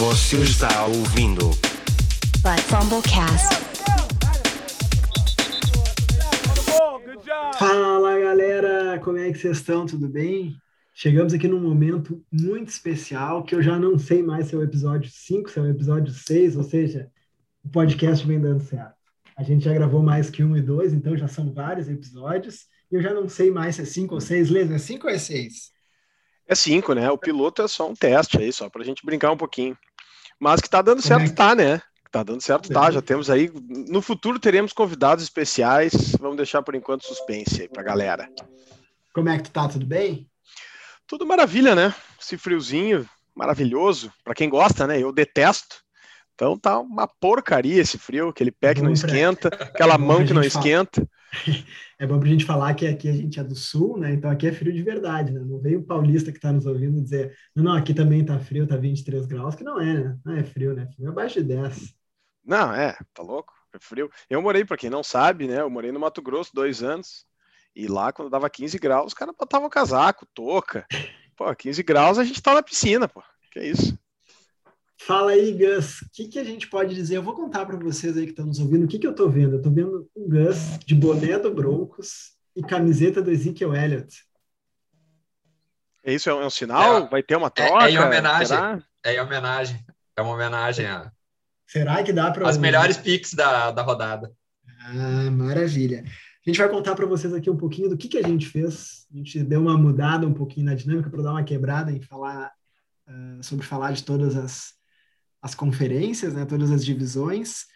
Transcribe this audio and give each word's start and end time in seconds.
Você 0.00 0.38
está 0.38 0.86
ouvindo 0.86 1.50
But 2.40 2.58
Fumblecast. 2.70 3.54
Fala 7.58 8.18
galera, 8.18 8.98
como 9.00 9.18
é 9.18 9.30
que 9.30 9.38
vocês 9.38 9.58
estão? 9.58 9.84
Tudo 9.84 10.08
bem? 10.08 10.56
Chegamos 10.94 11.34
aqui 11.34 11.46
num 11.46 11.60
momento 11.60 12.24
muito 12.32 12.68
especial 12.68 13.44
que 13.44 13.54
eu 13.54 13.62
já 13.62 13.78
não 13.78 13.98
sei 13.98 14.22
mais 14.22 14.46
se 14.46 14.54
é 14.54 14.58
o 14.58 14.62
episódio 14.62 15.10
5, 15.12 15.50
se 15.50 15.58
é 15.58 15.62
o 15.62 15.68
episódio 15.68 16.14
6, 16.14 16.56
ou 16.56 16.62
seja, 16.62 17.10
o 17.62 17.68
podcast 17.68 18.26
vem 18.26 18.40
dando 18.40 18.62
certo. 18.62 18.94
A 19.36 19.42
gente 19.42 19.66
já 19.66 19.74
gravou 19.74 20.02
mais 20.02 20.30
que 20.30 20.42
um 20.42 20.56
e 20.56 20.62
dois, 20.62 20.94
então 20.94 21.14
já 21.14 21.28
são 21.28 21.52
vários 21.52 21.90
episódios, 21.90 22.64
e 22.90 22.94
eu 22.94 23.02
já 23.02 23.12
não 23.12 23.28
sei 23.28 23.50
mais 23.50 23.76
se 23.76 23.82
é 23.82 23.84
5 23.84 24.14
ou 24.14 24.20
6. 24.22 24.48
Lês, 24.48 24.70
é 24.70 24.78
5 24.78 25.06
ou 25.06 25.12
é 25.12 25.18
6? 25.18 25.78
É 26.50 26.54
5, 26.56 26.94
né? 26.94 27.08
O 27.10 27.16
piloto 27.16 27.62
é 27.62 27.68
só 27.68 27.88
um 27.88 27.94
teste 27.94 28.36
aí, 28.36 28.52
só 28.52 28.68
pra 28.68 28.82
gente 28.82 29.06
brincar 29.06 29.30
um 29.30 29.36
pouquinho. 29.36 29.78
Mas 30.40 30.60
que 30.60 30.70
tá 30.70 30.80
dando 30.80 31.02
certo, 31.02 31.30
é 31.30 31.34
tá, 31.34 31.54
né? 31.54 31.82
Tá 32.10 32.22
dando 32.22 32.40
certo, 32.40 32.68
tá. 32.70 32.80
Beleza. 32.80 32.94
Já 32.94 33.02
temos 33.02 33.30
aí. 33.30 33.52
No 33.88 34.00
futuro 34.00 34.38
teremos 34.38 34.72
convidados 34.72 35.22
especiais. 35.22 36.16
Vamos 36.18 36.38
deixar 36.38 36.62
por 36.62 36.74
enquanto 36.74 37.04
suspense 37.04 37.62
aí 37.62 37.68
pra 37.68 37.82
galera. 37.82 38.28
Como 39.12 39.28
é 39.28 39.36
que 39.36 39.44
tu 39.44 39.50
tá? 39.50 39.68
Tudo 39.68 39.84
bem? 39.84 40.26
Tudo 41.06 41.26
maravilha, 41.26 41.74
né? 41.74 41.94
Esse 42.20 42.38
friozinho 42.38 43.06
maravilhoso. 43.34 44.10
Pra 44.24 44.34
quem 44.34 44.48
gosta, 44.48 44.86
né? 44.86 44.98
Eu 44.98 45.12
detesto. 45.12 45.76
Então 46.34 46.58
tá 46.58 46.78
uma 46.78 47.06
porcaria 47.06 47.82
esse 47.82 47.98
frio, 47.98 48.30
aquele 48.30 48.50
pé 48.52 48.74
que 48.74 48.80
não 48.80 48.92
esquenta, 48.92 49.48
aquela 49.48 49.98
mão 49.98 50.24
que 50.24 50.32
não 50.32 50.42
esquenta. 50.42 51.06
É 51.98 52.06
bom 52.06 52.18
pra 52.18 52.28
gente 52.30 52.46
falar 52.46 52.72
que 52.72 52.86
aqui 52.86 53.10
a 53.10 53.12
gente 53.12 53.38
é 53.38 53.44
do 53.44 53.54
sul, 53.54 53.98
né? 53.98 54.14
Então 54.14 54.30
aqui 54.30 54.46
é 54.46 54.52
frio 54.52 54.72
de 54.72 54.82
verdade, 54.82 55.32
né? 55.32 55.40
Não 55.40 55.60
veio 55.60 55.80
o 55.80 55.84
paulista 55.84 56.32
que 56.32 56.40
tá 56.40 56.50
nos 56.50 56.64
ouvindo 56.64 56.98
dizer, 57.02 57.36
não, 57.54 57.62
não, 57.62 57.74
aqui 57.74 57.92
também 57.92 58.24
tá 58.24 58.38
frio, 58.38 58.66
tá 58.66 58.74
23 58.74 59.26
graus, 59.26 59.54
que 59.54 59.62
não 59.62 59.78
é, 59.78 60.04
né? 60.04 60.18
Não 60.24 60.34
é 60.34 60.42
frio, 60.42 60.74
né? 60.74 60.88
Frio 60.94 61.08
é 61.08 61.10
abaixo 61.10 61.42
de 61.42 61.48
10. 61.48 61.94
Não, 62.42 62.72
é, 62.72 62.96
tá 63.12 63.22
louco? 63.22 63.52
É 63.74 63.78
frio. 63.78 64.10
Eu 64.30 64.40
morei, 64.40 64.64
pra 64.64 64.78
quem 64.78 64.88
não 64.88 65.02
sabe, 65.02 65.46
né? 65.46 65.60
Eu 65.60 65.68
morei 65.68 65.92
no 65.92 66.00
Mato 66.00 66.22
Grosso 66.22 66.52
dois 66.54 66.82
anos. 66.82 67.26
E 67.76 67.86
lá, 67.86 68.12
quando 68.12 68.30
dava 68.30 68.50
15 68.50 68.78
graus, 68.78 69.08
os 69.08 69.14
caras 69.14 69.34
botavam 69.38 69.68
casaco, 69.68 70.26
touca. 70.34 70.86
Pô, 71.36 71.54
15 71.54 71.82
graus 71.82 72.18
a 72.18 72.24
gente 72.24 72.42
tá 72.42 72.54
na 72.54 72.62
piscina, 72.62 73.06
pô. 73.06 73.22
Que 73.52 73.60
isso? 73.60 73.98
Fala 75.02 75.30
aí, 75.30 75.52
Gus, 75.52 76.02
o 76.02 76.10
que, 76.12 76.28
que 76.28 76.38
a 76.38 76.44
gente 76.44 76.68
pode 76.68 76.94
dizer? 76.94 77.16
Eu 77.16 77.22
vou 77.22 77.34
contar 77.34 77.64
para 77.64 77.76
vocês 77.76 78.18
aí 78.18 78.24
que 78.24 78.32
estão 78.32 78.44
nos 78.44 78.58
ouvindo 78.58 78.84
o 78.84 78.88
que, 78.88 78.98
que 78.98 79.06
eu 79.06 79.14
tô 79.14 79.30
vendo. 79.30 79.56
Eu 79.56 79.62
tô 79.62 79.70
vendo 79.70 80.06
o 80.14 80.28
Gus 80.28 80.78
de 80.84 80.94
boné 80.94 81.38
do 81.38 81.54
Broncos 81.54 82.32
e 82.54 82.62
camiseta 82.62 83.22
do 83.22 83.30
Ezekiel 83.30 83.74
Elliott. 83.74 84.22
É 86.04 86.12
isso? 86.12 86.28
É 86.28 86.34
um, 86.34 86.42
é 86.42 86.46
um 86.46 86.50
sinal? 86.50 86.98
É, 86.98 87.08
Vai 87.08 87.22
ter 87.22 87.34
uma 87.36 87.46
é 87.46 87.50
troca? 87.50 87.90
em 87.90 87.98
homenagem. 87.98 88.46
Será? 88.46 88.82
É 89.02 89.14
em 89.14 89.20
homenagem. 89.20 89.84
É 90.14 90.20
uma 90.20 90.34
homenagem 90.34 90.86
a- 90.86 91.10
Será 91.66 92.02
que 92.02 92.12
dá 92.12 92.30
para 92.30 92.46
às 92.46 92.58
melhores 92.58 92.98
picks 92.98 93.32
da, 93.32 93.70
da 93.70 93.80
rodada. 93.80 94.30
Ah, 94.84 95.30
maravilha. 95.30 96.04
A 96.04 96.50
gente 96.50 96.58
vai 96.58 96.68
contar 96.68 96.94
para 96.94 97.06
vocês 97.06 97.32
aqui 97.32 97.48
um 97.48 97.56
pouquinho 97.56 97.88
do 97.88 97.96
que, 97.96 98.06
que 98.08 98.18
a 98.18 98.22
gente 98.22 98.46
fez. 98.46 99.06
A 99.10 99.16
gente 99.16 99.42
deu 99.42 99.62
uma 99.62 99.78
mudada 99.78 100.26
um 100.26 100.34
pouquinho 100.34 100.66
na 100.66 100.74
dinâmica 100.74 101.08
para 101.08 101.22
dar 101.22 101.30
uma 101.32 101.44
quebrada 101.44 101.90
em 101.90 102.02
falar 102.02 102.52
ah, 103.06 103.38
sobre 103.42 103.64
falar 103.64 103.92
de 103.92 104.04
todas 104.04 104.36
as, 104.36 104.74
as 105.42 105.54
conferências, 105.54 106.34
né, 106.34 106.44
todas 106.44 106.70
as 106.70 106.84
divisões. 106.84 107.66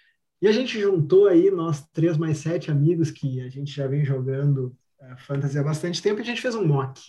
E 0.41 0.49
a 0.49 0.53
gente 0.53 0.79
juntou 0.79 1.27
aí 1.27 1.51
nós 1.51 1.87
três 1.93 2.17
mais 2.17 2.39
sete 2.39 2.71
amigos 2.71 3.11
que 3.11 3.41
a 3.41 3.49
gente 3.49 3.73
já 3.73 3.87
vem 3.87 4.05
jogando 4.05 4.77
ah, 5.01 5.17
fantasy 5.17 5.59
há 5.59 5.63
bastante 5.63 6.03
tempo 6.03 6.21
e 6.21 6.23
a 6.23 6.25
gente 6.25 6.43
fez 6.43 6.55
um 6.55 6.67
mock. 6.67 7.01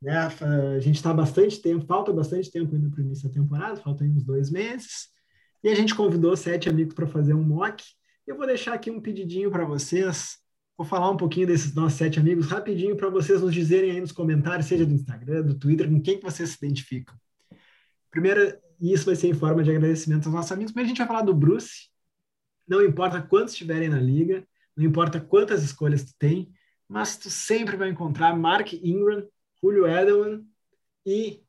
Né? 0.00 0.16
A 0.16 0.80
gente 0.80 0.96
está 0.96 1.12
bastante 1.12 1.60
tempo, 1.60 1.86
falta 1.86 2.12
bastante 2.12 2.50
tempo 2.50 2.74
ainda 2.74 2.90
para 2.90 3.00
o 3.00 3.04
início 3.04 3.28
da 3.28 3.34
temporada, 3.34 3.76
faltam 3.76 4.06
uns 4.06 4.22
dois 4.22 4.50
meses. 4.50 5.08
E 5.62 5.68
a 5.68 5.74
gente 5.74 5.94
convidou 5.94 6.36
sete 6.36 6.68
amigos 6.68 6.94
para 6.94 7.06
fazer 7.06 7.34
um 7.34 7.42
mock. 7.42 7.82
Eu 8.26 8.36
vou 8.36 8.46
deixar 8.46 8.74
aqui 8.74 8.90
um 8.90 9.00
pedidinho 9.00 9.50
para 9.50 9.64
vocês. 9.64 10.38
Vou 10.76 10.86
falar 10.86 11.10
um 11.10 11.16
pouquinho 11.16 11.46
desses 11.46 11.74
nossos 11.74 11.96
sete 11.98 12.18
amigos 12.18 12.48
rapidinho 12.48 12.96
para 12.96 13.08
vocês 13.08 13.40
nos 13.40 13.54
dizerem 13.54 13.92
aí 13.92 14.00
nos 14.00 14.12
comentários, 14.12 14.66
seja 14.66 14.84
do 14.84 14.92
Instagram, 14.92 15.42
do 15.42 15.54
Twitter, 15.54 15.88
com 15.88 16.00
quem 16.00 16.18
que 16.18 16.24
vocês 16.24 16.50
se 16.50 16.56
identificam. 16.56 17.14
Primeiro, 18.10 18.58
e 18.80 18.92
isso 18.92 19.06
vai 19.06 19.16
ser 19.16 19.28
em 19.28 19.34
forma 19.34 19.62
de 19.62 19.70
agradecimento 19.70 20.26
aos 20.26 20.34
nossos 20.34 20.52
amigos, 20.52 20.72
mas 20.74 20.84
a 20.84 20.88
gente 20.88 20.98
vai 20.98 21.06
falar 21.06 21.22
do 21.22 21.34
Bruce. 21.34 21.88
Não 22.66 22.84
importa 22.84 23.20
quantos 23.20 23.52
estiverem 23.52 23.88
na 23.88 24.00
liga, 24.00 24.46
não 24.76 24.84
importa 24.84 25.20
quantas 25.20 25.62
escolhas 25.62 26.04
tu 26.04 26.12
tem, 26.18 26.50
mas 26.88 27.16
tu 27.16 27.30
sempre 27.30 27.76
vai 27.76 27.90
encontrar 27.90 28.36
Mark 28.36 28.72
Ingram, 28.72 29.26
Julio 29.60 29.86
Edelman 29.86 30.44
e 31.06 31.42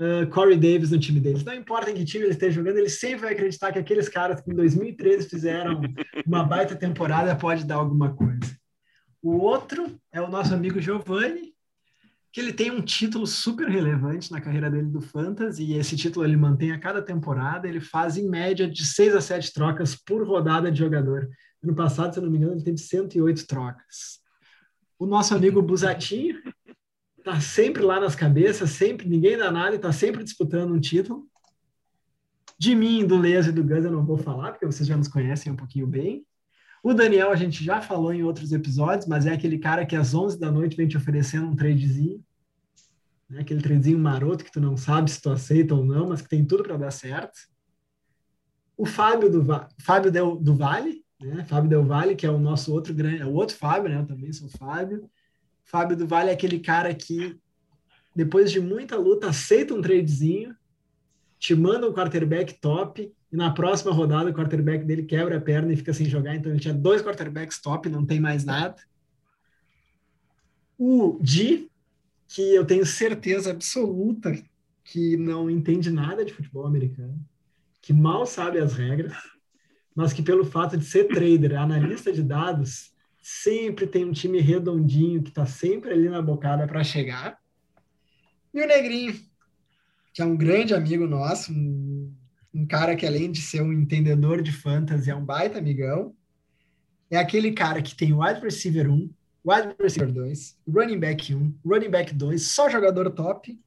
uh, 0.00 0.28
Corey 0.30 0.56
Davis 0.56 0.90
no 0.90 0.98
time 0.98 1.20
deles. 1.20 1.44
Não 1.44 1.54
importa 1.54 1.90
em 1.90 1.94
que 1.94 2.04
time 2.04 2.24
ele 2.24 2.32
esteja 2.32 2.56
jogando, 2.56 2.78
ele 2.78 2.88
sempre 2.88 3.22
vai 3.22 3.32
acreditar 3.32 3.72
que 3.72 3.78
aqueles 3.78 4.08
caras 4.08 4.40
que 4.40 4.50
em 4.50 4.54
2013 4.54 5.28
fizeram 5.28 5.80
uma 6.26 6.44
baita 6.44 6.74
temporada 6.74 7.36
pode 7.36 7.64
dar 7.64 7.76
alguma 7.76 8.14
coisa. 8.14 8.56
O 9.22 9.38
outro 9.38 9.98
é 10.12 10.20
o 10.20 10.28
nosso 10.28 10.52
amigo 10.52 10.80
Giovanni, 10.80 11.53
que 12.34 12.40
ele 12.40 12.52
tem 12.52 12.68
um 12.68 12.82
título 12.82 13.28
super 13.28 13.68
relevante 13.68 14.32
na 14.32 14.40
carreira 14.40 14.68
dele 14.68 14.88
do 14.88 15.00
Fantasy, 15.00 15.62
e 15.62 15.74
esse 15.74 15.96
título 15.96 16.26
ele 16.26 16.36
mantém 16.36 16.72
a 16.72 16.80
cada 16.80 17.00
temporada, 17.00 17.68
ele 17.68 17.78
faz 17.78 18.16
em 18.16 18.28
média 18.28 18.68
de 18.68 18.84
6 18.84 19.14
a 19.14 19.20
7 19.20 19.52
trocas 19.52 19.94
por 19.94 20.26
rodada 20.26 20.68
de 20.68 20.80
jogador. 20.80 21.30
Ano 21.62 21.76
passado, 21.76 22.12
se 22.12 22.18
eu 22.18 22.24
não 22.24 22.30
me 22.32 22.38
engano, 22.38 22.54
ele 22.54 22.64
teve 22.64 22.78
108 22.78 23.46
trocas. 23.46 24.18
O 24.98 25.06
nosso 25.06 25.32
amigo 25.32 25.62
Busatinho 25.62 26.42
tá 27.22 27.40
sempre 27.40 27.84
lá 27.84 28.00
nas 28.00 28.16
cabeças, 28.16 28.70
sempre, 28.70 29.08
ninguém 29.08 29.38
dá 29.38 29.52
nada 29.52 29.76
e 29.76 29.78
tá 29.78 29.92
sempre 29.92 30.24
disputando 30.24 30.74
um 30.74 30.80
título. 30.80 31.28
De 32.58 32.74
mim, 32.74 33.06
do 33.06 33.16
Leso 33.16 33.50
e 33.50 33.52
do 33.52 33.62
Gus 33.62 33.84
eu 33.84 33.92
não 33.92 34.04
vou 34.04 34.18
falar, 34.18 34.50
porque 34.50 34.66
vocês 34.66 34.88
já 34.88 34.96
nos 34.96 35.06
conhecem 35.06 35.52
um 35.52 35.56
pouquinho 35.56 35.86
bem. 35.86 36.26
O 36.84 36.92
Daniel 36.92 37.30
a 37.30 37.34
gente 37.34 37.64
já 37.64 37.80
falou 37.80 38.12
em 38.12 38.22
outros 38.22 38.52
episódios, 38.52 39.06
mas 39.06 39.24
é 39.24 39.32
aquele 39.32 39.58
cara 39.58 39.86
que 39.86 39.96
às 39.96 40.12
11 40.12 40.38
da 40.38 40.50
noite 40.50 40.76
vem 40.76 40.86
te 40.86 40.98
oferecendo 40.98 41.46
um 41.46 41.56
tradezinho. 41.56 42.22
Né? 43.26 43.40
Aquele 43.40 43.62
tradezinho 43.62 43.98
maroto 43.98 44.44
que 44.44 44.52
tu 44.52 44.60
não 44.60 44.76
sabe 44.76 45.10
se 45.10 45.18
tu 45.18 45.30
aceita 45.30 45.74
ou 45.74 45.82
não, 45.82 46.10
mas 46.10 46.20
que 46.20 46.28
tem 46.28 46.44
tudo 46.44 46.62
para 46.62 46.76
dar 46.76 46.90
certo. 46.90 47.48
O 48.76 48.84
Fábio 48.84 49.30
do, 49.30 49.42
Fábio 49.78 50.12
Del, 50.12 50.36
do 50.36 50.54
Vale, 50.54 51.02
né? 51.18 51.42
Fábio 51.46 51.70
Del 51.70 51.86
Vale, 51.86 52.14
que 52.14 52.26
é 52.26 52.30
o 52.30 52.38
nosso 52.38 52.70
outro 52.70 52.92
grande, 52.92 53.22
é 53.22 53.26
o 53.26 53.32
outro 53.32 53.56
Fábio, 53.56 53.88
né? 53.88 53.98
Eu 54.02 54.06
também 54.06 54.30
sou 54.30 54.50
Fábio. 54.50 55.10
Fábio 55.64 55.96
do 55.96 56.06
Vale 56.06 56.28
é 56.28 56.34
aquele 56.34 56.60
cara 56.60 56.94
que, 56.94 57.40
depois 58.14 58.52
de 58.52 58.60
muita 58.60 58.98
luta, 58.98 59.30
aceita 59.30 59.72
um 59.72 59.80
tradezinho, 59.80 60.54
te 61.44 61.54
manda 61.54 61.86
um 61.86 61.92
quarterback 61.92 62.54
top, 62.54 63.14
e 63.30 63.36
na 63.36 63.50
próxima 63.50 63.92
rodada 63.92 64.30
o 64.30 64.32
quarterback 64.32 64.82
dele 64.82 65.02
quebra 65.02 65.36
a 65.36 65.40
perna 65.42 65.74
e 65.74 65.76
fica 65.76 65.92
sem 65.92 66.06
jogar, 66.06 66.34
então 66.34 66.50
ele 66.50 66.58
tinha 66.58 66.72
dois 66.72 67.02
quarterbacks 67.02 67.60
top, 67.60 67.86
não 67.90 68.06
tem 68.06 68.18
mais 68.18 68.46
nada. 68.46 68.76
O 70.78 71.18
Di, 71.20 71.70
que 72.28 72.54
eu 72.54 72.64
tenho 72.64 72.86
certeza 72.86 73.50
absoluta 73.50 74.34
que 74.82 75.18
não 75.18 75.50
entende 75.50 75.90
nada 75.90 76.24
de 76.24 76.32
futebol 76.32 76.64
americano, 76.64 77.22
que 77.82 77.92
mal 77.92 78.24
sabe 78.24 78.58
as 78.58 78.72
regras, 78.72 79.14
mas 79.94 80.14
que 80.14 80.22
pelo 80.22 80.46
fato 80.46 80.78
de 80.78 80.84
ser 80.86 81.08
trader, 81.08 81.60
analista 81.60 82.10
de 82.10 82.22
dados, 82.22 82.94
sempre 83.20 83.86
tem 83.86 84.06
um 84.06 84.12
time 84.12 84.40
redondinho 84.40 85.22
que 85.22 85.28
está 85.28 85.44
sempre 85.44 85.92
ali 85.92 86.08
na 86.08 86.22
bocada 86.22 86.66
para 86.66 86.82
chegar. 86.82 87.38
E 88.54 88.62
o 88.62 88.66
Negrinho, 88.66 89.14
que 90.14 90.22
é 90.22 90.24
um 90.24 90.36
grande 90.36 90.72
amigo 90.72 91.08
nosso, 91.08 91.52
um, 91.52 92.14
um 92.54 92.64
cara 92.64 92.94
que 92.94 93.04
além 93.04 93.32
de 93.32 93.42
ser 93.42 93.60
um 93.60 93.72
entendedor 93.72 94.40
de 94.40 94.52
fantasy, 94.52 95.10
é 95.10 95.14
um 95.14 95.24
baita 95.24 95.58
amigão. 95.58 96.14
É 97.10 97.16
aquele 97.16 97.50
cara 97.50 97.82
que 97.82 97.96
tem 97.96 98.12
wide 98.14 98.40
receiver 98.40 98.88
1, 98.88 99.10
wide 99.44 99.74
receiver 99.78 100.12
2, 100.12 100.56
running 100.68 101.00
back 101.00 101.34
1, 101.34 101.58
running 101.66 101.90
back 101.90 102.14
2, 102.14 102.40
só 102.40 102.70
jogador 102.70 103.10
top 103.10 103.60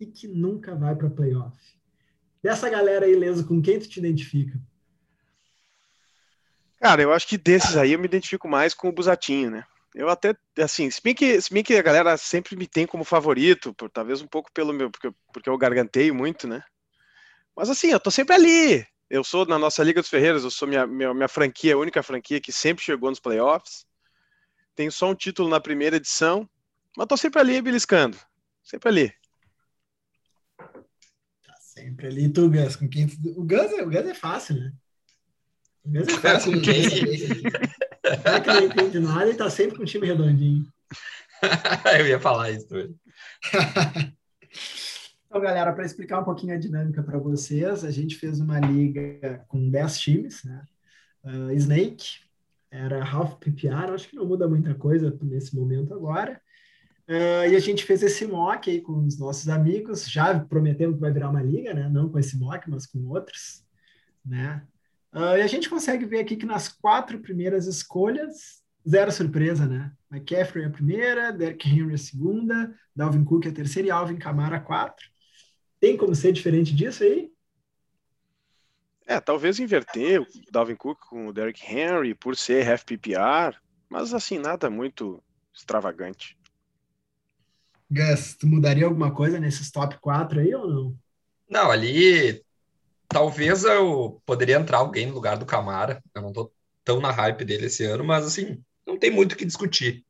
e 0.00 0.06
que 0.06 0.26
nunca 0.26 0.74
vai 0.74 0.96
para 0.96 1.10
playoff. 1.10 1.58
Dessa 2.42 2.70
galera 2.70 3.04
aí, 3.04 3.14
Leso, 3.14 3.46
com 3.46 3.60
quem 3.60 3.78
tu 3.78 3.86
te 3.86 3.98
identifica? 3.98 4.58
Cara, 6.80 7.02
eu 7.02 7.12
acho 7.12 7.28
que 7.28 7.36
desses 7.36 7.76
aí 7.76 7.92
eu 7.92 7.98
me 7.98 8.06
identifico 8.06 8.48
mais 8.48 8.72
com 8.72 8.88
o 8.88 8.92
Busatinho, 8.92 9.50
né? 9.50 9.66
Eu 9.94 10.08
até, 10.08 10.36
assim, 10.58 10.88
se 10.90 11.02
bem 11.02 11.14
que, 11.14 11.40
se 11.40 11.52
bem 11.52 11.64
que 11.64 11.74
a 11.74 11.82
galera 11.82 12.16
sempre 12.16 12.56
me 12.56 12.66
tem 12.66 12.86
como 12.86 13.04
favorito, 13.04 13.74
por, 13.74 13.90
talvez 13.90 14.20
um 14.20 14.26
pouco 14.26 14.50
pelo 14.52 14.72
meu, 14.72 14.90
porque, 14.90 15.10
porque 15.32 15.50
eu 15.50 15.58
garganteio 15.58 16.14
muito, 16.14 16.46
né? 16.46 16.62
Mas 17.56 17.68
assim, 17.68 17.88
eu 17.88 17.98
tô 17.98 18.10
sempre 18.10 18.34
ali. 18.34 18.86
Eu 19.08 19.24
sou 19.24 19.44
na 19.44 19.58
nossa 19.58 19.82
Liga 19.82 20.00
dos 20.00 20.08
Ferreiros, 20.08 20.44
eu 20.44 20.50
sou 20.50 20.68
minha, 20.68 20.86
minha, 20.86 21.12
minha 21.12 21.28
franquia, 21.28 21.74
a 21.74 21.78
única 21.78 22.02
franquia 22.02 22.40
que 22.40 22.52
sempre 22.52 22.84
chegou 22.84 23.10
nos 23.10 23.18
playoffs. 23.18 23.84
Tenho 24.76 24.92
só 24.92 25.10
um 25.10 25.14
título 25.14 25.48
na 25.48 25.60
primeira 25.60 25.96
edição, 25.96 26.48
mas 26.96 27.08
tô 27.08 27.16
sempre 27.16 27.40
ali 27.40 27.60
beliscando. 27.60 28.16
Sempre 28.62 28.88
ali. 28.88 29.12
Tá 30.56 31.56
sempre 31.58 32.06
ali, 32.06 32.32
tu, 32.32 32.48
Gus, 32.48 32.76
com 32.76 32.88
quem. 32.88 33.06
O 33.36 33.42
Gus 33.42 33.72
é, 33.72 33.82
o 33.82 33.90
Gus 33.90 34.06
é 34.06 34.14
fácil, 34.14 34.54
né? 34.54 34.72
O 35.84 35.90
Gus 35.90 36.06
é 36.06 36.18
fácil. 36.18 36.52
Será 38.16 38.40
que 38.40 38.48
não 38.48 38.64
entende 38.64 39.00
nada 39.00 39.30
e 39.30 39.34
tá 39.34 39.48
sempre 39.50 39.76
com 39.76 39.82
o 39.82 39.86
time 39.86 40.06
redondinho. 40.06 40.66
Eu 41.98 42.06
ia 42.06 42.20
falar 42.20 42.50
isso. 42.50 42.66
Então, 45.30 45.40
galera, 45.40 45.72
para 45.72 45.84
explicar 45.84 46.18
um 46.18 46.24
pouquinho 46.24 46.54
a 46.54 46.58
dinâmica 46.58 47.04
para 47.04 47.16
vocês, 47.16 47.84
a 47.84 47.90
gente 47.92 48.16
fez 48.16 48.40
uma 48.40 48.58
liga 48.58 49.44
com 49.46 49.70
10 49.70 49.98
times, 50.00 50.42
né? 50.42 50.64
Uh, 51.22 51.52
Snake 51.52 52.18
era 52.68 53.08
half 53.08 53.36
PPR, 53.36 53.92
acho 53.94 54.08
que 54.08 54.16
não 54.16 54.26
muda 54.26 54.48
muita 54.48 54.74
coisa 54.74 55.16
nesse 55.22 55.54
momento 55.54 55.94
agora. 55.94 56.40
Uh, 57.08 57.46
e 57.48 57.54
a 57.54 57.60
gente 57.60 57.84
fez 57.84 58.02
esse 58.02 58.26
mock 58.26 58.68
aí 58.68 58.80
com 58.80 59.04
os 59.04 59.16
nossos 59.20 59.48
amigos, 59.48 60.10
já 60.10 60.36
prometendo 60.40 60.94
que 60.94 61.00
vai 61.00 61.12
virar 61.12 61.30
uma 61.30 61.42
liga, 61.42 61.72
né? 61.72 61.88
Não 61.88 62.08
com 62.08 62.18
esse 62.18 62.36
mock, 62.36 62.68
mas 62.68 62.84
com 62.84 62.98
outros, 63.06 63.64
né? 64.26 64.66
Uh, 65.12 65.36
e 65.36 65.42
a 65.42 65.46
gente 65.46 65.68
consegue 65.68 66.04
ver 66.04 66.20
aqui 66.20 66.36
que 66.36 66.46
nas 66.46 66.68
quatro 66.68 67.18
primeiras 67.18 67.66
escolhas, 67.66 68.62
zero 68.88 69.10
surpresa, 69.10 69.66
né? 69.66 69.92
McCaffrey 70.10 70.64
a 70.64 70.70
primeira, 70.70 71.32
Derrick 71.32 71.68
Henry 71.68 71.94
a 71.94 71.98
segunda, 71.98 72.74
Dalvin 72.94 73.24
Cook 73.24 73.46
a 73.46 73.52
terceira 73.52 73.88
e 73.88 73.90
Alvin 73.90 74.16
Kamara 74.16 74.56
a 74.56 74.60
quatro. 74.60 75.08
Tem 75.80 75.96
como 75.96 76.14
ser 76.14 76.32
diferente 76.32 76.74
disso 76.74 77.02
aí? 77.02 77.32
É, 79.06 79.18
talvez 79.20 79.58
inverter 79.58 80.22
o 80.22 80.26
Dalvin 80.52 80.76
Cook 80.76 81.00
com 81.08 81.26
o 81.26 81.32
Derrick 81.32 81.64
Henry 81.66 82.14
por 82.14 82.36
ser 82.36 82.68
half 82.70 82.84
PPR, 82.84 83.56
mas 83.88 84.14
assim, 84.14 84.38
nada 84.38 84.70
muito 84.70 85.20
extravagante. 85.52 86.38
Gus, 87.90 88.36
tu 88.36 88.46
mudaria 88.46 88.84
alguma 88.84 89.12
coisa 89.12 89.40
nesses 89.40 89.72
top 89.72 89.98
4 89.98 90.38
aí 90.38 90.54
ou 90.54 90.68
não? 90.68 90.98
Não, 91.48 91.70
ali 91.72 92.40
talvez 93.10 93.64
eu 93.64 94.22
poderia 94.24 94.56
entrar 94.56 94.78
alguém 94.78 95.06
no 95.06 95.14
lugar 95.14 95.36
do 95.36 95.44
Camara. 95.44 96.02
Eu 96.14 96.22
não 96.22 96.32
tô 96.32 96.50
tão 96.84 97.00
na 97.00 97.10
hype 97.10 97.44
dele 97.44 97.66
esse 97.66 97.84
ano, 97.84 98.04
mas 98.04 98.24
assim, 98.24 98.62
não 98.86 98.98
tem 98.98 99.10
muito 99.10 99.32
o 99.32 99.36
que 99.36 99.44
discutir. 99.44 100.04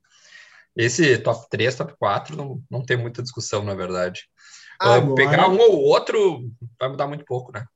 Esse 0.76 1.18
top 1.18 1.48
3, 1.50 1.74
top 1.74 1.94
4, 1.98 2.36
não, 2.36 2.62
não 2.70 2.84
tem 2.84 2.96
muita 2.96 3.22
discussão, 3.22 3.64
na 3.64 3.74
verdade. 3.74 4.28
Agora... 4.78 5.14
Pegar 5.14 5.48
um 5.48 5.58
ou 5.58 5.82
outro 5.82 6.48
vai 6.78 6.88
mudar 6.88 7.08
muito 7.08 7.24
pouco, 7.24 7.50
né? 7.52 7.66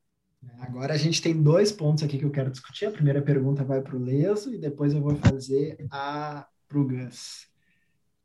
Agora 0.60 0.94
a 0.94 0.96
gente 0.96 1.20
tem 1.20 1.42
dois 1.42 1.72
pontos 1.72 2.04
aqui 2.04 2.18
que 2.18 2.24
eu 2.24 2.30
quero 2.30 2.50
discutir. 2.50 2.86
A 2.86 2.90
primeira 2.90 3.20
pergunta 3.20 3.64
vai 3.64 3.80
para 3.80 3.96
o 3.96 3.98
Leso 3.98 4.54
e 4.54 4.58
depois 4.58 4.94
eu 4.94 5.00
vou 5.00 5.16
fazer 5.16 5.84
a 5.90 6.46
para 6.68 6.78
o 6.78 6.86
Gus. 6.86 7.46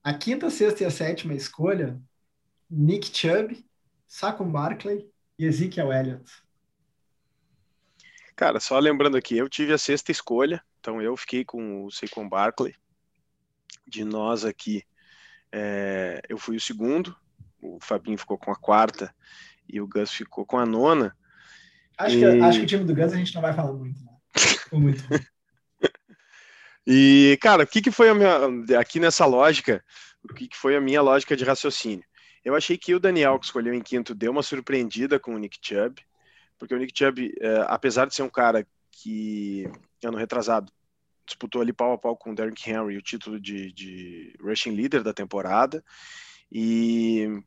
A 0.04 0.14
quinta, 0.14 0.50
sexta 0.50 0.84
e 0.84 0.86
a 0.86 0.92
sétima 0.92 1.34
escolha, 1.34 2.00
Nick 2.70 3.16
Chubb, 3.16 3.66
Saquon 4.08 4.50
Barkley 4.50 5.10
e 5.38 5.46
Ezekiel 5.46 5.92
Elliott. 5.92 6.30
Cara, 8.40 8.62
só 8.62 8.80
lembrando 8.80 9.18
aqui, 9.18 9.36
eu 9.36 9.50
tive 9.50 9.74
a 9.74 9.78
sexta 9.78 10.14
escolha, 10.14 10.64
então 10.80 11.02
eu 11.02 11.18
fiquei 11.18 11.44
com 11.44 11.84
o 11.84 11.92
Saquon 11.92 12.30
Barkley. 12.30 12.74
De 13.86 14.06
nós 14.06 14.46
aqui, 14.46 14.82
é, 15.52 16.22
eu 16.30 16.38
fui 16.38 16.56
o 16.56 16.62
segundo, 16.62 17.14
o 17.62 17.80
Fabinho 17.82 18.18
ficou 18.18 18.38
com 18.38 18.50
a 18.50 18.56
quarta 18.56 19.14
e 19.68 19.82
o 19.82 19.86
Gus 19.86 20.14
ficou 20.14 20.46
com 20.46 20.58
a 20.58 20.66
nona. 20.66 21.14
Acho, 21.98 22.16
e... 22.16 22.20
que, 22.20 22.26
acho 22.26 22.60
que 22.60 22.64
o 22.64 22.68
time 22.68 22.86
do 22.86 22.96
Gus 22.96 23.12
a 23.12 23.18
gente 23.18 23.36
não 23.36 23.42
vai 23.42 23.54
falar 23.54 23.74
muito. 23.74 24.00
Né? 24.06 24.12
Ficou 24.38 24.80
muito. 24.80 25.04
E, 26.88 27.38
cara, 27.40 27.64
o 27.66 27.68
que, 27.68 27.84
que 27.84 27.92
foi 27.92 28.10
a 28.10 28.16
minha. 28.16 28.80
Aqui 28.80 29.00
nessa 29.00 29.24
lógica, 29.24 29.84
o 30.24 30.34
que, 30.34 30.48
que 30.48 30.58
foi 30.58 30.76
a 30.76 30.82
minha 30.82 31.04
lógica 31.04 31.36
de 31.36 31.44
raciocínio? 31.44 32.04
Eu 32.44 32.56
achei 32.56 32.80
que 32.80 32.96
o 32.96 33.00
Daniel, 33.00 33.38
que 33.38 33.46
escolheu 33.46 33.76
em 33.76 33.82
quinto, 33.82 34.16
deu 34.16 34.32
uma 34.32 34.42
surpreendida 34.42 35.20
com 35.20 35.36
o 35.36 35.38
Nick 35.38 35.60
Chubb, 35.62 36.02
porque 36.60 36.76
o 36.76 36.78
Nick 36.78 36.94
Chubb, 36.96 37.34
é, 37.40 37.66
apesar 37.68 38.06
de 38.06 38.14
ser 38.14 38.22
um 38.22 38.30
cara 38.30 38.68
que, 38.92 39.68
ano 40.04 40.18
retrasado, 40.18 40.72
disputou 41.26 41.62
ali 41.62 41.72
pau 41.72 41.94
a 41.94 41.98
pau 41.98 42.18
com 42.18 42.32
o 42.32 42.36
Derrick 42.36 42.70
Henry 42.70 42.98
o 42.98 43.02
título 43.02 43.40
de, 43.40 43.72
de 43.72 44.36
rushing 44.42 44.76
leader 44.76 45.02
da 45.02 45.14
temporada, 45.14 45.84
e 46.52 47.42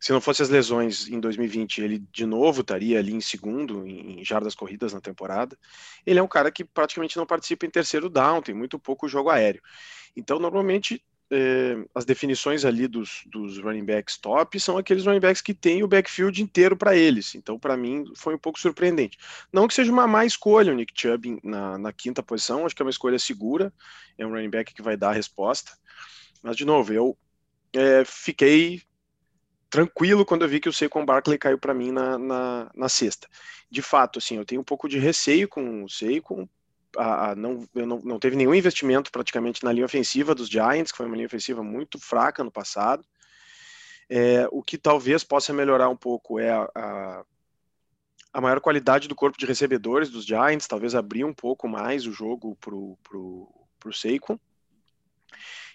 se 0.00 0.12
não 0.12 0.20
fosse 0.20 0.42
as 0.42 0.48
lesões 0.48 1.08
em 1.08 1.18
2020, 1.18 1.82
ele 1.82 1.98
de 2.12 2.24
novo 2.24 2.60
estaria 2.60 2.98
ali 2.98 3.12
em 3.12 3.20
segundo 3.20 3.84
em 3.86 4.24
jardas 4.24 4.54
corridas 4.54 4.92
na 4.92 5.00
temporada. 5.00 5.58
Ele 6.06 6.20
é 6.20 6.22
um 6.22 6.28
cara 6.28 6.52
que 6.52 6.64
praticamente 6.64 7.16
não 7.16 7.26
participa 7.26 7.66
em 7.66 7.70
terceiro 7.70 8.08
down, 8.08 8.40
tem 8.40 8.54
muito 8.54 8.78
pouco 8.78 9.08
jogo 9.08 9.28
aéreo. 9.28 9.60
Então, 10.16 10.38
normalmente, 10.38 11.04
eh, 11.30 11.84
as 11.94 12.04
definições 12.04 12.64
ali 12.64 12.88
dos, 12.88 13.22
dos 13.26 13.58
running 13.58 13.84
backs 13.84 14.16
top 14.16 14.58
são 14.58 14.78
aqueles 14.78 15.04
running 15.04 15.20
backs 15.20 15.42
que 15.42 15.52
têm 15.52 15.82
o 15.82 15.88
backfield 15.88 16.42
inteiro 16.42 16.76
para 16.76 16.96
eles. 16.96 17.34
Então, 17.34 17.58
para 17.58 17.76
mim, 17.76 18.04
foi 18.16 18.34
um 18.34 18.38
pouco 18.38 18.58
surpreendente. 18.58 19.18
Não 19.52 19.68
que 19.68 19.74
seja 19.74 19.92
uma 19.92 20.06
má 20.06 20.24
escolha 20.24 20.72
o 20.72 20.76
Nick 20.76 20.92
Chubb 20.94 21.38
na, 21.42 21.76
na 21.78 21.92
quinta 21.92 22.22
posição, 22.22 22.64
acho 22.64 22.74
que 22.74 22.82
é 22.82 22.84
uma 22.86 22.90
escolha 22.90 23.18
segura, 23.18 23.72
é 24.16 24.26
um 24.26 24.30
running 24.30 24.50
back 24.50 24.72
que 24.72 24.82
vai 24.82 24.96
dar 24.96 25.10
a 25.10 25.14
resposta. 25.14 25.72
Mas, 26.42 26.56
de 26.56 26.64
novo, 26.64 26.92
eu 26.92 27.16
é, 27.74 28.04
fiquei 28.04 28.82
tranquilo 29.70 30.24
quando 30.24 30.42
eu 30.42 30.48
vi 30.48 30.60
que 30.60 30.68
o 30.68 30.72
Saquon 30.72 31.04
Barkley 31.04 31.38
caiu 31.38 31.58
para 31.58 31.74
mim 31.74 31.92
na, 31.92 32.18
na, 32.18 32.70
na, 32.74 32.88
sexta. 32.88 33.28
De 33.70 33.82
fato, 33.82 34.18
assim, 34.18 34.36
eu 34.36 34.44
tenho 34.44 34.60
um 34.60 34.64
pouco 34.64 34.88
de 34.88 34.98
receio 34.98 35.48
com 35.48 35.84
o 35.84 35.88
Saquon, 35.88 36.48
a, 36.96 37.30
a, 37.30 37.34
não, 37.34 37.68
não, 37.74 38.00
não 38.00 38.18
teve 38.18 38.36
nenhum 38.36 38.54
investimento 38.54 39.10
praticamente 39.10 39.64
na 39.64 39.72
linha 39.72 39.84
ofensiva 39.84 40.34
dos 40.34 40.48
Giants, 40.48 40.90
que 40.90 40.96
foi 40.96 41.06
uma 41.06 41.16
linha 41.16 41.26
ofensiva 41.26 41.62
muito 41.62 41.98
fraca 41.98 42.42
no 42.42 42.50
passado. 42.50 43.04
É, 44.08 44.48
o 44.50 44.62
que 44.62 44.78
talvez 44.78 45.22
possa 45.22 45.52
melhorar 45.52 45.88
um 45.88 45.96
pouco 45.96 46.38
é 46.38 46.50
a, 46.50 46.70
a, 46.74 47.24
a, 48.32 48.40
maior 48.40 48.60
qualidade 48.60 49.06
do 49.06 49.14
corpo 49.14 49.38
de 49.38 49.44
recebedores 49.44 50.08
dos 50.08 50.24
Giants, 50.24 50.66
talvez 50.66 50.94
abrir 50.94 51.24
um 51.24 51.34
pouco 51.34 51.68
mais 51.68 52.06
o 52.06 52.12
jogo 52.12 52.56
para 52.56 52.74
o 52.74 53.92
Saquon. 53.92 54.38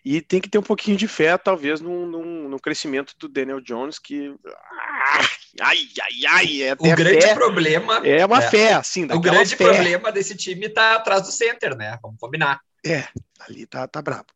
E 0.05 0.19
tem 0.19 0.41
que 0.41 0.49
ter 0.49 0.57
um 0.57 0.63
pouquinho 0.63 0.97
de 0.97 1.07
fé, 1.07 1.37
talvez, 1.37 1.79
no, 1.79 2.05
no, 2.05 2.49
no 2.49 2.59
crescimento 2.59 3.13
do 3.17 3.29
Daniel 3.29 3.61
Jones, 3.61 3.97
que. 3.97 4.35
Ai, 5.61 5.77
ai, 5.97 6.25
ai, 6.27 6.61
é 6.63 6.73
O 6.73 6.95
grande 6.95 7.21
fé. 7.21 7.33
problema. 7.33 8.05
É 8.05 8.25
uma 8.25 8.43
é, 8.43 8.49
fé, 8.49 8.73
assim. 8.73 9.05
O 9.05 9.19
grande 9.19 9.55
fé. 9.55 9.63
problema 9.63 10.11
desse 10.11 10.35
time 10.35 10.67
tá 10.67 10.95
atrás 10.95 11.21
do 11.21 11.31
center, 11.31 11.77
né? 11.77 11.97
Vamos 12.01 12.19
combinar. 12.19 12.59
É, 12.85 13.07
ali 13.39 13.65
tá, 13.65 13.87
tá 13.87 14.01
brabo. 14.01 14.27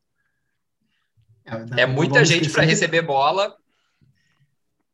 É, 1.45 1.81
é 1.81 1.85
muita 1.85 2.23
gente 2.23 2.49
para 2.49 2.63
receber 2.63 3.01
bola 3.01 3.53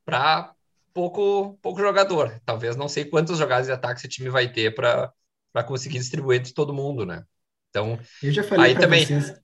para 0.04 0.54
pouco, 0.92 1.58
pouco 1.62 1.80
jogador. 1.80 2.42
Talvez 2.44 2.75
não 2.75 2.90
sei 2.90 3.06
quantos 3.06 3.38
jogadas 3.38 3.68
de 3.68 3.72
ataque 3.72 4.00
esse 4.00 4.08
time 4.08 4.30
vai 4.30 4.52
ter 4.52 4.74
para 4.74 5.14
conseguir 5.68 6.00
distribuir 6.00 6.40
entre 6.40 6.54
todo 6.54 6.74
mundo, 6.74 7.06
né? 7.06 7.24
Então, 7.70 8.00
eu 8.22 8.31
já 8.31 8.44
falei 8.44 8.72
aí 8.72 8.80
também. 8.80 9.06
Vocês, 9.06 9.43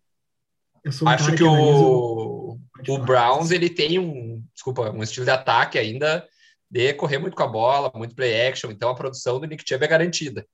um 0.89 1.07
Acho 1.07 1.35
que, 1.35 1.43
o, 1.43 2.57
o 2.87 2.97
Browns 2.99 3.51
ele 3.51 3.69
tem 3.69 3.99
um, 3.99 4.43
desculpa, 4.53 4.91
um 4.91 5.03
estilo 5.03 5.25
de 5.25 5.31
ataque 5.31 5.77
ainda 5.77 6.27
de 6.69 6.93
correr 6.93 7.17
muito 7.17 7.35
com 7.35 7.43
a 7.43 7.47
bola, 7.47 7.91
muito 7.95 8.15
play 8.15 8.47
action, 8.47 8.69
então 8.69 8.89
a 8.89 8.95
produção 8.95 9.39
do 9.39 9.47
Nick 9.47 9.63
Chubb 9.67 9.83
é 9.83 9.87
garantida. 9.87 10.45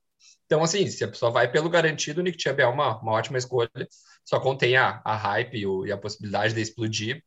Então, 0.46 0.62
assim, 0.62 0.86
se 0.86 1.04
a 1.04 1.08
pessoa 1.08 1.30
vai 1.30 1.50
pelo 1.50 1.68
garantido, 1.68 2.20
o 2.20 2.24
Nick 2.24 2.40
Chubb 2.40 2.62
é 2.62 2.66
uma, 2.66 2.98
uma 3.00 3.12
ótima 3.12 3.36
escolha, 3.36 3.70
só 4.24 4.40
contém 4.40 4.76
a, 4.76 5.02
a 5.04 5.14
hype 5.14 5.58
e, 5.58 5.66
o, 5.66 5.84
e 5.84 5.92
a 5.92 5.98
possibilidade 5.98 6.54
de 6.54 6.60
explodir, 6.60 7.22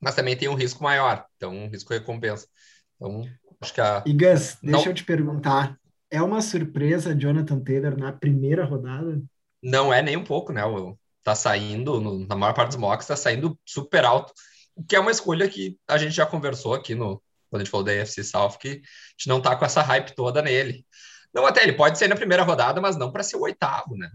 mas 0.00 0.14
também 0.14 0.36
tem 0.36 0.48
um 0.48 0.54
risco 0.54 0.82
maior, 0.82 1.24
então 1.36 1.54
um 1.54 1.68
risco 1.68 1.92
recompensa. 1.92 2.48
Então, 2.96 3.22
acho 3.60 3.74
que 3.74 3.80
a... 3.80 4.02
E 4.06 4.12
Gus, 4.12 4.56
deixa 4.62 4.78
Não... 4.78 4.86
eu 4.86 4.94
te 4.94 5.04
perguntar, 5.04 5.78
é 6.10 6.20
uma 6.22 6.40
surpresa 6.40 7.14
Jonathan 7.14 7.60
Taylor 7.60 7.96
na 7.96 8.12
primeira 8.12 8.64
rodada? 8.64 9.22
Não 9.62 9.92
é 9.92 10.02
nem 10.02 10.16
um 10.16 10.24
pouco, 10.24 10.52
né? 10.52 10.64
O, 10.64 10.98
tá 11.26 11.34
saindo, 11.34 12.00
no, 12.00 12.24
na 12.24 12.36
maior 12.36 12.52
parte 12.52 12.68
dos 12.68 12.76
mocks, 12.76 13.08
tá 13.08 13.16
saindo 13.16 13.58
super 13.66 14.04
alto, 14.04 14.32
o 14.76 14.84
que 14.84 14.94
é 14.94 15.00
uma 15.00 15.10
escolha 15.10 15.48
que 15.48 15.76
a 15.88 15.98
gente 15.98 16.12
já 16.12 16.24
conversou 16.24 16.72
aqui 16.72 16.94
no 16.94 17.20
quando 17.50 17.62
a 17.62 17.64
gente 17.64 17.70
falou 17.70 17.84
da 17.84 17.92
AFC 17.92 18.22
South, 18.22 18.58
que 18.60 18.68
a 18.68 18.72
gente 18.72 19.28
não 19.28 19.40
tá 19.40 19.56
com 19.56 19.64
essa 19.64 19.82
hype 19.82 20.14
toda 20.14 20.40
nele. 20.40 20.86
Não, 21.34 21.44
até 21.44 21.64
ele 21.64 21.72
pode 21.72 21.98
ser 21.98 22.08
na 22.08 22.14
primeira 22.14 22.44
rodada, 22.44 22.80
mas 22.80 22.96
não 22.96 23.10
para 23.10 23.24
ser 23.24 23.36
o 23.36 23.42
oitavo, 23.42 23.96
né? 23.96 24.10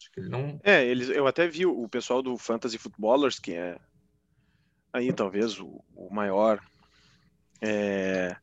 Acho 0.00 0.12
que 0.12 0.20
ele 0.20 0.28
não. 0.28 0.60
É, 0.62 0.84
eles, 0.84 1.08
eu 1.08 1.26
até 1.26 1.48
vi 1.48 1.66
o 1.66 1.88
pessoal 1.88 2.22
do 2.22 2.36
Fantasy 2.36 2.78
Footballers, 2.78 3.38
que 3.40 3.54
é 3.54 3.76
aí 4.92 5.12
talvez 5.12 5.58
o, 5.58 5.82
o 5.94 6.12
maior 6.12 6.60
é, 7.60 8.36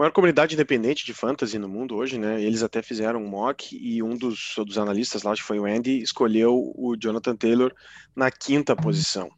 maior 0.00 0.12
comunidade 0.12 0.54
independente 0.54 1.04
de 1.04 1.12
fantasy 1.12 1.58
no 1.58 1.68
mundo 1.68 1.94
hoje, 1.94 2.18
né? 2.18 2.40
Eles 2.40 2.62
até 2.62 2.80
fizeram 2.80 3.22
um 3.22 3.28
mock 3.28 3.76
e 3.76 4.02
um 4.02 4.16
dos, 4.16 4.54
dos 4.56 4.78
analistas 4.78 5.22
lá, 5.22 5.32
acho 5.32 5.42
que 5.42 5.46
foi 5.46 5.60
o 5.60 5.66
Andy, 5.66 6.00
escolheu 6.00 6.72
o 6.74 6.96
Jonathan 6.98 7.36
Taylor 7.36 7.70
na 8.16 8.30
quinta 8.30 8.74
posição. 8.74 9.30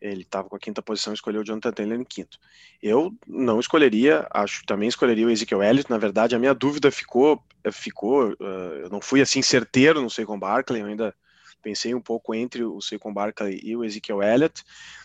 Ele 0.00 0.22
estava 0.22 0.48
com 0.48 0.54
a 0.54 0.58
quinta 0.58 0.80
posição, 0.80 1.12
escolheu 1.12 1.40
o 1.40 1.44
Jonathan 1.44 1.72
Taylor 1.72 1.98
em 1.98 2.04
quinto. 2.04 2.38
Eu 2.80 3.12
não 3.26 3.58
escolheria, 3.58 4.24
acho 4.30 4.64
também 4.66 4.88
escolheria 4.88 5.26
o 5.26 5.30
Ezekiel 5.30 5.64
Elliott. 5.64 5.90
Na 5.90 5.98
verdade, 5.98 6.36
a 6.36 6.38
minha 6.38 6.54
dúvida 6.54 6.88
ficou, 6.92 7.42
ficou, 7.72 8.30
uh, 8.34 8.74
eu 8.84 8.88
não 8.88 9.00
fui 9.00 9.20
assim 9.20 9.42
certeiro, 9.42 10.00
não 10.00 10.08
sei 10.08 10.24
com 10.24 10.38
Barkley, 10.38 10.80
eu 10.80 10.86
ainda 10.86 11.12
pensei 11.60 11.94
um 11.94 12.00
pouco 12.00 12.34
entre 12.34 12.64
o 12.64 12.80
Saquon 12.80 13.12
Barkley 13.12 13.60
e 13.62 13.76
o 13.76 13.84
Ezekiel 13.84 14.22
Elliott, 14.22 14.64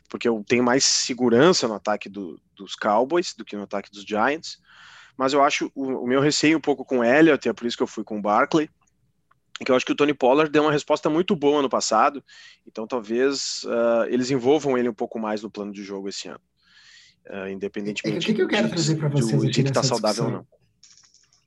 porque 0.10 0.28
eu 0.28 0.44
tenho 0.48 0.64
mais 0.64 0.86
segurança 0.86 1.68
no 1.68 1.76
ataque 1.76 2.10
do, 2.10 2.40
dos 2.56 2.76
Cowboys 2.76 3.34
do 3.34 3.46
que 3.46 3.56
no 3.56 3.64
ataque 3.64 3.92
dos 3.92 4.04
Giants. 4.04 4.60
Mas 5.18 5.34
eu 5.34 5.44
acho 5.44 5.72
o, 5.74 6.04
o 6.04 6.08
meu 6.08 6.20
receio 6.20 6.58
um 6.58 6.62
pouco 6.62 6.84
com 6.84 7.00
o 7.00 7.04
Elliott, 7.04 7.48
é 7.48 7.54
por 7.54 7.66
isso 7.66 7.78
que 7.78 7.84
eu 7.84 7.88
fui 7.88 8.04
com 8.04 8.18
o 8.18 8.22
Barkley, 8.22 8.70
que 9.64 9.72
eu 9.72 9.76
acho 9.76 9.86
que 9.86 9.92
o 9.92 9.96
Tony 9.96 10.14
Pollard 10.14 10.52
deu 10.52 10.64
uma 10.64 10.72
resposta 10.72 11.10
muito 11.10 11.36
boa 11.36 11.62
no 11.62 11.70
passado, 11.70 12.24
então 12.68 12.86
talvez 12.86 13.64
uh, 13.64 14.06
eles 14.10 14.30
envolvam 14.30 14.78
ele 14.78 14.90
um 14.90 14.94
pouco 14.94 15.18
mais 15.18 15.42
no 15.42 15.50
plano 15.50 15.72
de 15.72 15.84
jogo 15.84 16.10
esse 16.10 16.28
ano. 16.28 16.42
uh, 17.30 17.48
independentemente 17.50 18.18
é, 18.18 18.20
o 18.20 18.26
que, 18.26 18.34
que 18.34 18.42
eu 18.42 18.48
quero 18.48 18.70
trazer 18.70 18.98
para 18.98 19.08
vocês 19.08 19.42
do, 19.42 19.48
aqui 19.48 19.64
que 19.64 19.70
está 19.70 19.84
saudável 19.84 20.26
ou 20.26 20.32
não. 20.32 20.48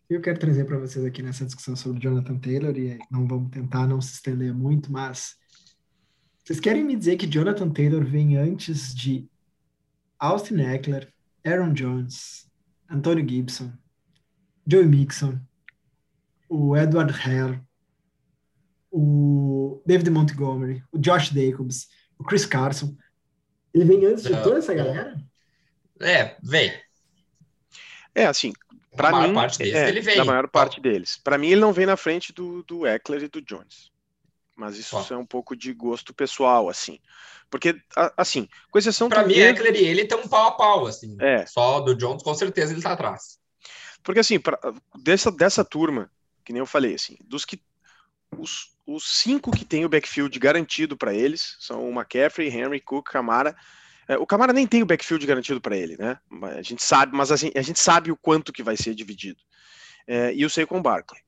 Eu 0.08 0.22
quero 0.22 0.38
trazer 0.38 0.64
para 0.64 0.78
vocês 0.78 1.04
aqui 1.04 1.22
nessa 1.22 1.44
discussão 1.44 1.76
sobre 1.76 2.00
Jonathan 2.00 2.38
Taylor, 2.38 2.74
e 2.78 2.98
não 3.10 3.26
vamos 3.26 3.50
tentar 3.50 3.86
não 3.86 4.00
se 4.00 4.14
estender 4.14 4.54
muito, 4.54 4.90
mas 4.90 5.36
vocês 6.42 6.58
querem 6.58 6.82
me 6.82 6.96
dizer 6.96 7.18
que 7.18 7.26
Jonathan 7.26 7.68
Taylor 7.68 8.02
vem 8.02 8.38
antes 8.38 8.94
de 8.94 9.28
Austin 10.18 10.60
Eckler, 10.60 11.12
Aaron 11.44 11.74
Jones, 11.74 12.50
Antonio 12.88 13.28
Gibson, 13.28 13.70
Joey 14.66 14.86
Mixon, 14.86 15.38
o 16.48 16.74
Edward 16.74 17.12
Hare, 17.12 17.60
o 18.90 19.82
David 19.84 20.08
Montgomery, 20.08 20.82
o 20.90 20.98
Josh 20.98 21.28
Jacobs, 21.28 21.86
o 22.18 22.24
Chris 22.24 22.46
Carson. 22.46 22.96
Ele 23.74 23.84
vem 23.84 24.06
antes 24.06 24.24
de 24.24 24.42
toda 24.42 24.56
essa 24.56 24.72
galera? 24.72 25.22
É, 26.00 26.34
vem. 26.42 26.72
É, 28.14 28.24
assim, 28.24 28.54
para 28.98 29.20
mim, 29.20 29.34
parte 29.34 29.58
deles, 29.58 29.74
é, 29.74 29.88
ele 29.88 30.00
vem. 30.00 30.16
Da 30.16 30.24
maior 30.24 30.48
parte 30.48 30.80
deles. 30.80 31.18
Para 31.22 31.38
mim, 31.38 31.48
ele 31.48 31.60
não 31.60 31.72
vem 31.72 31.86
na 31.86 31.96
frente 31.96 32.32
do, 32.32 32.62
do 32.64 32.86
Eckler 32.86 33.22
e 33.22 33.28
do 33.28 33.40
Jones. 33.40 33.90
Mas 34.54 34.76
isso 34.76 34.96
é 35.10 35.16
um 35.16 35.24
pouco 35.24 35.56
de 35.56 35.72
gosto 35.72 36.12
pessoal, 36.12 36.68
assim. 36.68 36.98
Porque, 37.48 37.80
assim, 38.16 38.48
com 38.70 38.78
exceção... 38.78 39.08
Para 39.08 39.24
mim, 39.24 39.34
Eckler 39.34 39.74
e 39.74 39.84
ele 39.84 40.02
estão 40.02 40.26
pau 40.28 40.48
a 40.48 40.50
pau, 40.50 40.86
assim. 40.86 41.16
É. 41.20 41.46
Só 41.46 41.80
do 41.80 41.94
Jones, 41.94 42.22
com 42.22 42.34
certeza, 42.34 42.72
ele 42.72 42.82
tá 42.82 42.92
atrás. 42.92 43.38
Porque, 44.02 44.20
assim, 44.20 44.38
pra, 44.38 44.58
dessa, 44.96 45.30
dessa 45.30 45.64
turma, 45.64 46.10
que 46.44 46.52
nem 46.52 46.60
eu 46.60 46.66
falei, 46.66 46.94
assim, 46.94 47.16
dos 47.24 47.44
que... 47.44 47.60
Os, 48.36 48.76
os 48.86 49.04
cinco 49.04 49.50
que 49.50 49.64
tem 49.64 49.84
o 49.84 49.88
backfield 49.88 50.38
garantido 50.38 50.96
para 50.96 51.14
eles 51.14 51.56
são 51.60 51.88
o 51.88 51.92
McCaffrey, 51.92 52.48
Henry, 52.48 52.80
Cook, 52.80 53.10
Camara 53.10 53.56
o 54.16 54.26
Camara 54.26 54.52
nem 54.52 54.66
tem 54.66 54.82
o 54.82 54.86
backfield 54.86 55.26
garantido 55.26 55.60
para 55.60 55.76
ele, 55.76 55.96
né? 55.98 56.18
A 56.56 56.62
gente 56.62 56.82
sabe, 56.82 57.14
mas 57.14 57.30
assim, 57.30 57.50
a 57.54 57.62
gente 57.62 57.78
sabe 57.78 58.10
o 58.10 58.16
quanto 58.16 58.52
que 58.52 58.62
vai 58.62 58.76
ser 58.76 58.94
dividido. 58.94 59.40
É, 60.06 60.32
e 60.32 60.44
o 60.44 60.50
Saquon 60.50 60.80
Barkley. 60.80 61.20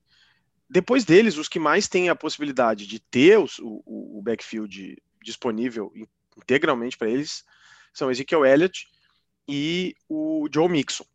Depois 0.67 1.05
deles, 1.05 1.37
os 1.37 1.47
que 1.47 1.59
mais 1.59 1.87
têm 1.87 2.09
a 2.09 2.15
possibilidade 2.15 2.87
de 2.87 2.99
ter 2.99 3.37
o, 3.37 3.45
o, 3.59 4.19
o 4.19 4.21
backfield 4.23 4.97
disponível 5.21 5.91
integralmente 6.37 6.97
para 6.97 7.09
eles 7.09 7.43
são 7.93 8.09
Ezekiel 8.09 8.45
Elliott 8.45 8.87
e 9.47 9.95
o 10.09 10.47
Joe 10.51 10.69
Mixon. 10.69 11.05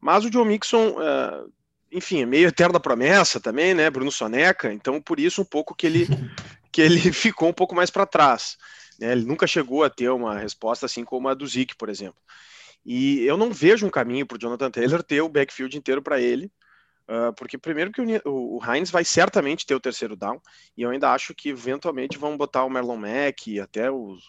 Mas 0.00 0.24
o 0.24 0.32
Joe 0.32 0.46
Mixon, 0.46 0.90
uh, 0.90 1.52
enfim, 1.92 2.22
é 2.22 2.26
meio 2.26 2.48
eterna 2.48 2.80
promessa 2.80 3.40
também, 3.40 3.74
né? 3.74 3.90
Bruno 3.90 4.10
Soneca, 4.10 4.72
então 4.72 5.02
por 5.02 5.20
isso 5.20 5.42
um 5.42 5.44
pouco 5.44 5.74
que 5.74 5.86
ele, 5.86 6.06
que 6.72 6.80
ele 6.80 7.12
ficou 7.12 7.48
um 7.48 7.52
pouco 7.52 7.74
mais 7.74 7.90
para 7.90 8.06
trás. 8.06 8.56
Né? 9.00 9.12
Ele 9.12 9.24
nunca 9.24 9.46
chegou 9.46 9.82
a 9.82 9.90
ter 9.90 10.10
uma 10.10 10.38
resposta 10.38 10.86
assim 10.86 11.04
como 11.04 11.28
a 11.28 11.34
do 11.34 11.46
Zeke, 11.46 11.74
por 11.74 11.88
exemplo. 11.88 12.20
E 12.84 13.22
eu 13.22 13.36
não 13.36 13.50
vejo 13.50 13.86
um 13.86 13.90
caminho 13.90 14.26
para 14.26 14.36
o 14.36 14.38
Jonathan 14.38 14.70
Taylor 14.70 15.02
ter 15.02 15.20
o 15.22 15.28
backfield 15.28 15.76
inteiro 15.76 16.02
para 16.02 16.20
ele, 16.20 16.50
uh, 17.08 17.32
porque 17.36 17.58
primeiro 17.58 17.90
que 17.90 18.00
o, 18.00 18.58
o 18.58 18.60
Heinz 18.64 18.90
vai 18.90 19.04
certamente 19.04 19.66
ter 19.66 19.74
o 19.74 19.80
terceiro 19.80 20.16
down, 20.16 20.40
e 20.76 20.82
eu 20.82 20.90
ainda 20.90 21.12
acho 21.12 21.34
que 21.34 21.50
eventualmente 21.50 22.18
vão 22.18 22.36
botar 22.36 22.64
o 22.64 22.70
Merlon 22.70 22.96
Mack 22.96 23.50
e 23.50 23.60
até 23.60 23.90
os, 23.90 24.22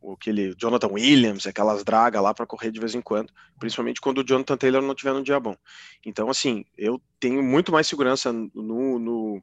o, 0.00 0.12
aquele 0.14 0.52
Jonathan 0.56 0.88
Williams, 0.88 1.46
aquelas 1.46 1.84
dragas 1.84 2.20
lá 2.20 2.34
para 2.34 2.46
correr 2.46 2.72
de 2.72 2.80
vez 2.80 2.94
em 2.94 3.00
quando, 3.00 3.32
principalmente 3.58 4.00
quando 4.00 4.18
o 4.18 4.26
Jonathan 4.26 4.56
Taylor 4.56 4.82
não 4.82 4.94
tiver 4.94 5.12
no 5.12 5.22
dia 5.22 5.38
bom. 5.38 5.56
Então, 6.04 6.28
assim, 6.28 6.64
eu 6.76 7.00
tenho 7.20 7.40
muito 7.40 7.70
mais 7.70 7.86
segurança 7.86 8.32
no, 8.32 8.98
no 8.98 9.42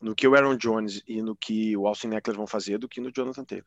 no 0.00 0.14
que 0.14 0.26
o 0.26 0.34
Aaron 0.34 0.56
Jones 0.56 1.02
e 1.06 1.20
no 1.22 1.34
que 1.34 1.76
o 1.76 1.86
Austin 1.86 2.10
Eckler 2.10 2.36
vão 2.36 2.46
fazer 2.46 2.78
do 2.78 2.88
que 2.88 3.00
no 3.00 3.12
Jonathan 3.12 3.44
Taylor. 3.44 3.66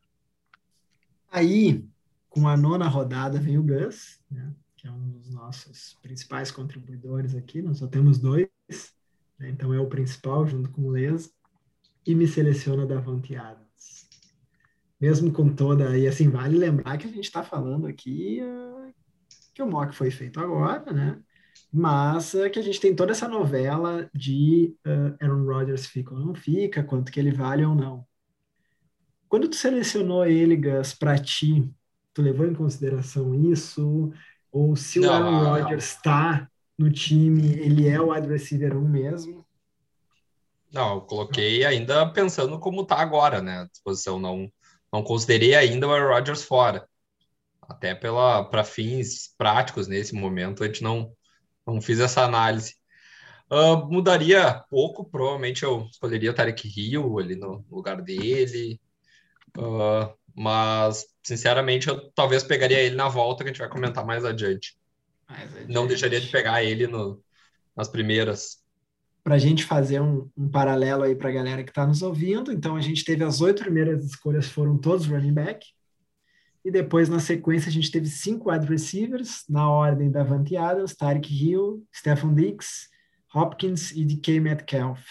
Aí, 1.30 1.86
com 2.30 2.48
a 2.48 2.58
nona 2.58 2.88
rodada, 2.88 3.40
vem 3.40 3.58
o 3.58 3.64
Gus, 3.64 4.20
né, 4.30 4.54
que 4.76 4.88
é 4.88 4.92
um 4.92 5.10
dos 5.12 5.30
nossos 5.30 5.98
principais 6.02 6.52
contribuidores 6.52 7.36
aqui, 7.36 7.62
nós 7.62 7.78
só 7.78 7.88
temos 7.88 8.20
dois, 8.20 8.48
né, 9.40 9.50
então 9.50 9.74
é 9.74 9.80
o 9.80 9.88
principal, 9.88 10.46
junto 10.46 10.70
com 10.72 10.84
o 10.84 10.92
Les, 10.92 11.32
e 12.06 12.16
me 12.16 12.28
seleciona 12.28 12.86
Davante 12.86 13.36
Adams. 13.36 14.10
Mesmo 15.00 15.32
com 15.32 15.54
toda, 15.54 15.98
e 15.98 16.08
assim, 16.08 16.30
vale 16.30 16.58
lembrar 16.58 16.98
que 16.98 17.08
a 17.08 17.12
gente 17.12 17.26
está 17.26 17.44
falando 17.44 17.88
aqui 17.88 18.40
uh, 18.42 18.94
que 19.54 19.62
o 19.62 19.68
mock 19.68 19.96
foi 19.96 20.12
feito 20.12 20.40
agora, 20.40 20.92
né? 20.92 21.22
Mas 21.72 22.34
uh, 22.34 22.50
que 22.50 22.60
a 22.60 22.62
gente 22.62 22.80
tem 22.80 22.96
toda 22.96 23.12
essa 23.12 23.28
novela 23.28 24.10
de 24.14 24.76
uh, 24.86 25.16
Aaron 25.22 25.46
Rodgers 25.46 25.86
fica 25.86 26.14
ou 26.14 26.20
não 26.20 26.36
fica, 26.36 26.84
quanto 26.84 27.12
que 27.12 27.20
ele 27.20 27.32
vale 27.32 27.64
ou 27.64 27.74
não. 27.74 28.06
Quando 29.30 29.48
tu 29.48 29.56
selecionou 29.56 30.26
ele, 30.26 30.58
Gus, 30.58 30.94
para 30.94 31.18
ti, 31.18 31.72
tu 32.14 32.22
levou 32.22 32.46
em 32.46 32.54
consideração 32.54 33.34
isso? 33.34 34.12
Ou 34.52 34.76
se 34.76 35.00
não, 35.00 35.10
o 35.10 35.12
Aaron 35.14 35.62
Rodgers 35.62 35.86
está 35.86 36.50
no 36.78 36.92
time, 36.92 37.54
ele 37.54 37.88
é 37.88 38.02
o 38.02 38.12
wide 38.12 38.28
receiver 38.28 38.76
1 38.76 38.88
mesmo? 38.88 39.46
Não, 40.74 40.96
eu 40.96 41.02
coloquei 41.02 41.64
ainda 41.66 42.06
pensando 42.12 42.60
como 42.60 42.82
está 42.82 42.98
agora, 42.98 43.42
né? 43.42 43.60
A 43.60 43.66
disposição 43.66 44.20
não 44.20 44.52
não 44.92 45.04
considerei 45.04 45.56
ainda 45.56 45.88
o 45.88 45.92
Aaron 45.92 46.14
Rodgers 46.14 46.44
fora. 46.44 46.86
Até 47.62 47.96
para 47.96 48.64
fins 48.66 49.34
práticos 49.38 49.88
nesse 49.88 50.14
momento 50.14 50.64
a 50.64 50.68
gente 50.68 50.84
não 50.84 51.14
não 51.66 51.82
fiz 51.82 52.00
essa 52.00 52.24
análise. 52.24 52.76
Uh, 53.52 53.86
mudaria 53.92 54.64
pouco, 54.70 55.04
provavelmente 55.04 55.64
eu 55.64 55.86
escolheria 55.92 56.32
o 56.32 56.34
Tarek 56.34 56.68
Hill 56.68 57.20
ali 57.20 57.36
no 57.36 57.66
lugar 57.70 58.02
dele, 58.02 58.80
uh, 59.58 60.14
mas 60.34 61.06
sinceramente 61.22 61.90
eu 61.90 62.10
talvez 62.12 62.44
pegaria 62.44 62.80
ele 62.80 62.96
na 62.96 63.10
volta 63.10 63.44
que 63.44 63.50
a 63.50 63.52
gente 63.52 63.60
vai 63.60 63.70
comentar 63.70 64.06
mais 64.06 64.24
adiante. 64.24 64.78
Mais 65.28 65.52
adiante. 65.52 65.74
Não 65.74 65.86
deixaria 65.86 66.22
de 66.22 66.28
pegar 66.28 66.64
ele 66.64 66.88
no, 66.88 67.22
nas 67.76 67.90
primeiras. 67.90 68.62
Para 69.22 69.36
a 69.36 69.40
gente 69.40 69.66
fazer 69.66 70.02
um, 70.02 70.30
um 70.36 70.50
paralelo 70.50 71.04
aí 71.04 71.14
para 71.14 71.30
a 71.30 71.34
galera 71.34 71.64
que 71.64 71.72
está 71.72 71.86
nos 71.86 72.02
ouvindo, 72.02 72.54
então 72.54 72.78
a 72.78 72.82
gente 72.82 73.04
teve 73.04 73.24
as 73.24 73.42
oito 73.42 73.64
primeiras 73.64 74.06
escolhas 74.06 74.48
foram 74.48 74.78
todos 74.78 75.06
running 75.06 75.34
back, 75.34 75.68
e 76.64 76.70
depois, 76.70 77.10
na 77.10 77.20
sequência, 77.20 77.70
a 77.70 77.72
gente 77.72 77.92
teve 77.92 78.08
cinco 78.08 78.52
wide 78.52 78.68
receivers, 78.68 79.44
na 79.50 79.70
ordem 79.70 80.12
da 80.12 80.22
Davante 80.22 80.56
Adams, 80.56 80.96
Tarek 80.96 81.34
Hill, 81.34 81.84
Stephen 81.94 82.36
Diggs, 82.36 82.88
Hopkins 83.34 83.92
e 83.92 84.06
DK 84.06 84.40
Metcalf. 84.40 85.02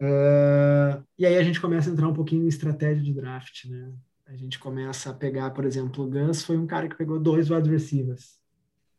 Uh, 0.00 1.04
e 1.18 1.26
aí 1.26 1.36
a 1.36 1.42
gente 1.42 1.60
começa 1.60 1.90
a 1.90 1.92
entrar 1.92 2.08
um 2.08 2.14
pouquinho 2.14 2.44
em 2.44 2.48
estratégia 2.48 3.02
de 3.02 3.12
draft, 3.12 3.66
né? 3.66 3.92
A 4.26 4.34
gente 4.34 4.58
começa 4.58 5.10
a 5.10 5.14
pegar, 5.14 5.50
por 5.50 5.64
exemplo, 5.64 6.04
o 6.04 6.08
Gus 6.08 6.42
foi 6.42 6.56
um 6.56 6.66
cara 6.66 6.88
que 6.88 6.96
pegou 6.96 7.18
dois 7.18 7.50
wide 7.50 7.68
receivers. 7.68 8.38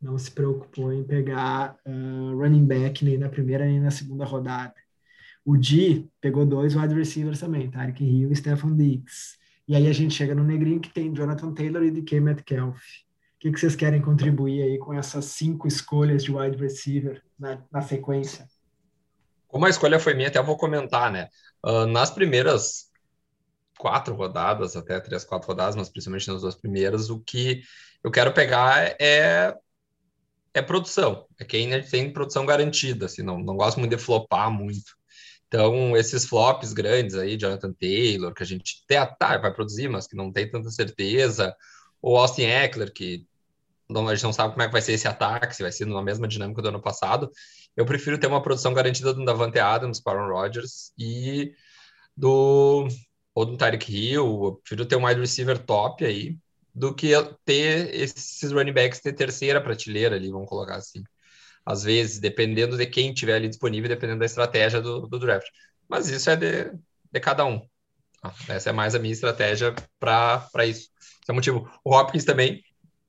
Não 0.00 0.16
se 0.18 0.30
preocupou 0.30 0.92
em 0.92 1.02
pegar 1.02 1.76
uh, 1.86 2.36
running 2.36 2.66
back 2.66 3.04
nem 3.04 3.16
na 3.18 3.28
primeira 3.28 3.64
nem 3.64 3.80
na 3.80 3.90
segunda 3.90 4.24
rodada. 4.24 4.74
O 5.44 5.56
Di 5.56 6.08
pegou 6.20 6.46
dois 6.46 6.76
wide 6.76 6.94
receivers 6.94 7.40
também, 7.40 7.70
Tarek 7.70 8.04
Hill 8.04 8.30
e 8.30 8.36
Stephen 8.36 8.76
Diggs. 8.76 9.41
E 9.66 9.76
aí 9.76 9.86
a 9.86 9.92
gente 9.92 10.14
chega 10.14 10.34
no 10.34 10.44
negrinho 10.44 10.80
que 10.80 10.92
tem 10.92 11.14
Jonathan 11.14 11.52
Taylor 11.52 11.82
e 11.82 11.90
DK 11.90 12.20
Metcalf. 12.20 12.76
O 12.76 13.38
que, 13.38 13.50
que 13.50 13.58
vocês 13.58 13.74
querem 13.74 14.00
contribuir 14.00 14.62
aí 14.62 14.78
com 14.78 14.92
essas 14.92 15.24
cinco 15.26 15.66
escolhas 15.66 16.22
de 16.24 16.32
wide 16.32 16.56
receiver 16.56 17.22
na, 17.38 17.62
na 17.70 17.80
sequência? 17.80 18.46
Como 19.48 19.66
a 19.66 19.70
escolha 19.70 19.98
foi 19.98 20.14
minha, 20.14 20.28
até 20.28 20.40
vou 20.42 20.56
comentar, 20.56 21.10
né? 21.10 21.28
Uh, 21.64 21.86
nas 21.86 22.10
primeiras 22.10 22.90
quatro 23.78 24.14
rodadas, 24.14 24.76
até 24.76 25.00
três, 25.00 25.24
quatro 25.24 25.48
rodadas, 25.48 25.74
mas 25.74 25.88
principalmente 25.88 26.28
nas 26.28 26.42
duas 26.42 26.54
primeiras, 26.54 27.10
o 27.10 27.20
que 27.20 27.62
eu 28.02 28.10
quero 28.10 28.32
pegar 28.32 28.96
é 29.00 29.56
é 30.54 30.60
produção, 30.60 31.26
é 31.38 31.44
quem 31.44 31.80
tem 31.82 32.12
produção 32.12 32.44
garantida, 32.44 33.06
assim, 33.06 33.22
não, 33.22 33.38
não 33.38 33.56
gosto 33.56 33.80
muito 33.80 33.96
de 33.96 34.02
flopar 34.02 34.50
muito. 34.50 34.96
Então, 35.52 35.94
esses 35.94 36.24
flops 36.24 36.72
grandes 36.72 37.14
aí, 37.14 37.36
Jonathan 37.36 37.74
Taylor, 37.74 38.32
que 38.32 38.42
a 38.42 38.46
gente 38.46 38.82
até 38.84 39.04
tá, 39.04 39.36
vai 39.36 39.52
produzir, 39.52 39.86
mas 39.86 40.06
que 40.06 40.16
não 40.16 40.32
tem 40.32 40.50
tanta 40.50 40.70
certeza, 40.70 41.54
ou 42.00 42.16
Austin 42.16 42.44
Eckler, 42.44 42.90
que 42.90 43.26
a 43.94 44.14
gente 44.14 44.24
não 44.24 44.32
sabe 44.32 44.54
como 44.54 44.62
é 44.62 44.66
que 44.66 44.72
vai 44.72 44.80
ser 44.80 44.92
esse 44.92 45.06
ataque, 45.06 45.54
se 45.54 45.62
vai 45.62 45.70
ser 45.70 45.84
na 45.84 46.00
mesma 46.00 46.26
dinâmica 46.26 46.62
do 46.62 46.68
ano 46.68 46.80
passado. 46.80 47.30
Eu 47.76 47.84
prefiro 47.84 48.16
ter 48.16 48.28
uma 48.28 48.42
produção 48.42 48.72
garantida 48.72 49.12
do 49.12 49.26
Davante 49.26 49.58
Adams 49.58 50.00
Aaron 50.06 50.32
Rodgers 50.32 50.90
e 50.98 51.52
do 52.16 52.88
ou 53.34 53.44
do 53.44 53.58
Tyreek 53.58 53.94
Hill, 53.94 54.44
eu 54.44 54.54
prefiro 54.54 54.86
ter 54.86 54.96
um 54.96 55.04
wide 55.04 55.20
receiver 55.20 55.58
top 55.58 56.02
aí 56.02 56.38
do 56.74 56.94
que 56.94 57.10
ter 57.44 57.94
esses 57.94 58.50
running 58.52 58.72
backs 58.72 59.02
de 59.04 59.12
terceira 59.12 59.60
prateleira 59.60 60.16
ali, 60.16 60.30
vamos 60.30 60.48
colocar 60.48 60.76
assim 60.76 61.04
às 61.64 61.84
vezes, 61.84 62.18
dependendo 62.18 62.76
de 62.76 62.86
quem 62.86 63.12
tiver 63.12 63.34
ali 63.34 63.48
disponível, 63.48 63.88
dependendo 63.88 64.20
da 64.20 64.26
estratégia 64.26 64.80
do, 64.80 65.06
do 65.06 65.18
draft. 65.18 65.46
Mas 65.88 66.08
isso 66.08 66.30
é 66.30 66.36
de, 66.36 66.72
de 67.10 67.20
cada 67.20 67.44
um. 67.44 67.66
Ah, 68.22 68.34
essa 68.48 68.70
é 68.70 68.72
mais 68.72 68.94
a 68.94 68.98
minha 68.98 69.12
estratégia 69.12 69.74
para 69.98 70.66
isso. 70.66 70.90
Esse 71.00 71.30
é 71.30 71.32
o 71.32 71.34
motivo. 71.34 71.70
O 71.84 71.94
Hopkins 71.94 72.24
também, 72.24 72.62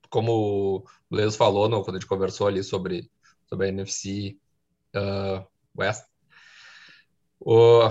como 0.09 0.85
o 1.09 1.15
Leos 1.15 1.35
falou 1.35 1.69
no, 1.69 1.83
quando 1.83 1.97
a 1.97 1.99
gente 1.99 2.09
conversou 2.09 2.47
ali 2.47 2.63
sobre, 2.63 3.09
sobre 3.47 3.67
a 3.67 3.69
NFC 3.69 4.37
uh, 4.95 4.99
ah, 4.99 5.47
West, 5.77 6.05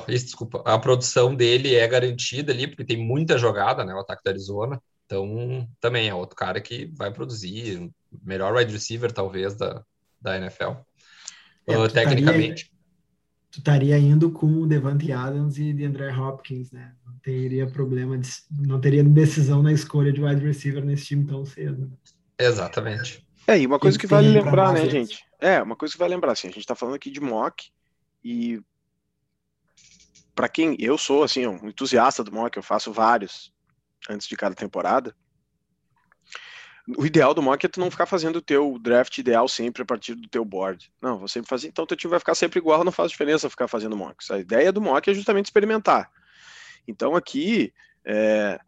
isso, 0.08 0.26
desculpa, 0.26 0.62
a 0.64 0.78
produção 0.78 1.34
dele 1.34 1.74
é 1.74 1.86
garantida 1.86 2.52
ali, 2.52 2.66
porque 2.66 2.84
tem 2.84 2.96
muita 2.96 3.36
jogada, 3.36 3.84
né? 3.84 3.94
O 3.94 4.00
ataque 4.00 4.22
da 4.24 4.30
Arizona. 4.30 4.82
Então, 5.04 5.68
também 5.80 6.08
é 6.08 6.14
outro 6.14 6.36
cara 6.36 6.60
que 6.60 6.86
vai 6.96 7.12
produzir, 7.12 7.90
melhor 8.22 8.54
wide 8.54 8.72
receiver, 8.72 9.12
talvez, 9.12 9.54
da, 9.54 9.84
da 10.22 10.36
NFL. 10.36 10.72
É, 11.66 11.76
uh, 11.76 11.88
tecnicamente. 11.88 12.62
Estaria, 12.62 12.72
tu 13.50 13.58
estaria 13.58 13.98
indo 13.98 14.30
com 14.30 14.46
o 14.46 14.66
Devante 14.66 15.12
Adams 15.12 15.58
e 15.58 15.72
de 15.72 15.84
André 15.84 16.10
Hopkins, 16.16 16.70
né? 16.70 16.94
Não 17.04 17.18
teria 17.18 17.66
problema, 17.66 18.16
de, 18.16 18.28
não 18.50 18.80
teria 18.80 19.04
decisão 19.04 19.62
na 19.62 19.72
escolha 19.72 20.12
de 20.12 20.22
wide 20.22 20.44
receiver 20.44 20.84
nesse 20.84 21.06
time 21.06 21.26
tão 21.26 21.44
cedo. 21.44 21.92
Exatamente. 22.38 23.26
É, 23.46 23.58
e 23.58 23.66
uma 23.66 23.78
coisa 23.78 23.98
que, 23.98 24.06
que 24.06 24.10
vale 24.10 24.28
lembrar, 24.28 24.72
né, 24.72 24.88
gente? 24.88 25.24
É, 25.40 25.60
uma 25.60 25.76
coisa 25.76 25.92
que 25.92 25.98
vale 25.98 26.14
lembrar, 26.14 26.32
assim, 26.32 26.48
a 26.48 26.52
gente 26.52 26.66
tá 26.66 26.74
falando 26.74 26.94
aqui 26.94 27.10
de 27.10 27.20
mock 27.20 27.70
e 28.24 28.60
para 30.34 30.48
quem 30.48 30.76
eu 30.78 30.96
sou, 30.96 31.22
assim, 31.22 31.46
um 31.46 31.68
entusiasta 31.68 32.24
do 32.24 32.32
mock, 32.32 32.56
eu 32.56 32.62
faço 32.62 32.92
vários 32.92 33.52
antes 34.08 34.26
de 34.26 34.36
cada 34.36 34.54
temporada. 34.54 35.14
O 36.96 37.06
ideal 37.06 37.32
do 37.32 37.42
mock 37.42 37.64
é 37.64 37.68
tu 37.68 37.78
não 37.78 37.90
ficar 37.90 38.06
fazendo 38.06 38.36
o 38.36 38.42
teu 38.42 38.76
draft 38.80 39.16
ideal 39.18 39.46
sempre 39.46 39.82
a 39.82 39.84
partir 39.84 40.14
do 40.14 40.28
teu 40.28 40.44
board. 40.44 40.92
Não, 41.00 41.18
você 41.18 41.34
sempre 41.34 41.48
fazer, 41.48 41.68
então 41.68 41.86
teu 41.86 41.96
time 41.96 42.10
vai 42.10 42.18
ficar 42.18 42.34
sempre 42.34 42.58
igual, 42.58 42.82
não 42.82 42.90
faz 42.90 43.10
diferença 43.10 43.48
ficar 43.48 43.68
fazendo 43.68 43.96
mocks. 43.96 44.30
A 44.30 44.38
ideia 44.38 44.72
do 44.72 44.80
mock 44.80 45.08
é 45.08 45.14
justamente 45.14 45.46
experimentar. 45.46 46.10
Então 46.86 47.14
aqui, 47.14 47.72
é, 48.04 48.58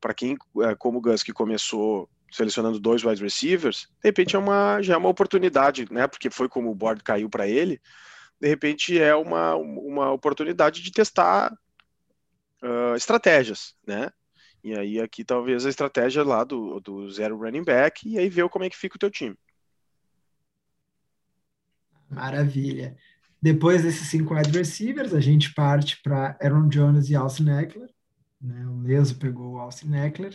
para 0.00 0.12
quem, 0.12 0.36
é, 0.62 0.74
como 0.74 0.98
o 0.98 1.00
Gus, 1.00 1.22
que 1.22 1.32
começou 1.32 2.08
selecionando 2.30 2.78
dois 2.78 3.02
wide 3.02 3.22
receivers, 3.22 3.88
de 4.02 4.08
repente 4.08 4.36
é 4.36 4.38
uma, 4.38 4.82
já 4.82 4.94
é 4.94 4.96
uma 4.96 5.08
oportunidade, 5.08 5.86
né? 5.90 6.06
Porque 6.06 6.28
foi 6.28 6.48
como 6.48 6.70
o 6.70 6.74
board 6.74 7.02
caiu 7.02 7.30
para 7.30 7.48
ele, 7.48 7.80
de 8.40 8.48
repente 8.48 9.00
é 9.00 9.14
uma, 9.14 9.54
uma 9.54 10.12
oportunidade 10.12 10.82
de 10.82 10.92
testar 10.92 11.52
uh, 12.62 12.94
estratégias, 12.96 13.74
né? 13.86 14.10
E 14.64 14.74
aí 14.74 14.98
aqui 14.98 15.22
talvez 15.22 15.66
a 15.66 15.68
estratégia 15.68 16.24
lá 16.24 16.42
do, 16.42 16.80
do 16.80 17.10
zero 17.10 17.36
running 17.36 17.62
back 17.62 18.08
e 18.08 18.18
aí 18.18 18.30
ver 18.30 18.48
como 18.48 18.64
é 18.64 18.70
que 18.70 18.76
fica 18.76 18.96
o 18.96 18.98
teu 18.98 19.10
time. 19.10 19.36
Maravilha. 22.08 22.96
Depois 23.42 23.82
desses 23.82 24.08
cinco 24.08 24.34
wide 24.34 24.56
receivers, 24.56 25.12
a 25.12 25.20
gente 25.20 25.52
parte 25.52 26.00
para 26.02 26.38
Aaron 26.40 26.68
Jones 26.68 27.10
e 27.10 27.14
Austin 27.14 27.50
Eckler. 27.50 27.90
Né? 28.40 28.66
O 28.66 28.80
Leso 28.80 29.18
pegou 29.18 29.52
o 29.52 29.58
Austin 29.58 29.94
Eckler. 29.96 30.34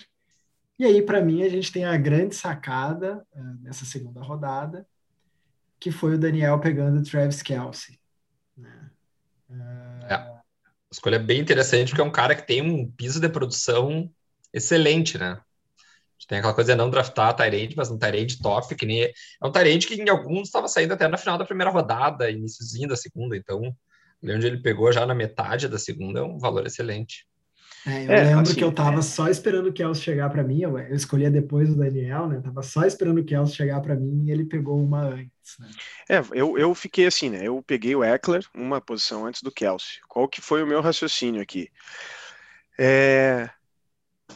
E 0.77 0.86
aí, 0.86 1.01
para 1.01 1.21
mim, 1.25 1.41
a 1.41 1.50
gente 1.50 1.71
tem 1.71 1.86
a 1.86 1.98
grande 1.98 2.36
sacada 2.36 3.25
uh, 3.33 3.63
nessa 3.63 3.83
segunda 3.83 4.21
rodada, 4.21 4.88
que 5.79 5.89
foi 5.89 6.13
o 6.13 6.19
Daniel 6.19 6.59
pegando 6.59 7.00
o 7.00 7.03
Travis 7.03 7.41
Kelsey. 7.41 8.00
Né? 8.55 8.91
Uh... 9.50 10.05
É. 10.05 10.39
Escolha 10.91 11.19
bem 11.19 11.39
interessante, 11.39 11.89
porque 11.89 12.01
é 12.01 12.05
um 12.05 12.12
cara 12.12 12.36
que 12.36 12.45
tem 12.45 12.62
um 12.62 12.89
piso 12.91 13.19
de 13.19 13.29
produção 13.29 14.12
excelente, 14.53 15.17
né? 15.17 15.39
Tem 16.27 16.37
aquela 16.37 16.53
coisa 16.53 16.73
de 16.73 16.77
não 16.77 16.91
draftar 16.91 17.35
Tyrande, 17.35 17.75
mas 17.75 17.89
um 17.89 17.97
Tyrande 17.97 18.39
top, 18.39 18.75
que 18.75 18.85
nem. 18.85 19.03
É 19.03 19.11
um 19.43 19.51
Tyrande 19.51 19.87
que 19.87 19.95
em 19.95 20.09
alguns 20.09 20.47
estava 20.47 20.67
saindo 20.67 20.93
até 20.93 21.07
na 21.07 21.17
final 21.17 21.39
da 21.39 21.45
primeira 21.45 21.71
rodada, 21.71 22.29
iníciozinho 22.29 22.87
da 22.87 22.95
segunda, 22.95 23.35
então, 23.35 23.75
onde 24.23 24.45
ele 24.45 24.61
pegou 24.61 24.91
já 24.91 25.05
na 25.07 25.15
metade 25.15 25.67
da 25.67 25.79
segunda, 25.79 26.19
é 26.19 26.23
um 26.23 26.37
valor 26.37 26.67
excelente. 26.67 27.25
É, 27.87 28.05
eu 28.05 28.11
é, 28.11 28.23
lembro 28.25 28.41
assim, 28.41 28.55
que 28.55 28.63
eu 28.63 28.71
tava 28.71 28.99
é... 28.99 29.01
só 29.01 29.29
esperando 29.29 29.69
o 29.69 29.73
Kels 29.73 30.01
chegar 30.01 30.29
para 30.29 30.43
mim, 30.43 30.61
eu, 30.61 30.77
eu 30.77 30.95
escolhia 30.95 31.31
depois 31.31 31.69
o 31.69 31.75
Daniel, 31.75 32.27
né? 32.27 32.41
Tava 32.43 32.61
só 32.61 32.83
esperando 32.85 33.21
o 33.21 33.23
Kels 33.23 33.55
chegar 33.55 33.79
para 33.81 33.95
mim 33.95 34.25
e 34.25 34.31
ele 34.31 34.45
pegou 34.45 34.77
uma 34.77 35.01
antes, 35.01 35.57
né? 35.57 35.69
É, 36.09 36.19
eu, 36.33 36.57
eu 36.57 36.75
fiquei 36.75 37.07
assim, 37.07 37.29
né? 37.29 37.39
Eu 37.41 37.63
peguei 37.65 37.95
o 37.95 38.03
Eckler, 38.03 38.45
uma 38.53 38.81
posição 38.81 39.25
antes 39.25 39.41
do 39.41 39.51
Kelsey. 39.51 39.99
Qual 40.07 40.27
que 40.27 40.41
foi 40.41 40.61
o 40.61 40.67
meu 40.67 40.81
raciocínio 40.81 41.41
aqui? 41.41 41.71
É, 42.77 43.49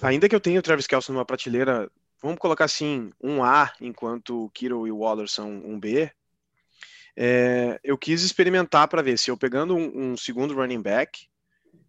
ainda 0.01 0.27
que 0.27 0.35
eu 0.35 0.39
tenha 0.39 0.59
o 0.59 0.63
Travis 0.63 0.87
Kelce 0.87 1.11
numa 1.11 1.25
prateleira, 1.25 1.89
vamos 2.21 2.39
colocar 2.39 2.65
assim, 2.65 3.11
um 3.21 3.43
A, 3.43 3.71
enquanto 3.81 4.45
o 4.45 4.49
Kiro 4.49 4.87
e 4.87 4.91
o 4.91 4.99
Waller 4.99 5.27
são 5.27 5.49
um 5.49 5.79
B, 5.79 6.11
é, 7.15 7.79
eu 7.83 7.97
quis 7.97 8.23
experimentar 8.23 8.87
para 8.87 9.01
ver 9.01 9.17
se 9.17 9.29
eu 9.29 9.37
pegando 9.37 9.75
um, 9.75 10.11
um 10.11 10.17
segundo 10.17 10.53
running 10.53 10.81
back, 10.81 11.27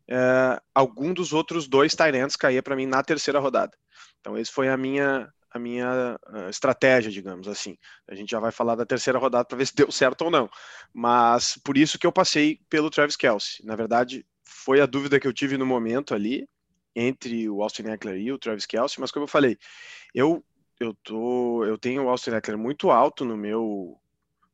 é, 0.09 0.61
algum 0.74 1.14
dos 1.14 1.33
outros 1.33 1.66
dois 1.66 1.94
Tyrants 1.94 2.37
caía 2.37 2.62
para 2.62 2.76
mim 2.76 2.87
na 2.87 3.02
terceira 3.02 3.40
rodada. 3.40 3.76
Então, 4.20 4.37
esse 4.37 4.52
foi 4.52 4.68
a 4.68 4.76
minha 4.76 5.28
a 5.55 5.59
minha 5.59 6.18
uh, 6.31 6.50
estratégia, 6.50 7.12
digamos 7.12 7.46
assim. 7.46 7.78
A 8.09 8.14
gente 8.16 8.33
já 8.33 8.40
vai 8.40 8.50
falar 8.50 8.74
da 8.74 8.85
terceira 8.85 9.20
rodada 9.20 9.44
para 9.44 9.57
ver 9.57 9.66
se 9.68 9.74
deu 9.74 9.90
certo 9.92 10.22
ou 10.22 10.31
não. 10.31 10.50
Mas 10.92 11.57
por 11.64 11.78
isso 11.78 11.96
que 11.96 12.05
eu 12.05 12.11
passei 12.11 12.59
pelo 12.68 12.90
Travis 12.90 13.14
Kelsey. 13.14 13.64
Na 13.64 13.76
verdade, 13.76 14.26
foi 14.44 14.81
a 14.81 14.87
dúvida 14.87 15.20
que 15.20 15.28
eu 15.28 15.33
tive 15.33 15.57
no 15.57 15.64
momento 15.64 16.12
ali 16.12 16.48
entre 16.94 17.48
o 17.48 17.62
Austin 17.62 17.85
Eckler 17.85 18.16
e 18.16 18.33
o 18.33 18.38
Travis 18.38 18.66
Kelsey, 18.66 19.00
mas 19.00 19.11
como 19.11 19.24
eu 19.24 19.28
falei, 19.28 19.59
eu 20.14 20.44
eu 20.80 20.94
tô 21.02 21.64
eu 21.64 21.78
tenho 21.78 22.04
o 22.04 22.09
Austin 22.09 22.30
Eckler 22.30 22.59
muito 22.59 22.90
alto 22.90 23.24
no 23.24 23.37
meu 23.37 23.98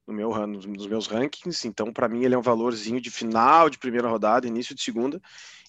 no 0.07 0.15
meu 0.15 0.47
nos 0.47 0.87
meus 0.87 1.07
rankings, 1.07 1.67
então 1.67 1.93
para 1.93 2.09
mim 2.09 2.25
ele 2.25 2.35
é 2.35 2.39
um 2.39 2.43
valorzinho 2.43 3.01
de 3.01 3.11
final 3.11 3.71
de 3.71 3.79
primeira 3.79 4.09
rodada, 4.09 4.47
início 4.47 4.75
de 4.75 4.83
segunda. 4.83 5.21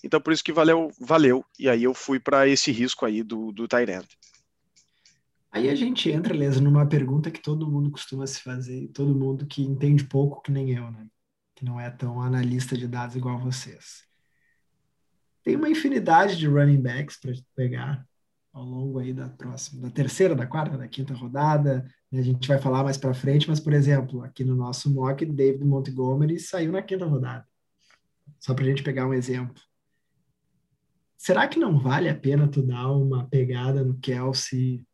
Então 0.04 0.20
por 0.20 0.34
isso 0.34 0.44
que 0.44 0.54
valeu, 0.54 0.92
valeu. 1.00 1.46
E 1.60 1.70
aí 1.70 1.84
eu 1.84 1.94
fui 1.94 2.20
para 2.20 2.48
esse 2.48 2.72
risco 2.72 3.06
aí 3.06 3.24
do 3.24 3.52
do 3.52 3.68
Tyrant. 3.68 4.08
Aí 5.52 5.70
a 5.70 5.76
gente 5.76 6.10
entra, 6.10 6.34
Lesa, 6.34 6.62
numa 6.62 6.88
pergunta 6.88 7.30
que 7.30 7.42
todo 7.42 7.70
mundo 7.70 7.92
costuma 7.92 8.26
se 8.26 8.42
fazer, 8.42 8.88
todo 8.94 9.14
mundo 9.14 9.46
que 9.46 9.62
entende 9.62 10.06
pouco, 10.06 10.42
que 10.42 10.50
nem 10.50 10.72
eu, 10.72 10.90
né? 10.90 11.06
Que 11.54 11.66
não 11.66 11.78
é 11.78 11.90
tão 11.90 12.22
analista 12.22 12.78
de 12.78 12.88
dados 12.88 13.18
igual 13.18 13.38
vocês. 13.38 14.06
Tem 15.44 15.56
uma 15.56 15.70
infinidade 15.70 16.38
de 16.38 16.48
running 16.48 16.82
backs 16.82 17.18
para 17.20 17.34
pegar 17.56 18.06
ao 18.54 18.64
longo 18.64 19.00
aí 19.00 19.14
da 19.14 19.30
próxima, 19.30 19.82
da 19.82 19.90
terceira, 19.90 20.36
da 20.36 20.46
quarta, 20.46 20.78
da 20.78 20.88
quinta 20.88 21.14
rodada. 21.14 21.86
Né? 22.12 22.20
A 22.20 22.24
gente 22.24 22.48
vai 22.48 22.60
falar 22.60 22.84
mais 22.84 22.98
para 22.98 23.14
frente, 23.14 23.50
mas, 23.50 23.60
por 23.60 23.74
exemplo, 23.74 24.24
aqui 24.24 24.44
no 24.44 24.56
nosso 24.56 24.94
mock, 24.94 25.26
David 25.26 25.64
Montgomery 25.64 26.40
saiu 26.40 26.72
na 26.72 26.82
quinta 26.82 27.06
rodada. 27.06 27.46
Só 28.40 28.54
para 28.54 28.66
a 28.66 28.68
gente 28.68 28.84
pegar 28.84 29.08
um 29.08 29.14
exemplo. 29.14 29.62
Será 31.18 31.48
que 31.48 31.60
não 31.60 31.80
vale 31.80 32.10
a 32.10 32.16
pena 32.16 32.48
tu 32.48 32.62
dar 32.62 32.92
uma 32.92 33.28
pegada 33.28 33.84
no 33.84 33.98
Kelsey 34.00 34.86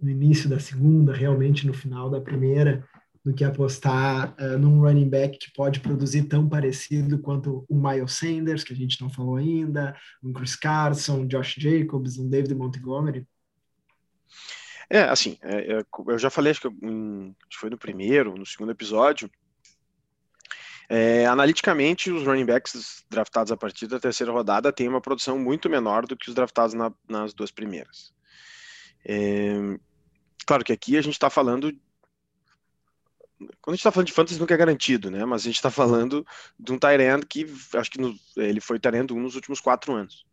no 0.00 0.10
início 0.10 0.48
da 0.48 0.58
segunda, 0.58 1.14
realmente 1.14 1.66
no 1.66 1.72
final 1.72 2.10
da 2.10 2.20
primeira, 2.20 2.86
do 3.24 3.34
que 3.34 3.44
apostar 3.44 4.34
uh, 4.40 4.58
num 4.58 4.80
running 4.80 5.08
back 5.08 5.38
que 5.38 5.52
pode 5.52 5.80
produzir 5.80 6.24
tão 6.24 6.48
parecido 6.48 7.18
quanto 7.18 7.64
o 7.68 7.74
Miles 7.74 8.12
Sanders, 8.12 8.64
que 8.64 8.72
a 8.72 8.76
gente 8.76 9.00
não 9.00 9.10
falou 9.10 9.36
ainda, 9.36 9.96
um 10.22 10.32
Chris 10.32 10.56
Carson, 10.56 11.20
um 11.20 11.26
Josh 11.26 11.56
Jacobs, 11.58 12.18
um 12.18 12.28
David 12.28 12.54
Montgomery? 12.54 13.26
É, 14.90 15.02
assim, 15.02 15.36
é, 15.42 15.78
é, 15.78 15.84
eu 16.06 16.18
já 16.18 16.30
falei, 16.30 16.50
acho 16.50 16.62
que, 16.62 16.68
um, 16.68 17.34
acho 17.40 17.50
que 17.50 17.58
foi 17.58 17.68
no 17.68 17.76
primeiro, 17.76 18.34
no 18.34 18.46
segundo 18.46 18.72
episódio, 18.72 19.30
é, 20.88 21.26
analiticamente, 21.26 22.10
os 22.10 22.24
running 22.24 22.46
backs 22.46 23.04
draftados 23.10 23.52
a 23.52 23.56
partir 23.56 23.86
da 23.86 24.00
terceira 24.00 24.32
rodada 24.32 24.72
têm 24.72 24.88
uma 24.88 25.02
produção 25.02 25.38
muito 25.38 25.68
menor 25.68 26.06
do 26.06 26.16
que 26.16 26.30
os 26.30 26.34
draftados 26.34 26.72
na, 26.72 26.90
nas 27.06 27.34
duas 27.34 27.50
primeiras. 27.50 28.14
É, 29.04 29.78
claro 30.46 30.64
que 30.64 30.72
aqui 30.72 30.96
a 30.96 31.02
gente 31.02 31.12
está 31.12 31.28
falando 31.28 31.70
quando 33.38 33.68
a 33.68 33.70
gente 33.72 33.80
está 33.80 33.92
falando 33.92 34.06
de 34.06 34.12
fantasy 34.12 34.40
nunca 34.40 34.54
é 34.54 34.56
garantido, 34.56 35.10
né? 35.10 35.24
Mas 35.24 35.42
a 35.42 35.44
gente 35.44 35.56
está 35.56 35.70
falando 35.70 36.26
de 36.58 36.72
um 36.72 36.78
Tyrant 36.78 37.24
que 37.28 37.46
acho 37.74 37.90
que 37.90 38.00
no, 38.00 38.14
ele 38.36 38.60
foi 38.60 38.78
Tyrant 38.78 39.10
1 39.10 39.20
nos 39.20 39.34
últimos 39.34 39.60
quatro 39.60 39.92
anos. 39.94 40.26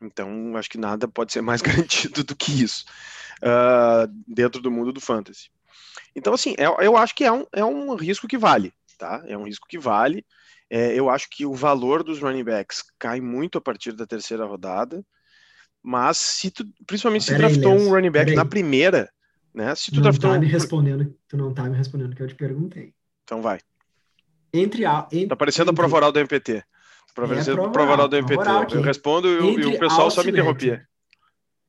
Então 0.00 0.56
acho 0.56 0.70
que 0.70 0.78
nada 0.78 1.08
pode 1.08 1.32
ser 1.32 1.40
mais 1.40 1.60
garantido 1.62 2.22
do 2.22 2.36
que 2.36 2.62
isso 2.62 2.84
uh, 3.42 4.06
dentro 4.26 4.60
do 4.60 4.70
mundo 4.70 4.92
do 4.92 5.00
fantasy. 5.00 5.50
Então 6.14 6.32
assim, 6.32 6.54
eu, 6.56 6.76
é, 6.78 6.86
eu 6.86 6.96
acho 6.96 7.14
que 7.14 7.24
é 7.24 7.32
um, 7.32 7.44
é 7.52 7.64
um 7.64 7.94
risco 7.94 8.28
que 8.28 8.38
vale, 8.38 8.72
tá? 8.98 9.22
É 9.26 9.36
um 9.36 9.44
risco 9.44 9.66
que 9.68 9.78
vale. 9.78 10.24
É, 10.70 10.94
eu 10.94 11.10
acho 11.10 11.28
que 11.28 11.44
o 11.44 11.54
valor 11.54 12.02
dos 12.02 12.20
running 12.20 12.44
backs 12.44 12.84
cai 12.98 13.20
muito 13.20 13.58
a 13.58 13.60
partir 13.60 13.92
da 13.92 14.06
terceira 14.06 14.46
rodada. 14.46 15.04
Mas 15.82 16.16
se 16.16 16.50
tu, 16.50 16.64
principalmente 16.86 17.26
se 17.26 17.36
draftou 17.36 17.74
um 17.74 17.90
running 17.90 18.10
back 18.10 18.34
na 18.34 18.44
primeira, 18.44 19.12
né? 19.54 19.74
Se 19.74 19.90
tu 19.90 19.96
não 19.96 20.02
draftou... 20.02 20.30
tá 20.32 20.38
me 20.38 20.46
respondendo, 20.46 21.14
tu 21.28 21.36
não 21.36 21.54
tá 21.54 21.64
me 21.64 21.76
respondendo 21.76 22.12
o 22.12 22.16
que 22.16 22.22
eu 22.22 22.26
te 22.26 22.34
perguntei. 22.34 22.92
Então 23.22 23.40
vai. 23.40 23.60
Entre 24.52 24.84
a. 24.84 25.06
Entre, 25.12 25.28
tá 25.28 25.36
parecendo 25.36 25.70
entre... 25.70 25.80
a 25.80 25.82
prova 25.82 25.96
oral 25.96 26.12
do 26.12 26.18
MPT. 26.18 26.64
Parecendo 27.14 27.62
é 27.62 27.66
a 27.66 27.68
prova 27.68 27.92
oral 27.92 28.08
do 28.08 28.16
MPT. 28.16 28.40
Oral, 28.40 28.66
eu 28.70 28.82
respondo 28.82 29.28
e, 29.28 29.62
e 29.62 29.66
o 29.66 29.78
pessoal 29.78 30.10
só 30.10 30.24
me 30.24 30.30
interrompia. 30.30 30.86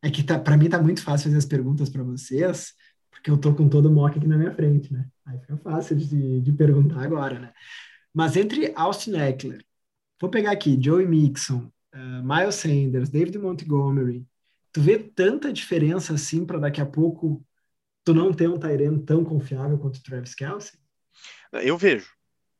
É 0.01 0.09
que 0.09 0.23
tá, 0.23 0.39
para 0.39 0.57
mim 0.57 0.69
tá 0.69 0.81
muito 0.81 1.03
fácil 1.03 1.25
fazer 1.25 1.37
as 1.37 1.45
perguntas 1.45 1.89
para 1.89 2.03
vocês, 2.03 2.73
porque 3.11 3.29
eu 3.29 3.37
tô 3.37 3.53
com 3.53 3.69
todo 3.69 3.87
o 3.87 3.91
mock 3.91 4.17
aqui 4.17 4.27
na 4.27 4.37
minha 4.37 4.53
frente, 4.53 4.91
né? 4.91 5.05
Aí 5.25 5.39
fica 5.39 5.57
fácil 5.57 5.95
de, 5.95 6.41
de 6.41 6.51
perguntar 6.51 7.03
agora, 7.03 7.39
né? 7.39 7.53
Mas 8.13 8.35
entre 8.35 8.71
Austin 8.75 9.15
Eckler, 9.15 9.63
vou 10.19 10.29
pegar 10.29 10.51
aqui 10.51 10.77
Joey 10.81 11.07
Mixon, 11.07 11.69
uh, 11.93 12.23
Miles 12.23 12.55
Sanders, 12.55 13.09
David 13.09 13.37
Montgomery, 13.37 14.25
tu 14.71 14.81
vê 14.81 14.97
tanta 14.97 15.53
diferença 15.53 16.13
assim 16.13 16.45
para 16.45 16.59
daqui 16.59 16.81
a 16.81 16.85
pouco 16.85 17.43
tu 18.05 18.13
não 18.13 18.31
tem 18.31 18.47
um 18.47 18.59
Tyrene 18.59 19.03
tão 19.03 19.25
confiável 19.25 19.77
quanto 19.77 19.97
o 19.97 20.03
Travis 20.03 20.35
Kelsey? 20.35 20.79
Eu 21.51 21.77
vejo. 21.77 22.13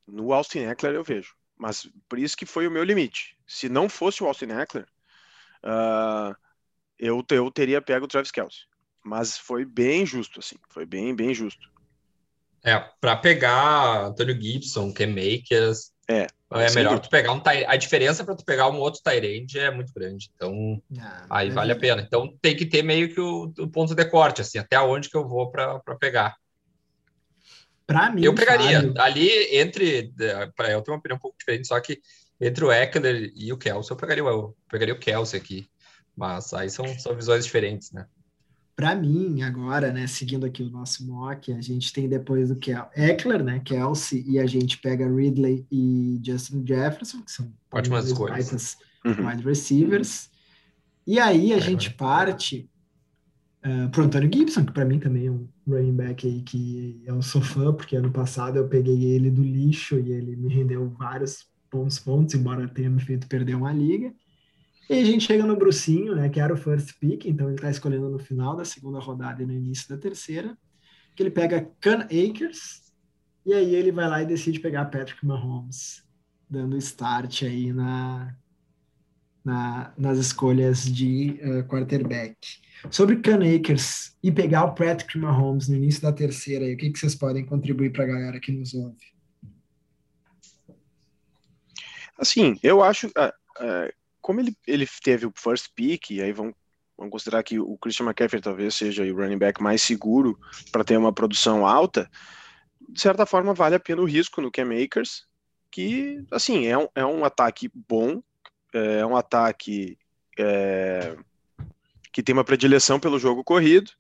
No 0.07 0.33
Austin 0.33 0.59
Eckler 0.59 0.95
eu 0.95 1.03
vejo. 1.03 1.33
Mas 1.55 1.87
por 2.09 2.19
isso 2.19 2.35
que 2.35 2.45
foi 2.45 2.67
o 2.67 2.71
meu 2.71 2.83
limite. 2.83 3.37
Se 3.47 3.69
não 3.69 3.87
fosse 3.87 4.23
o 4.23 4.27
Austin 4.27 4.47
Eckler, 4.47 4.87
uh, 5.63 6.35
eu, 6.99 7.23
eu 7.29 7.51
teria 7.51 7.81
pego 7.81 8.05
o 8.05 8.07
Travis 8.07 8.31
Kelsey. 8.31 8.61
Mas 9.03 9.37
foi 9.37 9.63
bem 9.63 10.05
justo, 10.05 10.39
assim. 10.39 10.55
Foi 10.69 10.85
bem, 10.85 11.15
bem 11.15 11.33
justo. 11.33 11.71
É, 12.63 12.79
para 12.99 13.15
pegar 13.15 14.07
Antônio 14.07 14.41
Gibson, 14.41 14.91
Cam 14.91 15.09
Makers, 15.09 15.91
é, 16.07 16.27
é 16.51 16.71
melhor 16.71 16.99
tu 16.99 17.09
pegar 17.09 17.33
um 17.33 17.41
A 17.67 17.75
diferença 17.75 18.23
para 18.23 18.35
tu 18.35 18.45
pegar 18.45 18.69
um 18.69 18.79
outro 18.79 19.01
Tyrande 19.03 19.59
é 19.59 19.71
muito 19.71 19.93
grande. 19.93 20.29
Então, 20.35 20.81
ah, 20.99 21.25
aí 21.29 21.49
vale 21.49 21.71
a 21.71 21.75
pena. 21.75 22.01
Então, 22.01 22.35
tem 22.41 22.55
que 22.55 22.65
ter 22.65 22.83
meio 22.83 23.13
que 23.13 23.19
o, 23.19 23.51
o 23.57 23.67
ponto 23.67 23.95
de 23.95 24.05
corte, 24.05 24.41
assim, 24.41 24.57
até 24.57 24.79
onde 24.79 25.09
que 25.09 25.17
eu 25.17 25.27
vou 25.27 25.51
para 25.51 25.79
pegar. 25.99 26.35
Para 27.87 28.11
mim, 28.11 28.23
eu 28.23 28.33
pegaria 28.33 28.81
Fábio. 28.81 29.01
ali 29.01 29.57
entre. 29.57 30.13
Eu 30.17 30.81
tenho 30.81 30.81
uma 30.89 30.97
opinião 30.97 31.17
um 31.17 31.19
pouco 31.19 31.37
diferente, 31.37 31.67
só 31.67 31.79
que 31.79 31.99
entre 32.39 32.65
o 32.65 32.71
Eckler 32.71 33.31
e 33.35 33.53
o 33.53 33.57
Kelsey, 33.57 33.91
eu 33.91 33.97
pegaria, 33.97 34.23
eu 34.23 34.55
pegaria 34.69 34.93
o 34.93 34.99
Kelsey 34.99 35.39
aqui. 35.39 35.69
Mas 36.15 36.53
aí 36.53 36.69
são, 36.69 36.87
são 36.97 37.15
visões 37.15 37.45
diferentes, 37.45 37.91
né? 37.91 38.07
Para 38.75 38.93
mim, 38.93 39.41
agora, 39.41 39.91
né, 39.93 40.05
seguindo 40.05 40.45
aqui 40.45 40.61
o 40.61 40.69
nosso 40.69 41.07
mock, 41.07 41.53
a 41.53 41.61
gente 41.61 41.93
tem 41.93 42.09
depois 42.09 42.49
do 42.49 42.57
Kel 42.57 42.89
Eckler, 42.93 43.41
né, 43.41 43.61
Kelsey, 43.63 44.25
e 44.27 44.37
a 44.37 44.45
gente 44.45 44.77
pega 44.79 45.07
Ridley 45.07 45.65
e 45.71 46.19
Justin 46.21 46.65
Jefferson, 46.67 47.21
que 47.21 47.31
são 47.31 47.53
ótimas 47.71 48.07
escolhas. 48.07 48.77
Uhum. 49.05 49.27
Wide 49.27 49.43
receivers. 49.43 50.29
E 51.07 51.19
aí 51.19 51.53
a 51.53 51.57
é, 51.57 51.61
gente 51.61 51.91
parte 51.91 52.69
uh, 53.65 53.89
pro 53.91 54.03
Antônio 54.03 54.29
Gibson, 54.33 54.65
que 54.65 54.73
para 54.73 54.83
mim 54.83 54.99
também 54.99 55.27
é 55.27 55.31
um 55.31 55.47
running 55.67 55.95
back 55.95 56.27
aí 56.27 56.41
que 56.41 57.01
eu 57.05 57.21
sou 57.21 57.41
fã, 57.41 57.71
porque 57.71 57.95
ano 57.95 58.11
passado 58.11 58.57
eu 58.57 58.67
peguei 58.67 59.03
ele 59.05 59.29
do 59.29 59.43
lixo 59.43 59.99
e 59.99 60.11
ele 60.11 60.35
me 60.35 60.53
rendeu 60.53 60.89
vários 60.89 61.45
bons 61.71 61.99
pontos, 61.99 62.35
embora 62.35 62.67
tenha 62.67 62.89
me 62.89 62.99
feito 62.99 63.27
perder 63.27 63.55
uma 63.55 63.71
liga. 63.71 64.13
E 64.87 64.93
a 64.93 65.03
gente 65.03 65.25
chega 65.25 65.43
no 65.43 65.55
Brucinho, 65.55 66.15
né, 66.15 66.29
que 66.29 66.39
era 66.39 66.53
o 66.53 66.57
first 66.57 66.99
pick, 66.99 67.25
então 67.25 67.47
ele 67.47 67.55
está 67.55 67.71
escolhendo 67.71 68.09
no 68.09 68.19
final 68.19 68.55
da 68.55 68.63
segunda 68.63 68.99
rodada 68.99 69.41
e 69.41 69.45
no 69.45 69.53
início 69.53 69.89
da 69.89 69.97
terceira, 69.97 70.55
que 71.15 71.23
ele 71.23 71.31
pega 71.31 71.71
Can 71.79 72.01
Akers, 72.01 72.93
e 73.45 73.53
aí 73.53 73.73
ele 73.73 73.91
vai 73.91 74.07
lá 74.07 74.21
e 74.21 74.27
decide 74.27 74.59
pegar 74.59 74.85
Patrick 74.85 75.25
Mahomes, 75.25 76.03
dando 76.47 76.77
start 76.77 77.43
aí 77.43 77.73
na, 77.73 78.35
na 79.43 79.91
nas 79.97 80.19
escolhas 80.19 80.85
de 80.85 81.39
uh, 81.41 81.63
quarterback. 81.67 82.37
Sobre 82.91 83.15
Can 83.17 83.39
Akers 83.55 84.15
e 84.21 84.31
pegar 84.31 84.65
o 84.65 84.75
Patrick 84.75 85.17
Mahomes 85.17 85.67
no 85.67 85.75
início 85.75 86.03
da 86.03 86.13
terceira, 86.13 86.65
aí, 86.65 86.75
o 86.75 86.77
que, 86.77 86.91
que 86.91 86.99
vocês 86.99 87.15
podem 87.15 87.43
contribuir 87.43 87.91
para 87.91 88.03
a 88.03 88.07
galera 88.07 88.39
que 88.39 88.51
nos 88.51 88.75
ouve? 88.75 89.15
Assim, 92.19 92.59
eu 92.61 92.83
acho... 92.83 93.07
Uh, 93.07 93.31
uh 93.61 94.04
como 94.25 94.39
ele, 94.39 94.57
ele 94.65 94.87
teve 95.03 95.27
o 95.27 95.33
first 95.35 95.67
pick, 95.75 96.09
e 96.09 96.19
aí 96.19 96.31
vamos, 96.31 96.55
considerar 97.11 97.43
que 97.43 97.59
o 97.59 97.77
Christian 97.77 98.07
McCaffrey 98.07 98.41
talvez 98.41 98.73
seja 98.73 99.03
o 99.03 99.15
running 99.15 99.37
back 99.37 99.61
mais 99.61 99.83
seguro 99.83 100.35
para 100.71 100.83
ter 100.83 100.97
uma 100.97 101.13
produção 101.13 101.63
alta, 101.63 102.09
de 102.89 102.99
certa 102.99 103.23
forma 103.27 103.53
vale 103.53 103.75
a 103.75 103.79
pena 103.79 104.01
o 104.01 104.05
risco 104.05 104.41
no 104.41 104.51
Cam 104.51 104.69
Akers, 104.83 105.27
que, 105.69 106.25
assim, 106.31 106.65
é 106.65 106.75
um, 106.75 106.87
é 106.95 107.05
um 107.05 107.23
ataque 107.23 107.69
bom, 107.71 108.19
é 108.73 109.05
um 109.05 109.15
ataque 109.15 109.95
é, 110.39 111.15
que 112.11 112.23
tem 112.23 112.33
uma 112.33 112.43
predileção 112.43 112.99
pelo 112.99 113.19
jogo 113.19 113.43
corrido, 113.43 113.91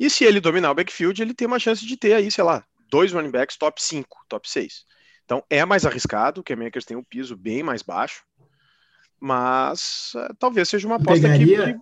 e 0.00 0.08
se 0.08 0.24
ele 0.24 0.40
dominar 0.40 0.70
o 0.70 0.74
backfield, 0.74 1.20
ele 1.20 1.34
tem 1.34 1.46
uma 1.46 1.58
chance 1.58 1.84
de 1.84 1.94
ter 1.94 2.14
aí, 2.14 2.30
sei 2.30 2.42
lá, 2.42 2.64
dois 2.88 3.12
running 3.12 3.30
backs 3.30 3.58
top 3.58 3.82
5, 3.82 4.24
top 4.30 4.48
6. 4.48 4.86
Então 5.26 5.44
é 5.50 5.62
mais 5.66 5.84
arriscado, 5.84 6.40
o 6.40 6.44
Cam 6.44 6.66
Akers 6.66 6.86
tem 6.86 6.96
um 6.96 7.04
piso 7.04 7.36
bem 7.36 7.62
mais 7.62 7.82
baixo, 7.82 8.24
mas 9.20 10.12
é, 10.16 10.28
talvez 10.38 10.68
seja 10.68 10.86
uma 10.86 10.96
aposta 10.96 11.28
pegaria, 11.28 11.74
que 11.74 11.80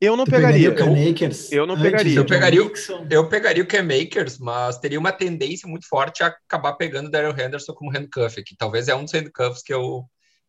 eu 0.00 0.16
não 0.16 0.24
pegaria. 0.24 0.70
pegaria 0.70 1.08
eu, 1.50 1.60
eu, 1.62 1.66
não 1.66 1.80
pegaria. 1.80 2.16
Eu 2.16 2.24
pegaria, 2.24 2.64
o, 2.64 2.72
eu 3.10 3.28
pegaria 3.28 3.62
o 3.62 3.66
Cam 3.66 3.82
Makers, 3.82 4.38
mas 4.38 4.78
teria 4.78 4.98
uma 4.98 5.10
tendência 5.10 5.68
muito 5.68 5.88
forte 5.88 6.22
a 6.22 6.28
acabar 6.28 6.74
pegando 6.74 7.08
o 7.08 7.10
Daryl 7.10 7.36
Henderson 7.36 7.74
como 7.74 7.90
handcuff, 7.90 8.42
que 8.44 8.56
talvez 8.56 8.86
é 8.88 8.94
um 8.94 9.04
dos 9.04 9.12
handcuffs 9.12 9.62
que 9.62 9.74
eu, 9.74 10.04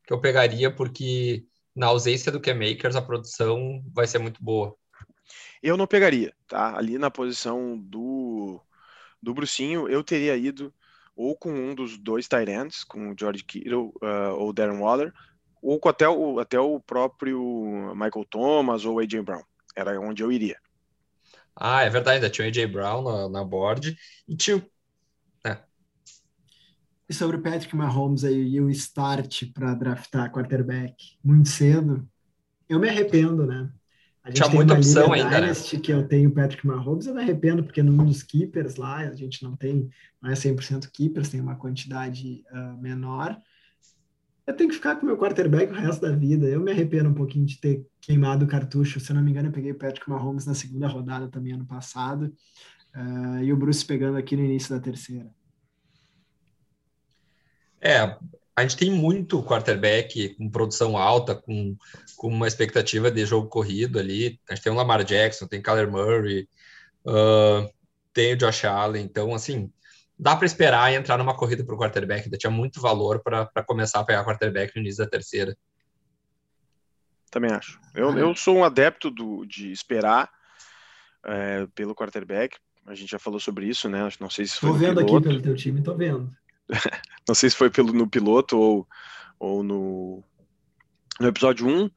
que 0.06 0.14
eu 0.14 0.22
pegaria, 0.22 0.70
porque 0.70 1.44
na 1.76 1.88
ausência 1.88 2.32
do 2.32 2.40
Cam 2.40 2.56
Makers 2.56 2.96
a 2.96 3.02
produção 3.02 3.84
vai 3.94 4.06
ser 4.06 4.20
muito 4.20 4.44
boa. 4.44 4.76
Eu 5.64 5.76
não 5.76 5.88
pegaria, 5.88 6.34
tá? 6.48 6.78
Ali 6.78 6.98
na 6.98 7.10
posição 7.10 7.78
do, 7.78 8.62
do 9.22 9.34
Brucinho, 9.34 9.90
eu 9.90 10.04
teria 10.04 10.38
ido 10.38 10.74
ou 11.16 11.36
com 11.36 11.52
um 11.52 11.76
dos 11.76 11.98
dois 11.98 12.28
Tyrants, 12.30 12.84
com 12.86 13.12
o 13.12 13.16
George 13.20 13.44
Kittle 13.44 13.94
uh, 14.02 14.36
ou 14.38 14.54
Darren 14.54 14.80
Waller, 14.80 15.14
ou 15.62 15.80
até 15.86 16.08
o, 16.08 16.40
até 16.40 16.60
o 16.60 16.80
próprio 16.80 17.94
Michael 17.94 18.26
Thomas 18.30 18.86
ou 18.86 19.00
AJ 19.00 19.22
Brown. 19.22 19.44
Era 19.76 20.00
onde 20.00 20.24
eu 20.24 20.32
iria. 20.32 20.58
Ah, 21.56 21.82
é 21.82 21.90
verdade, 21.90 22.16
ainda 22.16 22.30
tinha 22.30 22.46
o 22.46 22.50
AJ 22.50 22.66
Brown 22.72 23.04
na, 23.04 23.30
na 23.30 23.44
board 23.44 23.98
e 24.28 24.36
tinha. 24.36 24.66
É. 25.46 25.58
E 27.10 27.14
sobre 27.14 27.38
o 27.38 27.42
Patrick 27.42 27.76
Mahomes 27.76 28.24
aí 28.24 28.56
e 28.56 28.62
o 28.62 28.70
start 28.70 29.46
para 29.54 29.74
draftar 29.74 30.32
quarterback 30.32 31.18
muito 31.24 31.50
cedo, 31.50 32.08
eu 32.68 32.80
me 32.80 32.88
arrependo, 32.88 33.46
né? 33.46 33.70
A 34.24 34.30
gente 34.30 34.44
tinha 34.44 34.56
muita 34.56 34.74
opção 34.74 35.12
ainda, 35.12 35.42
né? 35.42 35.54
que 35.54 35.92
eu 35.92 36.08
tenho 36.08 36.30
o 36.30 36.34
Patrick 36.34 36.66
Mahomes, 36.66 37.08
eu 37.08 37.16
me 37.16 37.22
arrependo, 37.22 37.64
porque 37.64 37.82
num 37.82 38.06
dos 38.06 38.22
keepers 38.22 38.76
lá, 38.76 38.98
a 38.98 39.16
gente 39.16 39.44
não 39.44 39.56
tem, 39.56 39.90
não 40.22 40.30
é 40.30 40.34
100% 40.34 40.90
keepers, 40.92 41.30
tem 41.30 41.42
uma 41.42 41.56
quantidade 41.56 42.44
uh, 42.52 42.80
menor, 42.80 43.40
eu 44.50 44.56
tenho 44.56 44.70
que 44.70 44.76
ficar 44.76 44.96
com 44.96 45.06
meu 45.06 45.16
quarterback 45.16 45.72
o 45.72 45.76
resto 45.76 46.02
da 46.02 46.12
vida. 46.12 46.48
Eu 46.48 46.60
me 46.60 46.72
arrependo 46.72 47.08
um 47.08 47.14
pouquinho 47.14 47.46
de 47.46 47.60
ter 47.62 47.86
queimado 48.02 48.46
o 48.46 48.48
cartucho. 48.48 49.00
Se 49.00 49.14
não 49.14 49.22
me 49.22 49.30
engano, 49.30 49.50
eu 49.50 49.52
peguei 49.52 49.72
o 49.72 49.78
Patrick 49.78 50.10
Mahomes 50.10 50.48
na 50.48 50.56
segunda 50.56 50.88
rodada 50.88 51.28
também 51.28 51.54
ano 51.54 51.68
passado. 51.68 52.34
Uh, 52.96 53.44
e 53.44 53.54
o 53.54 53.58
Bruce 53.58 53.86
pegando 53.86 54.18
aqui 54.18 54.36
no 54.36 54.44
início 54.44 54.74
da 54.76 54.82
terceira. 54.82 55.30
É, 57.80 58.18
a 58.56 58.62
gente 58.64 58.76
tem 58.76 58.90
muito 58.90 59.44
quarterback 59.44 60.30
com 60.30 60.50
produção 60.50 60.98
alta, 60.98 61.36
com, 61.36 61.78
com 62.18 62.28
uma 62.30 62.48
expectativa 62.48 63.12
de 63.12 63.24
jogo 63.28 63.50
corrido 63.50 64.00
ali. 64.00 64.40
A 64.50 64.56
gente 64.56 64.64
tem 64.64 64.74
o 64.74 64.76
Lamar 64.76 65.04
Jackson, 65.04 65.46
tem 65.46 65.62
Kyler 65.62 65.92
Murray, 65.92 66.50
uh, 67.06 67.72
tem 68.12 68.34
o 68.34 68.38
Josh 68.38 68.66
Allen. 68.66 69.06
Então, 69.06 69.32
assim, 69.32 69.72
dá 70.20 70.36
para 70.36 70.46
esperar 70.46 70.92
e 70.92 70.96
entrar 70.96 71.18
numa 71.18 71.34
corrida 71.34 71.64
para 71.64 71.74
o 71.74 71.78
quarterback. 71.78 72.26
Ainda 72.26 72.38
tinha 72.38 72.52
muito 72.52 72.82
valor 72.82 73.22
para 73.24 73.64
começar 73.66 74.02
a 74.02 74.04
pegar 74.04 74.26
quarterback 74.26 74.76
no 74.76 74.82
início 74.82 75.04
da 75.04 75.10
terceira. 75.10 75.58
Também 77.32 77.52
acho. 77.52 77.80
Eu, 77.96 78.18
eu 78.18 78.36
sou 78.36 78.58
um 78.58 78.64
adepto 78.66 79.10
do, 79.10 79.46
de 79.46 79.72
esperar 79.72 80.30
é, 81.26 81.66
pelo 81.74 81.96
quarterback. 81.96 82.58
A 82.86 82.94
gente 82.96 83.12
já 83.12 83.20
falou 83.20 83.40
sobre 83.40 83.68
isso, 83.68 83.88
né? 83.88 84.10
Não 84.20 84.30
sei 84.30 84.46
se 84.46 84.58
foi. 84.58 84.72
Tô 84.72 84.76
vendo 84.76 85.00
aqui 85.00 85.22
pelo 85.22 85.42
teu 85.42 85.56
time, 85.56 85.82
tô 85.82 85.96
vendo. 85.96 86.30
Não 87.28 87.36
sei 87.36 87.50
se 87.50 87.56
foi 87.56 87.70
pelo, 87.70 87.94
no 87.94 88.10
piloto 88.10 88.58
ou, 88.58 88.88
ou 89.40 89.64
no, 89.64 90.24
no 91.20 91.28
episódio 91.28 91.68
1, 91.68 91.86
uh, 91.86 91.92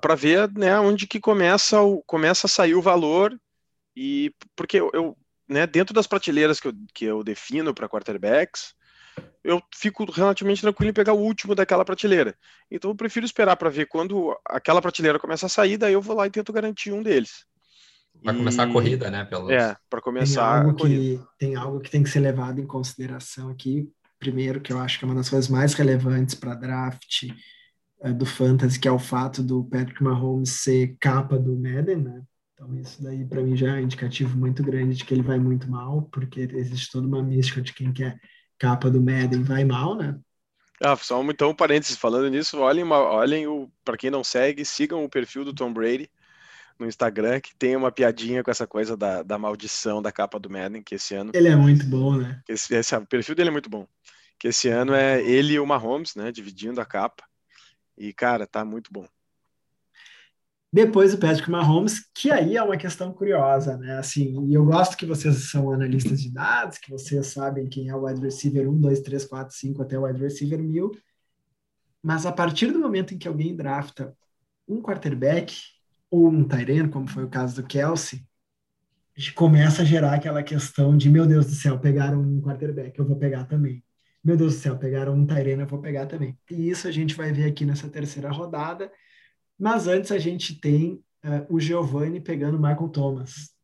para 0.00 0.14
ver 0.16 0.50
né, 0.52 0.78
onde 0.80 1.06
que 1.06 1.20
começa, 1.20 1.80
o, 1.80 2.02
começa 2.02 2.46
a 2.46 2.50
sair 2.50 2.74
o 2.74 2.82
valor. 2.82 3.38
E 3.96 4.34
porque 4.56 4.80
eu, 4.80 4.90
eu 4.92 5.16
né, 5.48 5.66
dentro 5.66 5.94
das 5.94 6.06
prateleiras 6.06 6.60
que 6.60 6.68
eu, 6.68 6.72
que 6.94 7.04
eu 7.04 7.24
defino 7.24 7.74
para 7.74 7.88
quarterbacks, 7.88 8.74
eu 9.42 9.62
fico 9.74 10.10
relativamente 10.10 10.62
tranquilo 10.62 10.90
em 10.90 10.94
pegar 10.94 11.12
o 11.12 11.20
último 11.20 11.54
daquela 11.54 11.84
prateleira. 11.84 12.34
Então 12.70 12.90
eu 12.90 12.96
prefiro 12.96 13.26
esperar 13.26 13.56
para 13.56 13.70
ver 13.70 13.86
quando 13.86 14.36
aquela 14.44 14.80
prateleira 14.80 15.18
começa 15.18 15.46
a 15.46 15.48
sair, 15.48 15.76
daí 15.76 15.92
eu 15.92 16.00
vou 16.00 16.16
lá 16.16 16.26
e 16.26 16.30
tento 16.30 16.52
garantir 16.52 16.92
um 16.92 17.02
deles. 17.02 17.44
Para 18.22 18.34
começar 18.34 18.62
a 18.62 18.72
corrida, 18.72 19.10
né? 19.10 19.24
Pelos... 19.24 19.50
É, 19.50 19.76
para 19.90 20.00
começar 20.00 20.60
tem 20.60 20.68
algo, 20.68 20.76
que, 20.76 21.20
tem 21.38 21.54
algo 21.56 21.80
que 21.80 21.90
tem 21.90 22.02
que 22.02 22.08
ser 22.08 22.20
levado 22.20 22.60
em 22.60 22.66
consideração 22.66 23.50
aqui. 23.50 23.88
Primeiro, 24.18 24.60
que 24.60 24.72
eu 24.72 24.78
acho 24.78 24.98
que 24.98 25.04
é 25.04 25.08
uma 25.08 25.14
das 25.14 25.28
coisas 25.28 25.50
mais 25.50 25.74
relevantes 25.74 26.34
para 26.34 26.54
draft 26.54 27.24
é, 28.00 28.12
do 28.12 28.24
Fantasy, 28.24 28.78
que 28.78 28.88
é 28.88 28.92
o 28.92 28.98
fato 28.98 29.42
do 29.42 29.64
Patrick 29.64 30.02
Mahomes 30.02 30.62
ser 30.62 30.96
capa 30.98 31.38
do 31.38 31.54
Madden, 31.56 31.96
né? 31.96 32.22
Então, 32.54 32.74
isso 32.78 33.02
daí 33.02 33.24
para 33.24 33.42
mim 33.42 33.56
já 33.56 33.68
é 33.68 33.80
um 33.80 33.84
indicativo 33.84 34.38
muito 34.38 34.62
grande 34.62 34.94
de 34.94 35.04
que 35.04 35.12
ele 35.12 35.22
vai 35.22 35.38
muito 35.38 35.68
mal, 35.68 36.02
porque 36.12 36.40
existe 36.40 36.90
toda 36.90 37.06
uma 37.06 37.22
mística 37.22 37.60
de 37.60 37.72
quem 37.72 37.92
quer 37.92 38.18
capa 38.58 38.88
do 38.88 39.02
Madden 39.02 39.42
vai 39.42 39.64
mal, 39.64 39.96
né? 39.96 40.18
Ah, 40.80 40.96
só 40.96 41.22
então 41.24 41.50
um 41.50 41.54
parênteses 41.54 41.96
falando 41.96 42.28
nisso, 42.28 42.58
olhem, 42.58 42.84
olhem 42.84 43.46
o 43.46 43.70
para 43.84 43.96
quem 43.96 44.10
não 44.10 44.24
segue, 44.24 44.64
sigam 44.64 45.04
o 45.04 45.08
perfil 45.08 45.44
do 45.44 45.54
Tom 45.54 45.72
Brady 45.72 46.10
no 46.78 46.86
Instagram, 46.86 47.40
que 47.40 47.54
tem 47.54 47.76
uma 47.76 47.92
piadinha 47.92 48.42
com 48.42 48.50
essa 48.50 48.66
coisa 48.66 48.96
da, 48.96 49.22
da 49.22 49.38
maldição 49.38 50.02
da 50.02 50.10
capa 50.10 50.38
do 50.38 50.50
Madden, 50.50 50.82
que 50.82 50.96
esse 50.96 51.14
ano. 51.14 51.30
Ele 51.34 51.48
é 51.48 51.56
muito 51.56 51.86
bom, 51.86 52.16
né? 52.16 52.42
Esse, 52.48 52.74
esse, 52.74 52.96
o 52.96 53.06
perfil 53.06 53.34
dele 53.34 53.50
é 53.50 53.52
muito 53.52 53.70
bom. 53.70 53.86
Que 54.38 54.48
esse 54.48 54.68
ano 54.68 54.92
é 54.92 55.22
ele 55.22 55.54
e 55.54 55.60
o 55.60 55.66
Mahomes, 55.66 56.14
né? 56.16 56.32
Dividindo 56.32 56.80
a 56.80 56.84
capa. 56.84 57.24
E, 57.96 58.12
cara, 58.12 58.46
tá 58.46 58.64
muito 58.64 58.92
bom. 58.92 59.06
Depois 60.74 61.14
o 61.14 61.18
Patrick 61.18 61.48
Mahomes, 61.48 62.10
que 62.12 62.32
aí 62.32 62.56
é 62.56 62.62
uma 62.64 62.76
questão 62.76 63.12
curiosa, 63.12 63.76
né? 63.76 63.96
Assim, 63.96 64.44
e 64.48 64.54
eu 64.54 64.64
gosto 64.64 64.96
que 64.96 65.06
vocês 65.06 65.48
são 65.48 65.70
analistas 65.70 66.20
de 66.20 66.28
dados, 66.28 66.78
que 66.78 66.90
vocês 66.90 67.28
sabem 67.28 67.68
quem 67.68 67.90
é 67.90 67.94
o 67.94 68.04
wide 68.04 68.20
receiver 68.20 68.68
1, 68.68 68.80
2, 68.80 69.00
3, 69.02 69.24
4, 69.24 69.54
5 69.54 69.82
até 69.82 69.96
o 69.96 70.02
wide 70.02 70.20
receiver 70.20 70.60
1000. 70.60 70.90
Mas 72.02 72.26
a 72.26 72.32
partir 72.32 72.72
do 72.72 72.80
momento 72.80 73.14
em 73.14 73.18
que 73.18 73.28
alguém 73.28 73.54
drafta 73.54 74.16
um 74.66 74.82
quarterback, 74.82 75.56
ou 76.10 76.26
um 76.26 76.42
Tyrene, 76.42 76.88
como 76.88 77.06
foi 77.06 77.22
o 77.22 77.30
caso 77.30 77.62
do 77.62 77.68
Kelsey, 77.68 78.26
começa 79.36 79.82
a 79.82 79.84
gerar 79.84 80.14
aquela 80.14 80.42
questão 80.42 80.96
de, 80.96 81.08
meu 81.08 81.24
Deus 81.24 81.46
do 81.46 81.52
céu, 81.52 81.78
pegaram 81.78 82.20
um 82.20 82.42
quarterback, 82.42 82.98
eu 82.98 83.06
vou 83.06 83.16
pegar 83.16 83.44
também. 83.44 83.80
Meu 84.24 84.36
Deus 84.36 84.56
do 84.56 84.60
céu, 84.60 84.76
pegaram 84.76 85.14
um 85.14 85.24
Tyrene, 85.24 85.62
eu 85.62 85.68
vou 85.68 85.80
pegar 85.80 86.06
também. 86.06 86.36
E 86.50 86.68
isso 86.68 86.88
a 86.88 86.90
gente 86.90 87.14
vai 87.14 87.32
ver 87.32 87.44
aqui 87.44 87.64
nessa 87.64 87.88
terceira 87.88 88.32
rodada. 88.32 88.90
Mas 89.58 89.86
antes 89.86 90.10
a 90.10 90.18
gente 90.18 90.54
tem 90.54 91.02
uh, 91.24 91.46
o 91.48 91.60
Giovanni 91.60 92.20
pegando 92.20 92.58
Michael 92.58 92.88
Thomas. 92.88 93.54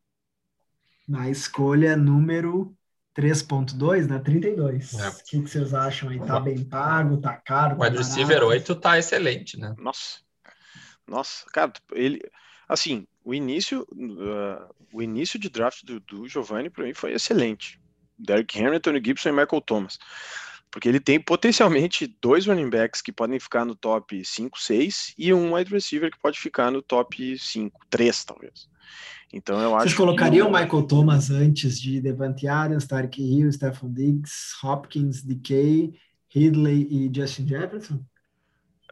Na 1.09 1.29
escolha 1.29 1.97
número 1.97 2.77
3.2, 3.17 4.09
né? 4.09 4.19
32. 4.19 4.95
É. 4.95 5.09
O 5.09 5.17
que, 5.17 5.43
que, 5.43 5.51
vocês 5.51 5.75
acham 5.75 6.09
aí? 6.09 6.21
Tá 6.21 6.39
bem 6.39 6.65
pago? 6.65 7.21
Tá 7.21 7.35
caro? 7.37 7.77
Tá 7.77 7.83
o 7.83 7.85
wide 7.85 7.97
receiver 7.99 8.43
8 8.43 8.75
tá 8.77 8.99
excelente, 8.99 9.59
né? 9.59 9.75
Nossa. 9.79 10.21
Nossa, 11.07 11.45
cara, 11.53 11.73
ele 11.93 12.21
assim, 12.69 13.05
o 13.25 13.35
início 13.35 13.85
uh, 13.93 14.75
o 14.93 15.03
início 15.03 15.41
de 15.41 15.49
draft 15.49 15.85
do, 15.85 15.99
do 15.99 16.29
Giovanni 16.29 16.71
para 16.71 16.85
mim 16.85 16.95
foi 16.95 17.13
excelente. 17.13 17.81
Derrick 18.17 18.59
Henry, 18.59 18.79
Tony 18.79 19.01
Gibson 19.05 19.31
e 19.31 19.33
Michael 19.33 19.61
Thomas. 19.63 19.99
Porque 20.71 20.89
ele 20.89 21.01
tem 21.01 21.21
potencialmente 21.21 22.07
dois 22.23 22.47
running 22.47 22.71
backs 22.71 23.03
que 23.03 23.13
podem 23.13 23.41
ficar 23.41 23.65
no 23.65 23.75
top 23.75 24.25
5, 24.25 24.61
6 24.61 25.15
e 25.19 25.35
um 25.35 25.55
wide 25.55 25.71
receiver 25.71 26.11
que 26.11 26.21
pode 26.21 26.39
ficar 26.39 26.71
no 26.71 26.81
top 26.81 27.37
5, 27.39 27.87
3 27.91 28.25
talvez. 28.25 28.69
Então 29.33 29.61
eu 29.61 29.75
acho 29.75 29.85
Vocês 29.85 29.95
colocariam 29.95 30.49
o 30.49 30.53
Michael 30.53 30.87
Thomas 30.87 31.31
antes 31.31 31.81
de 31.81 32.01
Devante 32.01 32.47
Adams, 32.47 32.87
Tarek 32.87 33.21
Hill, 33.21 33.53
Stephon 33.53 33.93
Diggs, 33.93 34.55
Hopkins, 34.63 35.23
DK, 35.23 35.93
Ridley 36.29 36.87
e 36.91 37.11
Justin 37.15 37.47
Jefferson? 37.47 38.05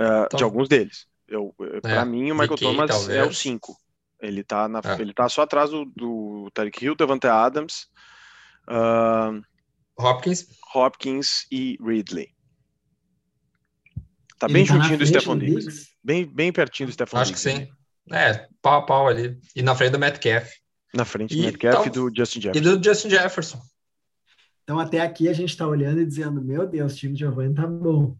Uh, 0.01 0.37
de 0.37 0.43
alguns 0.43 0.69
deles. 0.69 1.07
Eu, 1.27 1.55
é, 1.61 1.81
para 1.81 2.05
mim, 2.05 2.31
o 2.31 2.35
Michael 2.35 2.57
DK, 2.57 2.65
Thomas 2.65 2.91
talvez. 2.91 3.19
é 3.19 3.25
o 3.25 3.33
5. 3.33 3.77
Ele 4.21 4.43
tá, 4.43 4.69
na, 4.69 4.81
é. 4.85 5.01
ele 5.01 5.13
tá 5.13 5.29
só 5.29 5.43
atrás 5.43 5.71
do, 5.71 5.85
do 5.85 6.51
Tarek 6.53 6.85
Hill, 6.85 6.97
Devante 6.97 7.27
Adams, 7.27 7.89
uh, 8.69 9.41
Hopkins. 9.99 10.47
Hopkins 10.75 11.47
e 11.51 11.77
Ridley. 11.81 12.35
Tá 14.39 14.47
bem 14.47 14.65
tá 14.65 14.75
juntinho 14.75 14.99
do 14.99 15.07
Stephon 15.07 15.39
Diggs. 15.39 15.89
Bem, 16.03 16.25
bem 16.25 16.53
pertinho 16.53 16.89
do 16.89 16.93
Stephon 16.93 17.19
Acho 17.19 17.33
Diggs. 17.33 17.49
Acho 17.49 17.59
que 17.59 17.67
sim. 17.67 17.79
É, 18.11 18.49
pau 18.63 18.81
a 18.81 18.83
pau 18.83 19.09
ali. 19.09 19.39
E 19.55 19.63
na 19.63 19.75
frente 19.75 19.93
do 19.93 19.99
Metcalf. 19.99 20.51
Na 20.95 21.05
frente 21.05 21.35
do 21.35 21.43
e 21.43 21.47
Metcalf 21.47 21.87
e 21.87 21.91
do 21.91 22.11
Justin 22.15 22.41
Jefferson. 22.43 22.71
E 22.71 22.77
do 22.77 22.85
Justin 22.85 23.11
Jefferson. 23.11 23.61
Então, 24.63 24.79
até 24.79 25.01
aqui 25.01 25.29
a 25.29 25.33
gente 25.33 25.51
está 25.51 25.67
olhando 25.67 26.01
e 26.01 26.07
dizendo: 26.07 26.41
Meu 26.41 26.67
Deus, 26.67 26.93
o 26.93 26.97
time 26.97 27.15
de 27.15 27.21
Giovanni 27.21 27.55
tá 27.55 27.67
bom. 27.67 28.17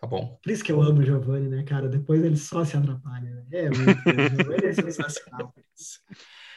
Tá 0.00 0.06
bom. 0.06 0.38
Por 0.42 0.52
isso 0.52 0.62
que 0.62 0.70
eu 0.70 0.82
amo 0.82 1.00
o 1.00 1.04
Giovanni, 1.04 1.48
né, 1.48 1.62
cara? 1.62 1.88
Depois 1.88 2.22
ele 2.22 2.36
só 2.36 2.64
se 2.64 2.76
atrapalha. 2.76 3.30
Né? 3.30 3.44
É 3.52 3.70
muito 3.70 3.90
o 3.90 4.36
Giovanni 4.36 4.66
é 4.66 4.72
sensacional 4.72 5.52
por 5.52 5.64
isso. 5.74 6.00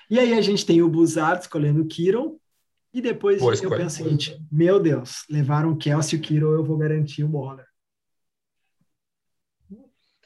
E 0.10 0.20
aí 0.20 0.34
a 0.34 0.42
gente 0.42 0.66
tem 0.66 0.82
o 0.82 0.90
Buzard 0.90 1.42
escolhendo 1.42 1.82
o 1.82 1.88
Kiron. 1.88 2.38
E 2.98 3.02
depois 3.02 3.38
Boa 3.40 3.52
eu 3.52 3.54
escolha. 3.54 3.78
penso 3.78 4.02
o 4.02 4.04
seguinte: 4.04 4.44
Meu 4.52 4.80
Deus, 4.80 5.24
levaram 5.30 5.70
o 5.70 5.78
Kelsey 5.78 6.18
e 6.18 6.20
o 6.20 6.24
Kiron, 6.24 6.54
eu 6.54 6.64
vou 6.64 6.80
garantir 6.80 7.24
o 7.24 7.30
Waller. 7.32 7.68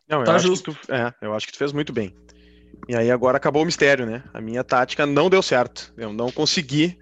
Não, 0.08 0.20
eu, 0.20 0.24
tá 0.24 0.36
acho 0.36 0.48
justo. 0.48 0.74
Tu, 0.74 0.94
é, 0.94 1.14
eu 1.22 1.34
acho 1.34 1.48
que 1.48 1.52
tu 1.52 1.58
fez 1.58 1.74
muito 1.74 1.92
bem. 1.92 2.16
E 2.88 2.96
aí 2.96 3.12
agora 3.12 3.36
acabou 3.36 3.64
o 3.64 3.66
mistério, 3.66 4.06
né? 4.06 4.24
A 4.34 4.40
minha 4.40 4.64
tática 4.64 5.06
não 5.06 5.30
deu 5.30 5.42
certo. 5.42 5.94
Eu 5.98 6.14
não 6.14 6.32
consegui 6.32 6.98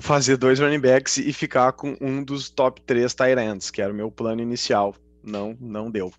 fazer 0.00 0.38
dois 0.38 0.58
running 0.58 0.80
backs 0.80 1.18
e 1.18 1.30
ficar 1.30 1.72
com 1.72 1.94
um 2.00 2.24
dos 2.24 2.48
top 2.48 2.80
três 2.80 3.12
tight 3.12 3.38
ends, 3.38 3.70
que 3.70 3.82
era 3.82 3.92
o 3.92 3.96
meu 3.96 4.10
plano 4.10 4.40
inicial. 4.40 4.96
Não, 5.22 5.54
não 5.60 5.90
deu. 5.90 6.10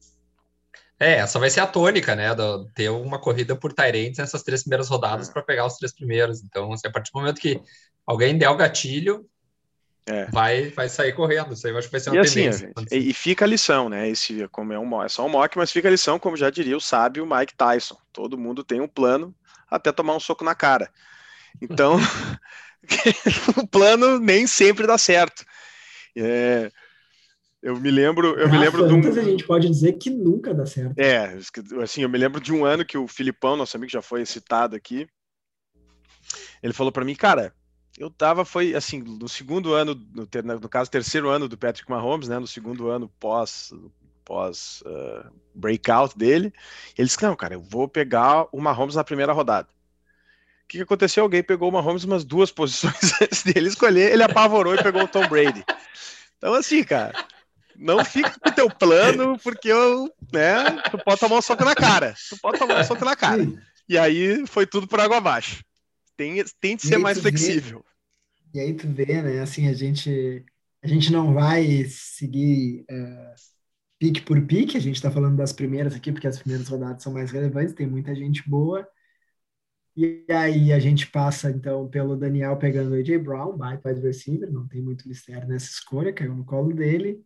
É, 0.99 1.13
essa 1.15 1.39
vai 1.39 1.49
ser 1.49 1.59
a 1.59 1.67
tônica, 1.67 2.15
né? 2.15 2.33
Do, 2.33 2.65
ter 2.73 2.89
uma 2.89 3.19
corrida 3.19 3.55
por 3.55 3.73
Tyrants 3.73 4.17
nessas 4.17 4.43
três 4.43 4.61
primeiras 4.61 4.89
rodadas 4.89 5.29
é. 5.29 5.33
para 5.33 5.41
pegar 5.41 5.65
os 5.65 5.75
três 5.75 5.93
primeiros. 5.93 6.43
Então, 6.43 6.71
assim, 6.71 6.87
a 6.87 6.91
partir 6.91 7.11
do 7.11 7.19
momento 7.19 7.41
que 7.41 7.61
alguém 8.05 8.37
der 8.37 8.49
o 8.49 8.55
gatilho, 8.55 9.25
é. 10.05 10.25
vai, 10.25 10.69
vai 10.69 10.87
sair 10.87 11.13
correndo. 11.13 11.53
Isso 11.53 11.65
aí 11.67 11.73
eu 11.73 11.77
acho 11.77 11.87
que 11.87 11.91
vai 11.91 11.99
ser 11.99 12.09
uma 12.09 12.17
e. 12.17 12.19
Assim, 12.19 12.71
e, 12.91 13.09
e, 13.09 13.13
fica 13.13 13.45
a 13.45 13.47
lição, 13.47 13.89
né? 13.89 14.09
Esse, 14.09 14.47
como 14.49 14.71
é, 14.73 14.79
um, 14.79 15.03
é 15.03 15.09
só 15.09 15.25
um 15.25 15.29
mock, 15.29 15.57
mas 15.57 15.71
fica 15.71 15.87
a 15.87 15.91
lição, 15.91 16.19
como 16.19 16.37
já 16.37 16.49
diria 16.49 16.77
o 16.77 16.81
sábio 16.81 17.25
Mike 17.25 17.55
Tyson. 17.55 17.97
Todo 18.11 18.37
mundo 18.37 18.63
tem 18.63 18.79
um 18.79 18.87
plano 18.87 19.33
até 19.69 19.91
tomar 19.91 20.15
um 20.15 20.19
soco 20.19 20.43
na 20.43 20.53
cara. 20.55 20.89
Então, 21.61 21.97
o 23.57 23.67
plano 23.67 24.19
nem 24.19 24.47
sempre 24.47 24.85
dá 24.87 24.97
certo. 24.97 25.45
É, 26.15 26.71
eu 27.63 27.79
me 27.79 27.89
lembro, 27.89 28.37
eu 28.37 28.49
me 28.49 28.57
lembro 28.57 28.85
de 28.85 28.93
um. 28.93 28.99
a 28.99 29.23
gente 29.23 29.45
pode 29.45 29.69
dizer 29.69 29.93
que 29.93 30.09
nunca 30.09 30.53
dá 30.53 30.65
certo. 30.65 30.99
É, 30.99 31.37
assim, 31.81 32.01
eu 32.01 32.09
me 32.09 32.17
lembro 32.17 32.41
de 32.41 32.51
um 32.51 32.65
ano 32.65 32.83
que 32.83 32.97
o 32.97 33.07
Filipão, 33.07 33.55
nosso 33.55 33.77
amigo, 33.77 33.89
já 33.89 34.01
foi 34.01 34.25
citado 34.25 34.75
aqui. 34.75 35.07
Ele 36.61 36.73
falou 36.73 36.91
para 36.91 37.05
mim, 37.05 37.15
cara, 37.15 37.53
eu 37.97 38.09
tava, 38.09 38.43
foi 38.43 38.75
assim, 38.75 39.01
no 39.01 39.29
segundo 39.29 39.73
ano, 39.73 39.95
no, 40.13 40.27
no, 40.59 40.69
caso, 40.69 40.91
terceiro 40.91 41.29
ano 41.29 41.47
do 41.47 41.57
Patrick 41.57 41.89
Mahomes, 41.89 42.27
né? 42.27 42.37
No 42.37 42.47
segundo 42.47 42.89
ano 42.89 43.09
pós, 43.17 43.71
pós 44.25 44.83
uh, 44.85 45.31
breakout 45.55 46.17
dele. 46.17 46.53
Ele 46.97 47.07
disse: 47.07 47.23
Não, 47.23 47.33
cara, 47.33 47.53
eu 47.53 47.61
vou 47.61 47.87
pegar 47.87 48.45
o 48.51 48.59
Mahomes 48.59 48.95
na 48.95 49.05
primeira 49.05 49.31
rodada. 49.31 49.69
O 50.65 50.67
que, 50.67 50.79
que 50.79 50.83
aconteceu? 50.83 51.23
Alguém 51.23 51.41
pegou 51.41 51.69
o 51.69 51.71
Mahomes 51.71 52.03
umas 52.03 52.25
duas 52.25 52.51
posições 52.51 53.21
antes 53.21 53.41
dele 53.43 53.69
escolher, 53.69 54.11
ele 54.11 54.23
apavorou 54.23 54.75
e 54.75 54.83
pegou 54.83 55.03
o 55.03 55.07
Tom 55.07 55.29
Brady. 55.29 55.63
Então, 56.37 56.55
assim, 56.55 56.83
cara, 56.83 57.13
não 57.77 58.03
fica 58.03 58.37
com 58.39 58.49
o 58.49 58.53
teu 58.53 58.69
plano, 58.69 59.37
porque 59.39 59.69
eu, 59.69 60.11
né, 60.31 60.81
tu 60.89 60.97
pode 60.97 61.19
tomar 61.19 61.37
um 61.37 61.41
soco 61.41 61.63
na 61.63 61.75
cara. 61.75 62.13
Tu 62.29 62.37
pode 62.39 62.59
tomar 62.59 62.79
um 62.79 62.83
soco 62.83 63.05
na 63.05 63.15
cara. 63.15 63.47
E 63.87 63.97
aí 63.97 64.45
foi 64.47 64.65
tudo 64.65 64.87
por 64.87 64.99
água 64.99 65.17
abaixo. 65.17 65.63
Tem, 66.15 66.43
tem 66.59 66.75
de 66.75 66.85
ser 66.85 66.97
mais 66.97 67.19
flexível. 67.19 67.83
Vê, 68.53 68.59
e 68.59 68.63
aí 68.63 68.73
tu 68.73 68.87
vê, 68.87 69.21
né, 69.21 69.41
assim, 69.41 69.67
a 69.67 69.73
gente, 69.73 70.45
a 70.83 70.87
gente 70.87 71.11
não 71.11 71.33
vai 71.33 71.85
seguir 71.85 72.85
uh, 72.89 73.33
pique 73.99 74.21
por 74.21 74.39
pique, 74.45 74.77
a 74.77 74.81
gente 74.81 74.95
está 74.95 75.09
falando 75.09 75.37
das 75.37 75.53
primeiras 75.53 75.95
aqui, 75.95 76.11
porque 76.11 76.27
as 76.27 76.39
primeiras 76.39 76.67
rodadas 76.67 77.01
são 77.01 77.13
mais 77.13 77.31
relevantes, 77.31 77.73
tem 77.73 77.87
muita 77.87 78.15
gente 78.15 78.47
boa. 78.47 78.87
E 79.95 80.25
aí 80.29 80.73
a 80.73 80.79
gente 80.79 81.07
passa, 81.07 81.51
então, 81.51 81.87
pelo 81.87 82.15
Daniel 82.15 82.57
pegando 82.57 82.91
o 82.91 82.95
A.J. 82.95 83.17
Brown, 83.19 83.55
baita 83.55 83.89
wide 83.89 84.01
receiver, 84.01 84.51
não 84.51 84.67
tem 84.67 84.81
muito 84.81 85.07
mistério 85.07 85.47
nessa 85.47 85.69
escolha, 85.69 86.11
caiu 86.11 86.33
no 86.35 86.43
colo 86.43 86.73
dele. 86.73 87.23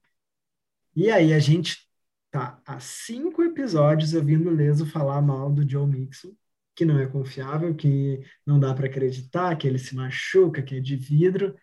E 0.98 1.12
aí 1.12 1.32
a 1.32 1.38
gente 1.38 1.88
tá 2.32 2.60
há 2.66 2.80
cinco 2.80 3.44
episódios 3.44 4.16
ouvindo 4.16 4.50
o 4.50 4.52
Leso 4.52 4.84
falar 4.84 5.22
mal 5.22 5.52
do 5.52 5.70
Joe 5.70 5.86
Mixon, 5.86 6.32
que 6.76 6.84
não 6.84 6.98
é 7.00 7.06
confiável, 7.06 7.76
que 7.76 8.24
não 8.44 8.60
dá 8.60 8.74
para 8.74 8.88
acreditar, 8.88 9.56
que 9.58 9.68
ele 9.68 9.78
se 9.78 9.94
machuca, 9.94 10.64
que 10.64 10.78
é 10.78 10.80
de 10.80 10.96
vidro, 10.96 11.56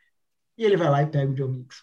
e 0.56 0.64
ele 0.64 0.76
vai 0.76 0.88
lá 0.88 1.02
e 1.02 1.08
pega 1.08 1.32
o 1.32 1.36
Joe 1.36 1.50
Mixon. 1.50 1.82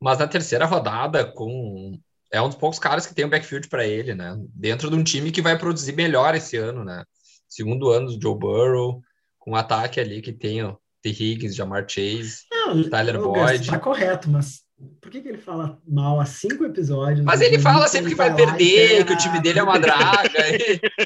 Mas 0.00 0.20
na 0.20 0.28
terceira 0.28 0.64
rodada, 0.64 1.24
com 1.24 1.98
é 2.30 2.40
um 2.40 2.46
dos 2.46 2.56
poucos 2.56 2.78
caras 2.78 3.04
que 3.04 3.12
tem 3.12 3.24
um 3.24 3.30
backfield 3.30 3.68
para 3.68 3.84
ele, 3.84 4.14
né? 4.14 4.36
Dentro 4.54 4.88
de 4.88 4.94
um 4.94 5.02
time 5.02 5.32
que 5.32 5.42
vai 5.42 5.58
produzir 5.58 5.96
melhor 5.96 6.36
esse 6.36 6.56
ano, 6.56 6.84
né? 6.84 7.02
Segundo 7.48 7.90
ano 7.90 8.12
do 8.12 8.22
Joe 8.22 8.38
Burrow, 8.38 9.02
com 9.40 9.50
um 9.50 9.56
ataque 9.56 9.98
ali 9.98 10.22
que 10.22 10.32
tem 10.32 10.62
o 10.62 10.78
T. 11.02 11.10
Higgins, 11.10 11.56
Jamar 11.56 11.84
Chase, 11.88 12.44
não, 12.48 12.88
Tyler 12.88 13.20
Boyd. 13.20 13.66
Tá 13.66 13.80
correto, 13.80 14.30
mas 14.30 14.62
por 15.00 15.10
que, 15.10 15.20
que 15.20 15.28
ele 15.28 15.38
fala 15.38 15.78
mal 15.86 16.20
há 16.20 16.26
cinco 16.26 16.64
episódios? 16.64 17.24
Mas 17.24 17.40
ele 17.40 17.58
fala 17.58 17.88
sempre 17.88 18.10
que 18.10 18.16
vai 18.16 18.34
perder, 18.34 19.04
que 19.04 19.12
o 19.12 19.18
time 19.18 19.40
dele 19.40 19.58
é 19.58 19.62
uma 19.62 19.78
draga. 19.78 20.42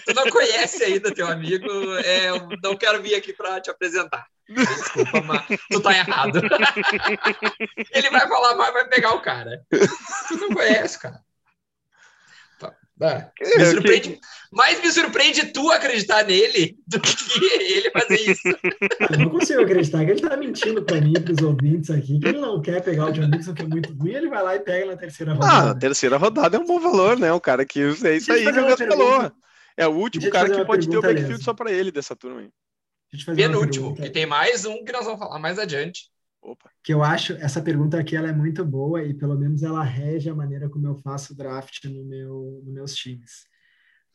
tu 0.04 0.14
não 0.14 0.30
conhece 0.30 0.84
ainda 0.84 1.14
teu 1.14 1.26
amigo. 1.26 1.66
É, 2.04 2.30
eu 2.30 2.48
não 2.62 2.76
quero 2.76 3.02
vir 3.02 3.14
aqui 3.14 3.32
para 3.32 3.60
te 3.60 3.70
apresentar. 3.70 4.26
Desculpa, 4.48 5.20
mas 5.22 5.46
tu 5.70 5.80
tá 5.80 5.92
errado. 5.96 6.40
ele 7.92 8.10
vai 8.10 8.28
falar 8.28 8.54
mal 8.54 8.68
e 8.68 8.72
vai 8.72 8.88
pegar 8.88 9.14
o 9.14 9.20
cara. 9.20 9.62
Tu 10.28 10.36
não 10.36 10.50
conhece, 10.50 10.98
cara. 11.00 11.20
Me 12.98 13.66
surpreende, 13.66 14.18
mais 14.50 14.80
me 14.82 14.90
surpreende 14.90 15.46
tu 15.52 15.70
acreditar 15.70 16.24
nele 16.24 16.78
do 16.86 16.98
que 16.98 17.14
ele 17.60 17.90
fazer 17.90 18.20
isso. 18.30 18.48
Eu 19.10 19.18
não 19.18 19.28
consigo 19.28 19.60
acreditar 19.60 20.04
que 20.04 20.12
ele 20.12 20.20
tá 20.20 20.36
mentindo 20.36 20.82
para 20.82 21.00
mim, 21.00 21.12
para 21.12 21.32
os 21.32 21.42
ouvintes 21.42 21.90
aqui, 21.90 22.18
que 22.18 22.28
ele 22.28 22.40
não 22.40 22.62
quer 22.62 22.82
pegar 22.82 23.06
o 23.06 23.12
John 23.12 23.28
Nixon, 23.28 23.52
que 23.52 23.62
é 23.62 23.66
muito 23.66 23.92
ruim, 23.92 24.12
ele 24.12 24.30
vai 24.30 24.42
lá 24.42 24.56
e 24.56 24.60
pega 24.60 24.86
na 24.86 24.96
terceira 24.96 25.32
ah, 25.32 25.34
rodada. 25.34 25.52
Ah, 25.52 25.70
a 25.70 25.74
terceira 25.74 26.16
rodada 26.16 26.56
é 26.56 26.60
um 26.60 26.64
bom 26.64 26.80
valor, 26.80 27.18
né? 27.18 27.30
O 27.32 27.40
cara 27.40 27.66
que 27.66 27.80
é 27.80 27.90
isso 27.90 28.32
aí 28.32 28.44
que 28.44 28.60
o 28.60 28.76
falou. 28.76 29.32
É 29.76 29.86
o 29.86 29.92
último 29.92 30.30
cara 30.30 30.48
que 30.48 30.64
pode 30.64 30.88
ter 30.88 30.96
o 30.96 31.02
backfield 31.02 31.32
mesmo. 31.32 31.44
só 31.44 31.52
para 31.52 31.70
ele 31.70 31.92
dessa 31.92 32.16
turma 32.16 32.40
aí. 32.40 32.48
Penúltimo, 33.36 33.94
que 33.94 34.08
tem 34.08 34.24
mais 34.24 34.64
um 34.64 34.82
que 34.82 34.92
nós 34.92 35.04
vamos 35.04 35.20
falar 35.20 35.38
mais 35.38 35.58
adiante. 35.58 36.10
Opa. 36.46 36.70
Que 36.82 36.94
eu 36.94 37.02
acho, 37.02 37.32
essa 37.34 37.60
pergunta 37.60 37.98
aqui 37.98 38.14
ela 38.14 38.28
é 38.28 38.32
muito 38.32 38.64
boa 38.64 39.02
e 39.02 39.12
pelo 39.12 39.36
menos 39.36 39.64
ela 39.64 39.82
rege 39.82 40.30
a 40.30 40.34
maneira 40.34 40.68
como 40.68 40.86
eu 40.86 40.94
faço 40.94 41.36
draft 41.36 41.84
no 41.86 42.04
meu, 42.04 42.62
nos 42.64 42.72
meus 42.72 42.94
times. 42.94 43.46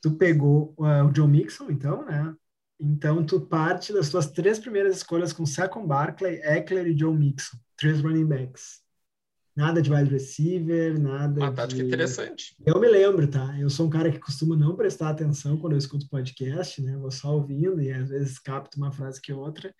Tu 0.01 0.11
pegou 0.11 0.73
uh, 0.77 1.05
o 1.05 1.11
John 1.11 1.27
Mixon, 1.27 1.69
então, 1.69 2.05
né? 2.05 2.33
Então 2.79 3.23
tu 3.25 3.41
parte 3.41 3.91
das 3.91 4.09
tuas 4.09 4.31
três 4.31 4.57
primeiras 4.57 4.95
escolhas 4.95 5.33
com 5.33 5.45
Saquon 5.45 5.85
Barkley, 5.85 6.41
Eckler 6.41 6.87
e 6.87 6.95
John 6.95 7.13
Mixon, 7.13 7.57
três 7.75 7.99
running 7.99 8.25
backs. 8.25 8.79
Nada 9.53 9.81
de 9.81 9.91
wide 9.91 10.09
receiver, 10.09 10.97
nada. 10.97 11.41
Uma 11.41 11.51
tática 11.51 11.81
de... 11.81 11.87
interessante. 11.87 12.55
Eu 12.65 12.79
me 12.79 12.87
lembro, 12.87 13.27
tá? 13.27 13.59
Eu 13.59 13.69
sou 13.69 13.87
um 13.87 13.89
cara 13.89 14.09
que 14.09 14.19
costuma 14.19 14.55
não 14.55 14.77
prestar 14.77 15.09
atenção 15.09 15.57
quando 15.57 15.73
eu 15.73 15.77
escuto 15.77 16.07
podcast, 16.07 16.81
né? 16.81 16.95
Vou 16.95 17.11
só 17.11 17.35
ouvindo 17.35 17.81
e 17.81 17.91
às 17.91 18.09
vezes 18.09 18.39
capto 18.39 18.77
uma 18.77 18.93
frase 18.93 19.19
que 19.21 19.33
outra. 19.33 19.75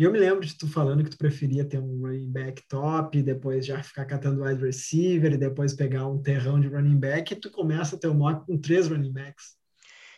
E 0.00 0.02
eu 0.02 0.10
me 0.10 0.18
lembro 0.18 0.46
de 0.46 0.56
tu 0.56 0.66
falando 0.66 1.04
que 1.04 1.10
tu 1.10 1.18
preferia 1.18 1.62
ter 1.62 1.78
um 1.78 2.00
running 2.00 2.32
back 2.32 2.66
top, 2.66 3.22
depois 3.22 3.66
já 3.66 3.82
ficar 3.82 4.06
catando 4.06 4.42
wide 4.42 4.64
receiver, 4.64 5.30
e 5.30 5.36
depois 5.36 5.74
pegar 5.74 6.06
um 6.06 6.22
terrão 6.22 6.58
de 6.58 6.68
running 6.68 6.96
back, 6.96 7.34
e 7.34 7.36
tu 7.36 7.50
começa 7.50 7.96
a 7.96 7.98
ter 7.98 8.08
um 8.08 8.14
mock 8.14 8.46
com 8.46 8.58
três 8.58 8.88
running 8.88 9.12
backs. 9.12 9.58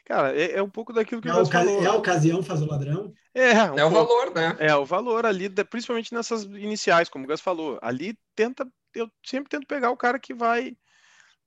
Cara, 0.05 0.39
é, 0.41 0.53
é 0.53 0.63
um 0.63 0.71
pouco 0.71 0.93
daquilo 0.93 1.21
que 1.21 1.29
é 1.29 1.35
o 1.35 1.39
Gus 1.41 1.49
falou. 1.49 1.83
É 1.83 1.87
a 1.89 1.95
ocasião 1.95 2.45
faz 2.45 2.63
o 2.63 2.67
ladrão? 2.67 3.13
É, 3.35 3.73
um 3.73 3.79
é 3.81 3.85
o 3.85 3.91
valor, 3.91 4.33
né? 4.33 4.57
É, 4.61 4.77
o 4.77 4.85
valor 4.85 5.27
ali, 5.27 5.51
principalmente 5.51 6.15
nessas 6.15 6.45
iniciais, 6.45 7.09
como 7.09 7.25
o 7.25 7.27
Gus 7.27 7.41
falou. 7.41 7.77
Ali 7.83 8.17
tenta, 8.37 8.65
eu 8.95 9.11
sempre 9.27 9.51
tento 9.51 9.67
pegar 9.67 9.91
o 9.91 9.97
cara 9.97 10.17
que 10.17 10.33
vai 10.33 10.77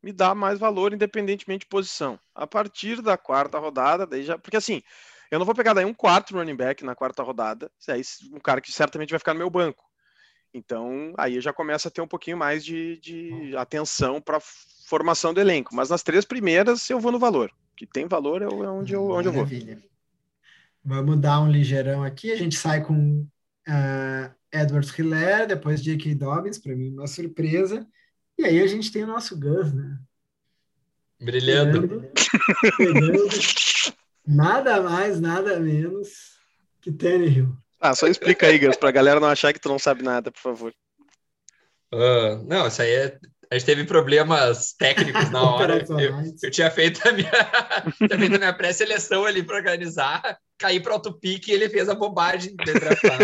me 0.03 0.11
dar 0.11 0.35
mais 0.35 0.59
valor, 0.59 0.93
independentemente 0.93 1.61
de 1.61 1.69
posição. 1.69 2.19
A 2.35 2.45
partir 2.45 3.01
da 3.01 3.15
quarta 3.15 3.57
rodada, 3.57 4.05
daí 4.05 4.23
já. 4.23 4.37
Porque 4.37 4.57
assim, 4.57 4.81
eu 5.31 5.39
não 5.39 5.45
vou 5.45 5.55
pegar 5.55 5.73
daí 5.73 5.85
um 5.85 5.93
quarto 5.93 6.35
running 6.35 6.55
back 6.55 6.83
na 6.83 6.95
quarta 6.95 7.23
rodada, 7.23 7.71
aí 7.89 8.01
um 8.31 8.39
cara 8.39 8.61
que 8.61 8.71
certamente 8.71 9.09
vai 9.09 9.19
ficar 9.19 9.33
no 9.33 9.39
meu 9.39 9.49
banco. 9.49 9.83
Então, 10.53 11.13
aí 11.17 11.41
já 11.41 11.51
começa 11.51 11.89
a 11.89 11.91
ter 11.91 11.99
um 11.99 12.07
pouquinho 12.07 12.37
mais 12.37 12.63
de, 12.63 12.97
de 12.99 13.57
atenção 13.57 14.21
para 14.21 14.39
formação 14.87 15.33
do 15.33 15.41
elenco. 15.41 15.75
Mas 15.75 15.89
nas 15.89 16.01
três 16.01 16.23
primeiras 16.23 16.89
eu 16.89 16.97
vou 16.97 17.11
no 17.11 17.19
valor. 17.19 17.51
Que 17.75 17.85
tem 17.85 18.07
valor 18.07 18.41
é 18.41 18.47
onde 18.47 18.93
eu, 18.93 19.09
onde 19.09 19.27
eu 19.27 19.33
vou. 19.33 19.45
Vamos 20.81 21.19
dar 21.19 21.41
um 21.41 21.51
ligeirão 21.51 22.05
aqui. 22.05 22.31
A 22.31 22.37
gente 22.37 22.55
sai 22.55 22.81
com 22.81 23.27
uh, 23.67 24.33
Edward 24.49 24.89
Hiller, 24.97 25.45
depois 25.45 25.83
J.K. 25.83 26.15
Dobbins, 26.15 26.57
para 26.57 26.73
mim, 26.73 26.93
uma 26.93 27.07
surpresa. 27.07 27.85
E 28.37 28.45
aí 28.45 28.61
a 28.61 28.67
gente 28.67 28.91
tem 28.93 29.03
o 29.03 29.07
nosso 29.07 29.37
Gus, 29.37 29.73
né? 29.73 29.99
Brilhando. 31.19 32.09
Pegando 32.77 33.27
nada 34.27 34.81
mais, 34.81 35.19
nada 35.19 35.59
menos 35.59 36.35
que 36.81 36.91
Tannehill. 36.91 37.55
Ah, 37.79 37.93
só 37.93 38.07
explica 38.07 38.47
aí, 38.47 38.57
Gus, 38.57 38.77
para 38.77 38.89
a 38.89 38.91
galera 38.91 39.19
não 39.19 39.27
achar 39.27 39.53
que 39.53 39.59
tu 39.59 39.69
não 39.69 39.77
sabe 39.77 40.03
nada, 40.03 40.31
por 40.31 40.39
favor. 40.39 40.73
Uh, 41.93 42.43
não, 42.47 42.67
isso 42.67 42.81
aí 42.81 42.91
é. 42.91 43.19
A 43.51 43.57
gente 43.57 43.65
teve 43.65 43.83
problemas 43.85 44.73
técnicos 44.73 45.29
na 45.29 45.43
hora. 45.43 45.85
eu, 45.87 46.09
eu, 46.41 46.51
tinha 46.51 46.71
feito 46.71 47.07
a 47.07 47.11
minha, 47.11 47.29
tinha 47.97 48.17
feito 48.17 48.35
a 48.35 48.39
minha 48.39 48.53
pré-seleção 48.53 49.23
ali 49.23 49.43
para 49.43 49.57
organizar, 49.57 50.39
caí 50.57 50.79
para 50.79 50.95
o 50.95 51.13
pique 51.13 51.51
e 51.51 51.53
ele 51.53 51.69
fez 51.69 51.87
a 51.87 51.93
bobagem 51.93 52.55
de 52.55 52.73
draftar. 52.73 53.19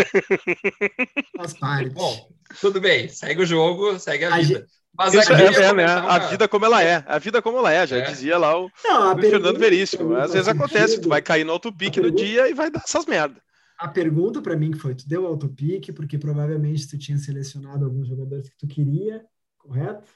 Faz 1.36 1.54
parte. 1.54 1.90
Bom, 1.90 2.28
tudo 2.60 2.80
bem, 2.80 3.08
segue 3.08 3.42
o 3.42 3.46
jogo, 3.46 3.98
segue 3.98 4.24
a, 4.24 4.34
a 4.34 4.38
vida. 4.38 4.60
Gente... 4.60 4.81
Mas 4.96 5.14
Isso 5.14 5.32
é, 5.32 5.64
é 5.64 5.72
né? 5.72 5.84
A 5.86 6.18
vida 6.18 6.46
como 6.46 6.66
ela 6.66 6.82
é. 6.82 7.02
A 7.06 7.18
vida 7.18 7.40
como 7.40 7.58
ela 7.58 7.72
é, 7.72 7.86
já 7.86 7.96
é. 7.96 8.02
dizia 8.02 8.36
lá 8.36 8.58
o, 8.60 8.70
Não, 8.84 9.14
o 9.14 9.20
Fernando 9.20 9.58
Veríssimo. 9.58 10.14
Às 10.16 10.32
vezes 10.32 10.48
acontece, 10.48 11.00
tu 11.00 11.08
vai 11.08 11.22
cair 11.22 11.44
no 11.44 11.52
autopique 11.52 12.00
no 12.00 12.10
dia 12.10 12.48
e 12.48 12.54
vai 12.54 12.70
dar 12.70 12.82
essas 12.84 13.06
merdas. 13.06 13.42
A 13.78 13.88
pergunta 13.88 14.40
para 14.42 14.54
mim 14.54 14.70
que 14.70 14.78
foi, 14.78 14.94
tu 14.94 15.08
deu 15.08 15.26
autopique 15.26 15.92
porque 15.92 16.18
provavelmente 16.18 16.88
tu 16.88 16.98
tinha 16.98 17.18
selecionado 17.18 17.84
alguns 17.84 18.06
jogadores 18.06 18.48
que 18.48 18.56
tu 18.58 18.68
queria, 18.68 19.24
correto? 19.58 20.06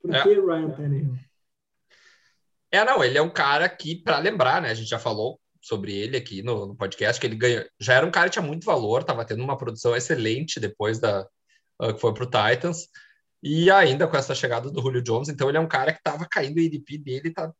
Por 0.00 0.14
é. 0.14 0.22
que 0.22 0.34
Ryan 0.34 0.70
Tannehill? 0.70 1.14
É, 2.70 2.84
não, 2.84 3.02
ele 3.02 3.18
é 3.18 3.22
um 3.22 3.30
cara 3.30 3.68
que, 3.68 3.96
para 3.96 4.18
lembrar, 4.18 4.62
né, 4.62 4.70
a 4.70 4.74
gente 4.74 4.88
já 4.88 4.98
falou 4.98 5.40
sobre 5.60 5.92
ele 5.92 6.16
aqui 6.16 6.42
no, 6.42 6.66
no, 6.66 6.76
podcast, 6.76 7.20
que 7.20 7.26
ele 7.26 7.36
ganhou, 7.36 7.64
já 7.78 7.94
era 7.94 8.06
um 8.06 8.10
cara 8.10 8.28
que 8.28 8.34
tinha 8.34 8.46
muito 8.46 8.64
valor, 8.64 9.00
estava 9.00 9.24
tendo 9.24 9.42
uma 9.42 9.58
produção 9.58 9.94
excelente 9.96 10.60
depois 10.60 10.98
da 10.98 11.26
uh, 11.82 11.92
que 11.92 12.00
foi 12.00 12.14
para 12.14 12.24
o 12.24 12.26
Titans, 12.30 12.86
e 13.42 13.70
ainda 13.70 14.06
com 14.06 14.16
essa 14.16 14.34
chegada 14.34 14.70
do 14.70 14.80
Julio 14.80 15.02
Jones, 15.02 15.28
então 15.28 15.48
ele 15.48 15.58
é 15.58 15.60
um 15.60 15.68
cara 15.68 15.92
que 15.92 15.98
estava 15.98 16.26
caindo 16.30 16.58
o 16.58 16.60
IDP 16.60 16.98
dele, 16.98 17.32
tá 17.32 17.52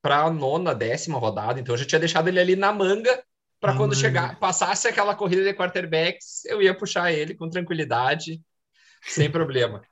para 0.00 0.22
a 0.22 0.30
nona, 0.30 0.74
décima 0.74 1.18
rodada, 1.18 1.60
então 1.60 1.74
eu 1.74 1.78
já 1.78 1.84
tinha 1.84 1.98
deixado 1.98 2.28
ele 2.28 2.40
ali 2.40 2.56
na 2.56 2.72
manga 2.72 3.22
para 3.60 3.76
quando 3.76 3.94
chegar, 3.94 4.40
passasse 4.40 4.88
aquela 4.88 5.14
corrida 5.14 5.44
de 5.44 5.54
quarterbacks, 5.54 6.44
eu 6.46 6.60
ia 6.60 6.76
puxar 6.76 7.12
ele 7.12 7.34
com 7.34 7.48
tranquilidade, 7.48 8.42
sem 9.02 9.30
problema. 9.30 9.82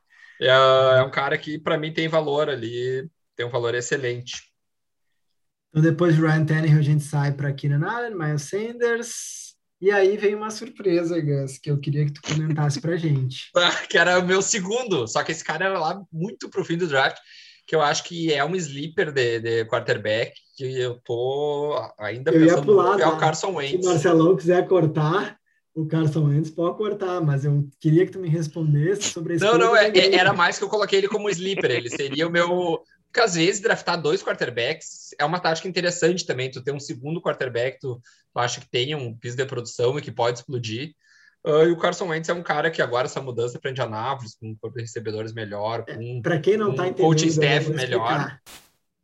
É, 0.40 0.48
é, 0.48 1.02
um 1.02 1.10
cara 1.10 1.38
que, 1.38 1.56
para 1.56 1.78
mim, 1.78 1.92
tem 1.92 2.08
valor 2.08 2.48
ali, 2.48 3.08
tem 3.36 3.46
um 3.46 3.50
valor 3.50 3.74
excelente. 3.76 4.50
Então, 5.68 5.82
depois 5.82 6.16
de 6.16 6.20
Ryan 6.20 6.44
Tannehill, 6.44 6.78
a 6.80 6.82
gente 6.82 7.04
sai 7.04 7.32
para 7.32 7.52
Keenan 7.52 7.86
Allen, 7.88 8.18
Miles 8.18 8.42
Sanders, 8.42 9.49
e 9.80 9.90
aí 9.90 10.16
vem 10.16 10.34
uma 10.34 10.50
surpresa, 10.50 11.20
Gus, 11.20 11.58
que 11.58 11.70
eu 11.70 11.78
queria 11.78 12.04
que 12.04 12.12
tu 12.12 12.22
comentasse 12.22 12.80
para 12.80 12.96
gente. 12.96 13.50
que 13.88 13.96
era 13.96 14.18
o 14.18 14.26
meu 14.26 14.42
segundo, 14.42 15.06
só 15.08 15.22
que 15.22 15.32
esse 15.32 15.44
cara 15.44 15.66
era 15.66 15.78
lá 15.78 16.02
muito 16.12 16.50
pro 16.50 16.64
fim 16.64 16.76
do 16.76 16.86
draft 16.86 17.18
que 17.70 17.76
eu 17.76 17.82
acho 17.82 18.02
que 18.02 18.32
é 18.32 18.44
um 18.44 18.56
sleeper 18.56 19.12
de, 19.12 19.38
de 19.38 19.64
quarterback, 19.66 20.32
que 20.56 20.64
eu 20.64 20.98
tô 21.04 21.80
ainda 22.00 22.32
eu 22.32 22.40
pensando 22.40 22.64
pular, 22.64 22.96
no 22.96 23.00
é 23.00 23.06
o 23.06 23.12
tá? 23.12 23.16
Carson 23.16 23.54
Wentz. 23.54 23.70
Se 23.70 23.86
o 23.86 23.92
Marcelão 23.92 24.36
quiser 24.36 24.66
cortar, 24.66 25.36
o 25.72 25.86
Carson 25.86 26.24
Wentz 26.24 26.50
pode 26.50 26.76
cortar, 26.76 27.20
mas 27.20 27.44
eu 27.44 27.68
queria 27.78 28.04
que 28.04 28.10
tu 28.10 28.18
me 28.18 28.28
respondesse 28.28 29.12
sobre 29.12 29.36
isso. 29.36 29.44
Não, 29.44 29.56
não, 29.56 29.76
é, 29.76 29.88
é, 29.90 30.16
era 30.16 30.32
mais 30.32 30.58
que 30.58 30.64
eu 30.64 30.68
coloquei 30.68 30.98
ele 30.98 31.06
como 31.06 31.30
sleeper, 31.30 31.70
ele 31.70 31.88
seria 31.88 32.26
o 32.26 32.30
meu... 32.30 32.82
Porque 33.10 33.20
às 33.20 33.34
vezes 33.34 33.60
draftar 33.60 34.00
dois 34.00 34.22
quarterbacks 34.22 35.14
é 35.18 35.24
uma 35.24 35.40
tática 35.40 35.66
interessante 35.66 36.24
também, 36.24 36.50
tu 36.50 36.62
ter 36.62 36.72
um 36.72 36.78
segundo 36.78 37.20
quarterback, 37.20 37.78
tu, 37.80 38.00
tu 38.32 38.38
acha 38.38 38.60
que 38.60 38.70
tem 38.70 38.94
um 38.94 39.16
piso 39.16 39.36
de 39.36 39.44
produção 39.44 39.98
e 39.98 40.02
que 40.02 40.12
pode 40.12 40.38
explodir, 40.38 40.94
Uh, 41.44 41.64
e 41.68 41.72
o 41.72 41.76
Carson 41.78 42.06
Wentz 42.06 42.28
é 42.28 42.34
um 42.34 42.42
cara 42.42 42.70
que 42.70 42.82
agora 42.82 43.06
essa 43.06 43.20
mudança 43.20 43.58
para 43.58 43.70
Indianápolis, 43.70 44.34
com 44.34 44.50
um 44.50 44.54
corpo 44.54 44.76
de 44.76 44.82
recebedores 44.82 45.32
melhor, 45.32 45.84
é, 45.86 45.94
com 45.94 46.20
para 46.20 46.38
quem 46.38 46.56
não 46.56 46.72
está 46.72 46.82
um 46.82 46.86
entendendo, 46.86 47.06
coaching 47.06 47.28
staff 47.28 47.70
melhor. 47.70 48.38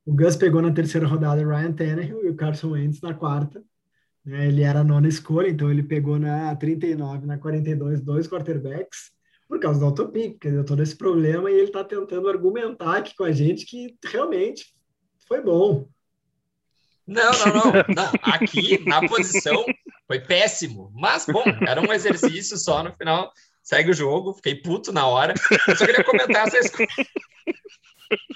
O 0.05 0.15
Gus 0.15 0.37
pegou 0.37 0.61
na 0.61 0.71
terceira 0.71 1.07
rodada 1.07 1.41
o 1.41 1.49
Ryan 1.49 1.73
Tannehill 1.73 2.25
e 2.27 2.29
o 2.29 2.37
Carson 2.37 2.73
Wentz 2.73 3.01
na 3.01 3.15
quarta. 3.15 3.63
Né? 4.23 4.49
Ele 4.49 4.63
era 4.63 4.81
a 4.81 4.85
nona 4.85 5.09
escolha, 5.09 5.49
então 5.49 5.71
ele 5.71 5.83
pegou 5.83 6.19
na 6.19 6.55
39, 6.57 7.27
na 7.27 7.39
42, 7.39 8.03
dois 8.03 8.29
quarterbacks 8.29 9.16
por 9.49 9.61
causa 9.61 9.79
do 9.79 9.87
autopic, 9.87 10.33
porque 10.33 10.51
deu 10.51 10.65
todo 10.65 10.83
esse 10.83 10.97
problema 10.97 11.51
e 11.51 11.55
ele 11.55 11.65
está 11.65 11.85
tentando 11.85 12.29
argumentar 12.29 12.99
aqui 12.99 13.15
com 13.15 13.25
a 13.25 13.33
gente 13.33 13.65
que 13.65 13.97
realmente 14.05 14.75
foi 15.27 15.41
bom. 15.41 15.89
Não, 17.07 17.31
não, 17.31 17.47
não, 17.55 17.73
não. 17.95 18.13
Aqui, 18.23 18.85
na 18.85 19.07
posição, 19.09 19.65
foi 20.07 20.21
péssimo. 20.21 20.91
Mas, 20.93 21.25
bom, 21.27 21.45
era 21.67 21.81
um 21.81 21.93
exercício 21.93 22.57
só 22.57 22.83
no 22.83 22.93
final. 22.97 23.33
Segue 23.63 23.91
o 23.91 23.95
jogo, 23.95 24.35
fiquei 24.35 24.57
puto 24.57 24.93
na 24.93 25.07
hora. 25.07 25.35
Eu 25.69 25.77
só 25.77 25.87
queria 25.87 26.05
comentar 26.05 26.49
essa 26.49 26.59
escolha. 26.59 26.89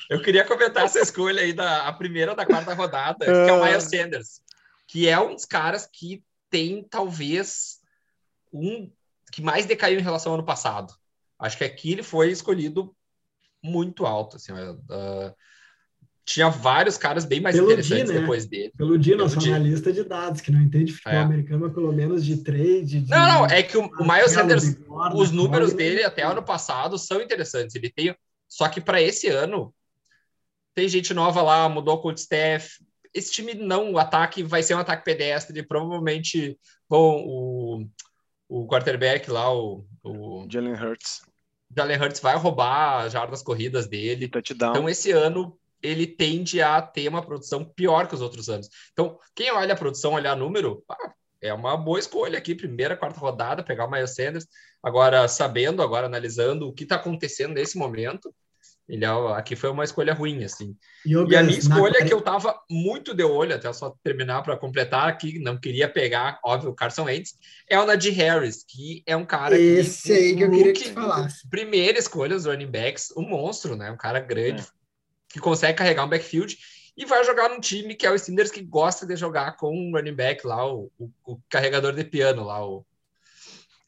Eu 0.09 0.21
queria 0.21 0.45
comentar 0.45 0.85
essa 0.85 0.99
escolha 0.99 1.43
aí 1.43 1.53
da 1.53 1.87
a 1.87 1.93
primeira 1.93 2.35
da 2.35 2.45
quarta 2.45 2.75
rodada, 2.75 3.25
que 3.25 3.31
é 3.31 3.53
o 3.53 3.65
Miles 3.65 3.85
Sanders, 3.85 4.43
que 4.87 5.09
é 5.09 5.19
um 5.19 5.35
dos 5.35 5.45
caras 5.45 5.89
que 5.93 6.25
tem 6.49 6.83
talvez 6.83 7.81
um 8.53 8.91
que 9.31 9.41
mais 9.41 9.67
decaiu 9.67 10.01
em 10.01 10.03
relação 10.03 10.33
ao 10.33 10.39
ano 10.39 10.47
passado. 10.47 10.93
Acho 11.41 11.59
que 11.59 11.65
aqui 11.65 11.93
ele 11.93 12.03
foi 12.03 12.31
escolhido 12.31 12.95
muito 13.63 14.07
alto, 14.07 14.37
assim, 14.37 14.53
uh, 14.53 15.35
tinha 16.25 16.49
vários 16.49 16.97
caras 16.97 17.25
bem 17.25 17.41
mais 17.41 17.57
pelo 17.57 17.67
interessantes 17.73 18.05
dia, 18.05 18.15
né? 18.15 18.21
depois 18.21 18.47
dele. 18.47 18.73
Pelo 18.77 18.97
dia, 18.97 19.17
nosso 19.17 19.37
dia. 19.39 19.57
analista 19.57 19.93
de 19.93 20.05
dados, 20.05 20.41
que 20.41 20.53
não 20.53 20.61
entende 20.61 20.93
futebol 20.93 21.19
é. 21.19 21.23
americano, 21.23 21.73
pelo 21.73 21.93
menos 21.93 22.25
de 22.25 22.37
trade. 22.45 23.01
De... 23.01 23.11
Não, 23.11 23.29
não, 23.29 23.47
é 23.47 23.63
que 23.63 23.77
o, 23.77 23.85
o 23.85 24.05
Miles 24.07 24.31
Sanders, 24.31 24.77
os 25.15 25.33
números 25.33 25.73
dele 25.73 26.05
até 26.05 26.23
ano 26.23 26.43
passado 26.43 26.97
são 26.99 27.21
interessantes. 27.21 27.75
Ele 27.75 27.91
tem. 27.91 28.15
Só 28.49 28.69
que 28.69 28.81
para 28.81 29.03
esse 29.03 29.29
ano, 29.29 29.75
tem 30.75 30.89
gente 30.89 31.13
nova 31.13 31.43
lá, 31.43 31.69
mudou 31.69 31.95
o 31.95 32.01
coach 32.01 32.19
staff. 32.19 32.79
Esse 33.13 33.33
time 33.33 33.55
não, 33.55 33.93
o 33.93 33.99
ataque 33.99 34.43
vai 34.43 34.63
ser 34.63 34.75
um 34.75 34.79
ataque 34.79 35.05
pedestre. 35.05 35.63
Provavelmente 35.65 36.57
com 36.89 37.25
o, 37.27 37.87
o 38.49 38.67
quarterback 38.69 39.29
lá, 39.29 39.53
o, 39.53 39.85
o 40.05 40.47
Jalen 40.49 40.75
Hurts. 40.75 41.23
Jalen 41.77 42.01
Hurts 42.01 42.21
vai 42.21 42.37
roubar 42.37 43.05
as 43.05 43.13
jardas 43.13 43.43
corridas 43.43 43.87
dele. 43.87 44.29
Touchdown. 44.29 44.71
Então, 44.71 44.89
esse 44.89 45.11
ano 45.13 45.57
ele 45.83 46.07
tende 46.07 46.61
a 46.61 46.81
ter 46.83 47.09
uma 47.09 47.25
produção 47.25 47.65
pior 47.65 48.07
que 48.07 48.15
os 48.15 48.21
outros 48.21 48.49
anos. 48.49 48.69
Então, 48.93 49.19
quem 49.35 49.51
olha 49.51 49.73
a 49.73 49.77
produção, 49.77 50.13
olhar 50.13 50.37
número, 50.37 50.85
ah, 50.89 51.13
é 51.41 51.55
uma 51.55 51.77
boa 51.77 51.99
escolha 51.99 52.39
aqui, 52.39 52.55
primeira, 52.55 52.97
quarta 52.97 53.19
rodada, 53.19 53.63
pegar 53.63 53.87
o 53.87 53.91
Miles 53.91 54.15
Sanders. 54.15 54.47
Agora, 54.83 55.27
sabendo, 55.27 55.83
agora 55.83 56.07
analisando 56.07 56.69
o 56.69 56.73
que 56.73 56.83
está 56.83 56.97
acontecendo 56.97 57.55
nesse 57.55 57.79
momento, 57.79 58.35
ele 58.91 59.05
é, 59.05 59.09
aqui 59.37 59.55
foi 59.55 59.71
uma 59.71 59.85
escolha 59.85 60.13
ruim, 60.13 60.43
assim. 60.43 60.77
E, 61.07 61.13
e 61.13 61.37
a 61.37 61.43
minha 61.45 61.59
escolha, 61.59 62.01
na... 62.01 62.05
que 62.05 62.13
eu 62.13 62.19
estava 62.19 62.61
muito 62.69 63.15
de 63.15 63.23
olho, 63.23 63.55
até 63.55 63.73
só 63.73 63.95
terminar 64.03 64.43
para 64.43 64.57
completar 64.57 65.09
aqui, 65.09 65.39
não 65.39 65.57
queria 65.57 65.89
pegar, 65.89 66.41
óbvio, 66.45 66.71
o 66.71 66.75
Carson 66.75 67.05
Wentz, 67.05 67.37
é 67.69 67.79
o 67.79 67.87
Najee 67.87 68.11
Harris, 68.11 68.65
que 68.67 69.05
é 69.07 69.17
um 69.17 69.25
cara 69.25 69.57
Esse 69.57 70.09
que... 70.09 70.13
aí 70.13 70.37
que 70.37 70.43
eu 70.43 70.51
queria 70.51 70.73
que 70.73 70.89
tu 70.89 70.93
falasse. 70.93 71.49
Primeira 71.49 71.99
escolha 71.99 72.35
dos 72.35 72.47
running 72.47 72.71
backs, 72.71 73.13
um 73.17 73.23
monstro, 73.23 73.77
né? 73.77 73.93
Um 73.93 73.97
cara 73.97 74.19
grande, 74.19 74.63
é 74.63 74.67
que 75.29 75.39
consegue 75.39 75.79
carregar 75.79 76.05
um 76.05 76.09
backfield 76.09 76.59
e 76.97 77.07
vai 77.07 77.25
jogar 77.25 77.49
num 77.49 77.61
time 77.61 77.95
que 77.95 78.05
é 78.05 78.11
o 78.11 78.19
Steelers 78.19 78.51
que 78.51 78.61
gosta 78.61 79.07
de 79.07 79.15
jogar 79.15 79.57
com 79.57 79.73
um 79.73 79.93
running 79.93 80.15
back 80.15 80.45
lá, 80.45 80.67
o, 80.67 80.91
o, 80.99 81.11
o 81.25 81.41
carregador 81.49 81.93
de 81.93 82.03
piano 82.03 82.45
lá, 82.45 82.67
o 82.67 82.85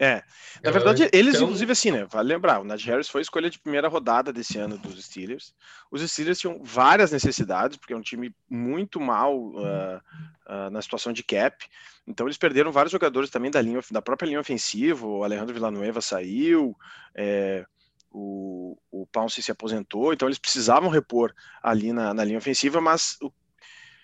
É, 0.04 0.20
na 0.64 0.72
verdade, 0.72 1.08
eles, 1.12 1.36
então... 1.36 1.44
inclusive, 1.44 1.70
assim, 1.70 1.92
né? 1.92 2.04
Vale 2.10 2.26
lembrar, 2.26 2.60
o 2.60 2.64
Najee 2.64 2.90
Harris 2.90 3.08
foi 3.08 3.22
escolha 3.22 3.48
de 3.48 3.60
primeira 3.60 3.86
rodada 3.86 4.32
desse 4.32 4.58
ano 4.58 4.76
dos 4.76 5.00
Steelers. 5.00 5.54
Os 5.92 6.02
Steelers 6.02 6.40
tinham 6.40 6.60
várias 6.60 7.12
necessidades, 7.12 7.76
porque 7.76 7.92
é 7.92 7.96
um 7.96 8.02
time 8.02 8.34
muito 8.50 9.00
mal 9.00 9.38
uh, 9.38 10.00
uh, 10.48 10.70
na 10.72 10.82
situação 10.82 11.12
de 11.12 11.22
cap. 11.22 11.64
Então, 12.04 12.26
eles 12.26 12.36
perderam 12.36 12.72
vários 12.72 12.90
jogadores 12.90 13.30
também 13.30 13.48
da 13.48 13.62
linha, 13.62 13.78
da 13.92 14.02
própria 14.02 14.26
linha 14.26 14.40
ofensiva. 14.40 15.06
O 15.06 15.22
Alejandro 15.22 15.54
Villanueva 15.54 16.00
saiu, 16.00 16.76
é, 17.14 17.64
o, 18.10 18.76
o 18.90 19.06
Pounce 19.06 19.40
se 19.40 19.52
aposentou, 19.52 20.12
então 20.12 20.26
eles 20.26 20.38
precisavam 20.38 20.90
repor 20.90 21.32
ali 21.62 21.92
na, 21.92 22.12
na 22.12 22.24
linha 22.24 22.38
ofensiva, 22.38 22.80
mas 22.80 23.18
o, 23.22 23.32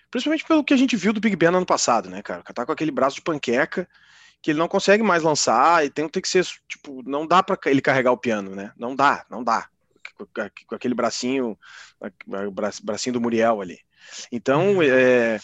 principalmente 0.09 0.45
pelo 0.45 0.63
que 0.63 0.73
a 0.73 0.77
gente 0.77 0.95
viu 0.95 1.11
do 1.11 1.19
Big 1.19 1.35
Ben 1.35 1.49
ano 1.49 1.65
passado, 1.65 2.09
né, 2.09 2.21
cara? 2.21 2.41
Tá 2.41 2.65
com 2.65 2.71
aquele 2.71 2.89
braço 2.89 3.17
de 3.17 3.21
panqueca 3.21 3.85
que 4.41 4.51
ele 4.51 4.59
não 4.59 4.67
consegue 4.67 5.03
mais 5.03 5.23
lançar 5.23 5.85
e 5.85 5.89
tem, 5.89 6.07
tem 6.07 6.21
que 6.21 6.29
ser, 6.29 6.45
tipo, 6.67 7.03
não 7.05 7.27
dá 7.27 7.43
para 7.43 7.57
ele 7.65 7.81
carregar 7.81 8.11
o 8.11 8.17
piano, 8.17 8.55
né? 8.55 8.71
Não 8.77 8.95
dá, 8.95 9.25
não 9.29 9.43
dá. 9.43 9.69
Com 10.67 10.75
aquele 10.75 10.93
bracinho, 10.93 11.57
bracinho 12.81 13.13
do 13.13 13.21
Muriel 13.21 13.61
ali. 13.61 13.79
Então, 14.31 14.75
uhum. 14.75 14.83
é, 14.83 15.39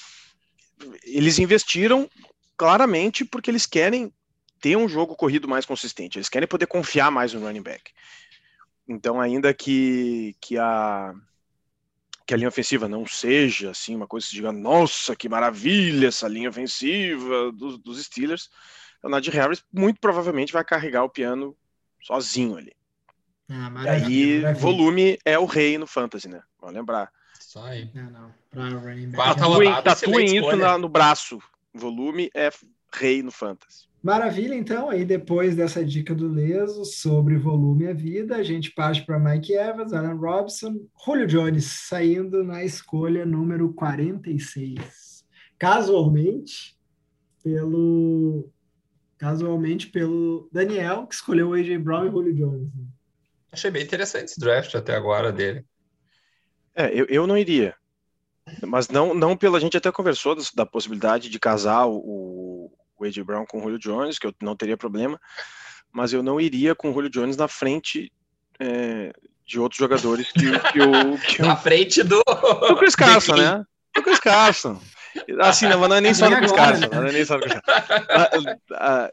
eles 1.03 1.39
investiram 1.39 2.09
claramente 2.57 3.25
porque 3.25 3.49
eles 3.49 3.65
querem 3.65 4.13
ter 4.61 4.77
um 4.77 4.87
jogo 4.87 5.15
corrido 5.15 5.47
mais 5.47 5.65
consistente, 5.65 6.17
eles 6.17 6.29
querem 6.29 6.47
poder 6.47 6.65
confiar 6.65 7.11
mais 7.11 7.33
no 7.33 7.41
running 7.41 7.61
back. 7.61 7.91
Então, 8.87 9.19
ainda 9.19 9.53
que, 9.53 10.35
que 10.39 10.57
a 10.57 11.13
que 12.25 12.33
a 12.33 12.37
linha 12.37 12.49
ofensiva 12.49 12.89
não 12.89 13.05
seja 13.05 13.69
assim 13.69 13.95
uma 13.95 14.07
coisa 14.07 14.25
que 14.25 14.31
se 14.31 14.35
diga, 14.35 14.51
nossa, 14.51 15.15
que 15.15 15.29
maravilha 15.29 16.07
essa 16.07 16.27
linha 16.27 16.49
ofensiva 16.49 17.51
dos, 17.51 17.77
dos 17.77 18.03
Steelers, 18.03 18.49
o 19.05 19.09
Najee 19.09 19.31
Harris 19.31 19.63
muito 19.71 19.99
provavelmente 19.99 20.51
vai 20.51 20.63
carregar 20.63 21.03
o 21.03 21.09
piano 21.09 21.55
sozinho 22.01 22.57
ali. 22.57 22.73
Ah, 23.47 23.53
e 23.53 23.55
aí, 23.55 23.69
maravilha. 23.69 24.53
volume 24.55 25.19
é 25.23 25.37
o 25.37 25.45
rei 25.45 25.77
no 25.77 25.85
fantasy, 25.85 26.27
né? 26.27 26.41
Vamos 26.59 26.75
lembrar. 26.75 27.11
Só 27.39 27.63
aí. 27.63 27.89
Não, 27.93 28.09
não. 28.09 29.13
Tatuem, 29.13 29.83
tatuem 29.83 30.37
isso 30.37 30.55
na, 30.55 30.77
no 30.79 30.89
braço. 30.89 31.39
Volume 31.71 32.31
é 32.33 32.49
rei 32.91 33.21
no 33.21 33.31
fantasy. 33.31 33.85
Maravilha, 34.01 34.55
então, 34.55 34.89
aí 34.89 35.03
depois 35.03 35.55
dessa 35.55 35.83
dica 35.83 36.13
do 36.13 36.27
Leso 36.27 36.85
sobre 36.85 37.37
volume 37.37 37.85
e 37.85 37.87
a 37.87 37.93
vida, 37.93 38.35
a 38.35 38.43
gente 38.43 38.71
parte 38.71 39.03
para 39.03 39.19
Mike 39.19 39.53
Evans, 39.53 39.93
Alan 39.93 40.15
Robson, 40.15 40.79
Julio 41.03 41.27
Jones 41.27 41.65
saindo 41.87 42.43
na 42.43 42.63
escolha 42.63 43.25
número 43.25 43.73
46. 43.73 45.25
Casualmente, 45.57 46.75
pelo 47.43 48.49
casualmente 49.25 49.87
pelo 49.87 50.47
Daniel, 50.51 51.07
que 51.07 51.15
escolheu 51.15 51.49
o 51.49 51.53
AJ 51.55 51.79
Brown 51.79 52.05
e 52.05 52.11
Julio 52.11 52.35
Jones. 52.35 52.75
Né? 52.75 52.85
Achei 53.51 53.71
bem 53.71 53.81
interessante 53.81 54.25
esse 54.25 54.39
draft 54.39 54.75
até 54.75 54.95
agora 54.95 55.31
dele. 55.31 55.65
É, 56.75 56.91
eu, 56.93 57.07
eu 57.09 57.25
não 57.25 57.35
iria. 57.35 57.73
Mas 58.61 58.87
não, 58.87 59.15
não 59.15 59.35
pela. 59.35 59.57
A 59.57 59.59
gente 59.59 59.75
até 59.75 59.91
conversou 59.91 60.37
da 60.53 60.63
possibilidade 60.63 61.27
de 61.27 61.39
casar 61.39 61.87
o, 61.87 62.71
o 62.99 63.03
AJ 63.03 63.23
Brown 63.23 63.47
com 63.47 63.57
o 63.57 63.61
Julio 63.61 63.79
Jones, 63.79 64.19
que 64.19 64.27
eu 64.27 64.35
não 64.39 64.55
teria 64.55 64.77
problema. 64.77 65.19
Mas 65.91 66.13
eu 66.13 66.21
não 66.21 66.39
iria 66.39 66.75
com 66.75 66.91
o 66.91 66.93
Julio 66.93 67.09
Jones 67.09 67.35
na 67.35 67.47
frente 67.47 68.13
é, 68.59 69.11
de 69.43 69.59
outros 69.59 69.79
jogadores 69.79 70.31
que, 70.31 70.51
que, 70.71 70.79
o, 70.79 71.17
que 71.17 71.41
Na 71.41 71.55
frente 71.55 72.03
do. 72.03 72.21
Do 72.23 72.75
Chris 72.77 72.95
Carson, 72.95 73.37
né? 73.37 73.65
Do 73.95 74.03
Chris 74.03 74.19
Carson. 74.19 74.79
Assim, 75.41 75.67
não, 75.67 75.87
não 75.87 75.95
é 75.95 76.01
nem 76.01 76.13
só 76.13 76.29
do 76.29 76.35
Chris 76.37 76.51
Carson, 76.51 76.89
não 76.91 77.07
é 77.07 77.11
nem 77.11 77.25
só 77.25 77.39
Carson. 77.39 77.59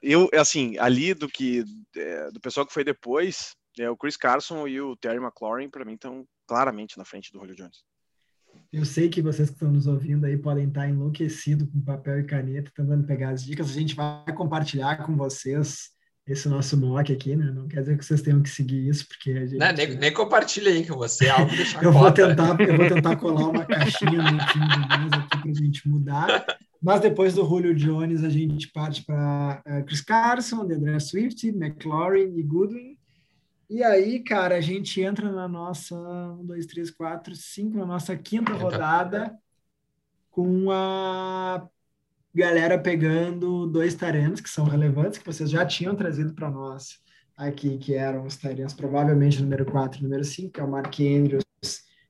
Eu, 0.02 0.28
assim, 0.34 0.76
ali 0.78 1.14
do 1.14 1.28
que 1.28 1.64
é, 1.96 2.30
do 2.30 2.40
pessoal 2.40 2.66
que 2.66 2.72
foi 2.72 2.84
depois, 2.84 3.54
é, 3.78 3.88
o 3.88 3.96
Chris 3.96 4.16
Carson 4.16 4.66
e 4.66 4.80
o 4.80 4.96
Terry 4.96 5.18
McLaurin, 5.18 5.70
para 5.70 5.84
mim, 5.84 5.94
estão 5.94 6.26
claramente 6.46 6.98
na 6.98 7.04
frente 7.04 7.32
do 7.32 7.38
Julio 7.38 7.56
Jones. 7.56 7.84
Eu 8.72 8.84
sei 8.84 9.08
que 9.08 9.22
vocês 9.22 9.48
que 9.48 9.54
estão 9.54 9.70
nos 9.70 9.86
ouvindo 9.86 10.26
aí 10.26 10.36
podem 10.36 10.68
estar 10.68 10.88
enlouquecidos 10.88 11.68
com 11.70 11.80
papel 11.80 12.20
e 12.20 12.24
caneta, 12.24 12.70
tentando 12.74 13.06
pegar 13.06 13.30
as 13.30 13.44
dicas. 13.44 13.70
A 13.70 13.72
gente 13.72 13.94
vai 13.94 14.32
compartilhar 14.34 15.04
com 15.04 15.16
vocês 15.16 15.90
esse 16.26 16.48
nosso 16.48 16.76
mock 16.76 17.12
aqui, 17.12 17.34
né? 17.34 17.50
Não 17.50 17.66
quer 17.66 17.80
dizer 17.80 17.98
que 17.98 18.04
vocês 18.04 18.22
tenham 18.22 18.42
que 18.42 18.48
seguir 18.48 18.88
isso, 18.88 19.06
porque 19.08 19.32
a 19.32 19.46
gente... 19.46 19.58
Não, 19.58 19.72
nem, 19.72 19.96
nem 19.96 20.12
compartilha 20.12 20.70
aí 20.70 20.86
com 20.86 20.96
você, 20.96 21.26
é 21.26 21.30
algo 21.30 21.50
eu 21.82 21.92
vou 21.92 22.12
tentar 22.12 22.60
Eu 22.60 22.76
vou 22.76 22.88
tentar 22.88 23.16
colar 23.16 23.48
uma 23.48 23.64
caixinha 23.64 24.10
no 24.10 24.38
time 24.46 24.68
do 24.68 24.88
Deus 24.88 25.12
aqui 25.12 25.38
para 25.40 25.50
a 25.50 25.54
gente 25.54 25.88
mudar. 25.88 26.46
Mas 26.80 27.00
depois 27.00 27.34
do 27.34 27.44
Julio 27.44 27.74
Jones, 27.74 28.24
a 28.24 28.28
gente 28.28 28.68
parte 28.68 29.04
para 29.04 29.62
uh, 29.66 29.84
Chris 29.84 30.00
Carson, 30.00 30.62
André 30.62 30.98
Swift, 30.98 31.46
McLaurin 31.48 32.36
e 32.36 32.42
Goodwin. 32.42 32.98
E 33.70 33.82
aí, 33.82 34.20
cara, 34.20 34.56
a 34.56 34.60
gente 34.60 35.00
entra 35.00 35.30
na 35.30 35.48
nossa 35.48 35.94
um, 35.96 36.44
dois, 36.44 36.66
três, 36.66 36.90
quatro, 36.90 37.34
cinco, 37.34 37.78
na 37.78 37.86
nossa 37.86 38.16
quinta 38.16 38.52
rodada 38.52 39.32
com 40.30 40.70
a 40.70 41.66
galera 42.34 42.78
pegando 42.78 43.66
dois 43.66 43.94
tarentos 43.94 44.40
que 44.40 44.48
são 44.48 44.64
relevantes, 44.64 45.18
que 45.18 45.26
vocês 45.26 45.50
já 45.50 45.64
tinham 45.66 45.94
trazido 45.94 46.32
para 46.32 46.50
nós 46.50 47.00
aqui, 47.36 47.78
que 47.78 47.94
eram 47.94 48.24
os 48.24 48.36
tarentos, 48.36 48.74
provavelmente 48.74 49.42
número 49.42 49.64
4 49.64 50.00
e 50.00 50.02
número 50.02 50.24
5, 50.24 50.52
que 50.52 50.60
é 50.60 50.64
o 50.64 50.70
Mark 50.70 50.94
Andrews 51.00 51.44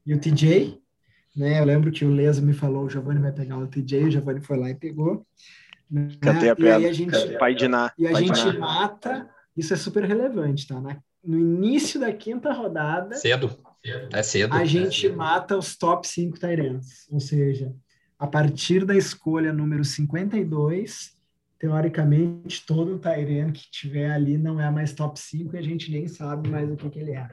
e 0.07 0.15
o 0.15 0.21
TJ. 0.21 0.81
Né? 1.37 1.61
Eu 1.61 1.65
lembro 1.65 1.91
que 1.91 2.05
o 2.05 2.11
Leso 2.11 2.43
me 2.43 2.53
falou, 2.53 2.85
o 2.85 2.91
Giovanni 2.91 3.21
vai 3.21 3.33
pegar 3.33 3.59
o 3.59 3.67
TJ, 3.67 4.05
o 4.05 4.11
Giovanni 4.11 4.41
foi 4.41 4.59
lá 4.59 4.71
e 4.71 4.75
pegou. 4.75 5.27
Né? 5.91 6.09
Cantei 6.21 6.51
a 6.51 6.57
pedra. 6.57 6.81
E 6.81 6.87
a 6.87 6.93
gente, 6.93 7.39
pai 7.39 7.55
de 7.55 7.69
Ná, 7.69 7.93
e 7.99 8.07
a 8.07 8.13
gente 8.15 8.59
mata, 8.59 9.29
isso 9.57 9.73
é 9.73 9.77
super 9.77 10.05
relevante, 10.05 10.67
tá? 10.67 10.81
Na, 10.81 10.99
no 11.25 11.39
início 11.39 11.99
da 11.99 12.13
quinta 12.13 12.53
rodada... 12.53 13.15
Cedo, 13.17 13.57
é 14.13 14.23
cedo. 14.23 14.55
A 14.55 14.65
gente 14.65 15.07
é 15.07 15.13
mata 15.13 15.57
os 15.57 15.77
top 15.77 16.07
5 16.07 16.39
Tyrants, 16.39 17.09
ou 17.11 17.21
seja, 17.21 17.75
a 18.23 18.27
partir 18.29 18.85
da 18.85 18.97
escolha 18.97 19.53
número 19.53 19.85
52, 19.85 21.13
teoricamente, 21.59 22.65
todo 22.65 22.95
o 22.95 22.99
Tyrene 23.01 23.51
que 23.51 23.69
tiver 23.69 24.13
ali 24.13 24.39
não 24.39 24.61
é 24.61 24.71
mais 24.71 24.93
top 24.93 25.19
5 25.19 25.57
e 25.57 25.59
a 25.59 25.63
gente 25.63 25.91
nem 25.91 26.07
sabe 26.07 26.49
mais 26.49 26.71
o 26.71 26.77
que, 26.77 26.89
que 26.89 27.01
ele 27.01 27.17
é. 27.17 27.29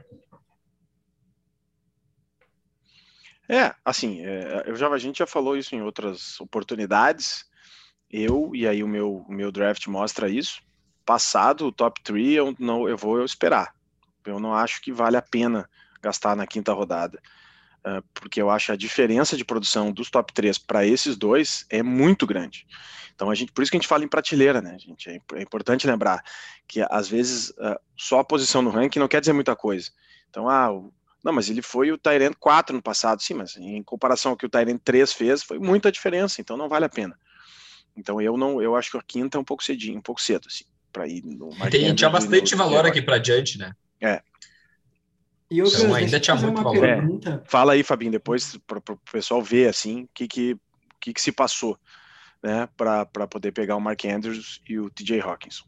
É, 3.48 3.72
assim, 3.84 4.20
é, 4.22 4.64
eu 4.66 4.74
já, 4.74 4.88
a 4.88 4.98
gente 4.98 5.20
já 5.20 5.28
falou 5.28 5.56
isso 5.56 5.76
em 5.76 5.80
outras 5.80 6.40
oportunidades. 6.40 7.44
Eu, 8.10 8.50
e 8.52 8.66
aí 8.66 8.82
o 8.82 8.88
meu, 8.88 9.18
o 9.28 9.32
meu 9.32 9.52
draft 9.52 9.86
mostra 9.86 10.28
isso. 10.28 10.60
Passado 11.06 11.68
o 11.68 11.72
top 11.72 12.02
3, 12.02 12.34
eu, 12.34 12.56
não, 12.58 12.88
eu 12.88 12.96
vou 12.96 13.24
esperar. 13.24 13.72
Eu 14.26 14.40
não 14.40 14.56
acho 14.56 14.82
que 14.82 14.92
vale 14.92 15.16
a 15.16 15.22
pena 15.22 15.70
gastar 16.02 16.34
na 16.34 16.48
quinta 16.48 16.72
rodada. 16.72 17.22
Uh, 17.86 18.02
porque 18.12 18.42
eu 18.42 18.50
acho 18.50 18.72
a 18.72 18.76
diferença 18.76 19.36
de 19.36 19.44
produção 19.44 19.90
dos 19.90 20.10
top 20.10 20.32
3 20.34 20.58
para 20.58 20.84
esses 20.84 21.16
dois 21.16 21.64
é 21.70 21.82
muito 21.82 22.26
grande. 22.26 22.66
Então, 23.14 23.30
a 23.30 23.34
gente, 23.34 23.52
por 23.52 23.62
isso 23.62 23.70
que 23.70 23.76
a 23.76 23.80
gente 23.80 23.88
fala 23.88 24.04
em 24.04 24.08
prateleira, 24.08 24.60
né, 24.62 24.78
gente? 24.78 25.08
É, 25.10 25.20
é 25.34 25.42
importante 25.42 25.86
lembrar 25.86 26.22
que, 26.66 26.84
às 26.90 27.08
vezes, 27.08 27.50
uh, 27.50 27.78
só 27.96 28.20
a 28.20 28.24
posição 28.24 28.62
no 28.62 28.70
ranking 28.70 28.98
não 28.98 29.08
quer 29.08 29.20
dizer 29.20 29.32
muita 29.32 29.54
coisa. 29.56 29.90
Então, 30.28 30.48
ah, 30.48 30.70
não, 31.22 31.32
mas 31.32 31.50
ele 31.50 31.60
foi 31.60 31.92
o 31.92 31.98
Tyrant 31.98 32.34
4 32.38 32.74
no 32.74 32.82
passado, 32.82 33.22
sim, 33.22 33.34
mas 33.34 33.56
em 33.56 33.82
comparação 33.82 34.32
ao 34.32 34.36
que 34.36 34.46
o 34.46 34.48
Tyrant 34.48 34.80
3 34.82 35.12
fez, 35.12 35.42
foi 35.42 35.58
muita 35.58 35.92
diferença, 35.92 36.40
então 36.40 36.56
não 36.56 36.68
vale 36.68 36.86
a 36.86 36.88
pena. 36.88 37.18
Então, 37.96 38.20
eu 38.20 38.36
não, 38.36 38.62
eu 38.62 38.74
acho 38.74 38.90
que 38.90 38.96
a 38.96 39.02
quinta 39.02 39.36
é 39.36 39.40
um 39.40 39.44
pouco 39.44 39.62
cedinho, 39.62 39.98
um 39.98 40.02
pouco 40.02 40.22
cedo, 40.22 40.46
assim, 40.46 40.64
para 40.92 41.06
ir 41.06 41.22
no. 41.22 41.50
Tem, 41.70 41.94
tinha 41.94 42.08
bastante 42.08 42.54
valor 42.54 42.86
aqui 42.86 43.02
para 43.02 43.18
diante, 43.18 43.58
né? 43.58 43.74
É, 44.00 44.22
e 45.50 45.60
outras, 45.60 45.82
então, 45.82 45.94
ainda 45.94 46.20
tinha 46.20 46.36
muito 46.36 46.62
valor. 46.62 46.84
É, 46.84 47.02
fala 47.44 47.72
aí, 47.72 47.82
Fabinho, 47.82 48.12
depois 48.12 48.56
para 48.66 48.78
o 48.78 48.96
pessoal 49.10 49.42
ver 49.42 49.68
assim 49.68 50.02
o 50.02 50.08
que, 50.14 50.28
que, 50.28 50.56
que, 51.00 51.12
que 51.12 51.20
se 51.20 51.32
passou 51.32 51.76
né, 52.42 52.68
para 52.76 53.26
poder 53.26 53.52
pegar 53.52 53.76
o 53.76 53.80
Mark 53.80 54.04
Andrews 54.04 54.60
e 54.68 54.78
o 54.78 54.88
TJ 54.90 55.20
Hawkinson. 55.20 55.64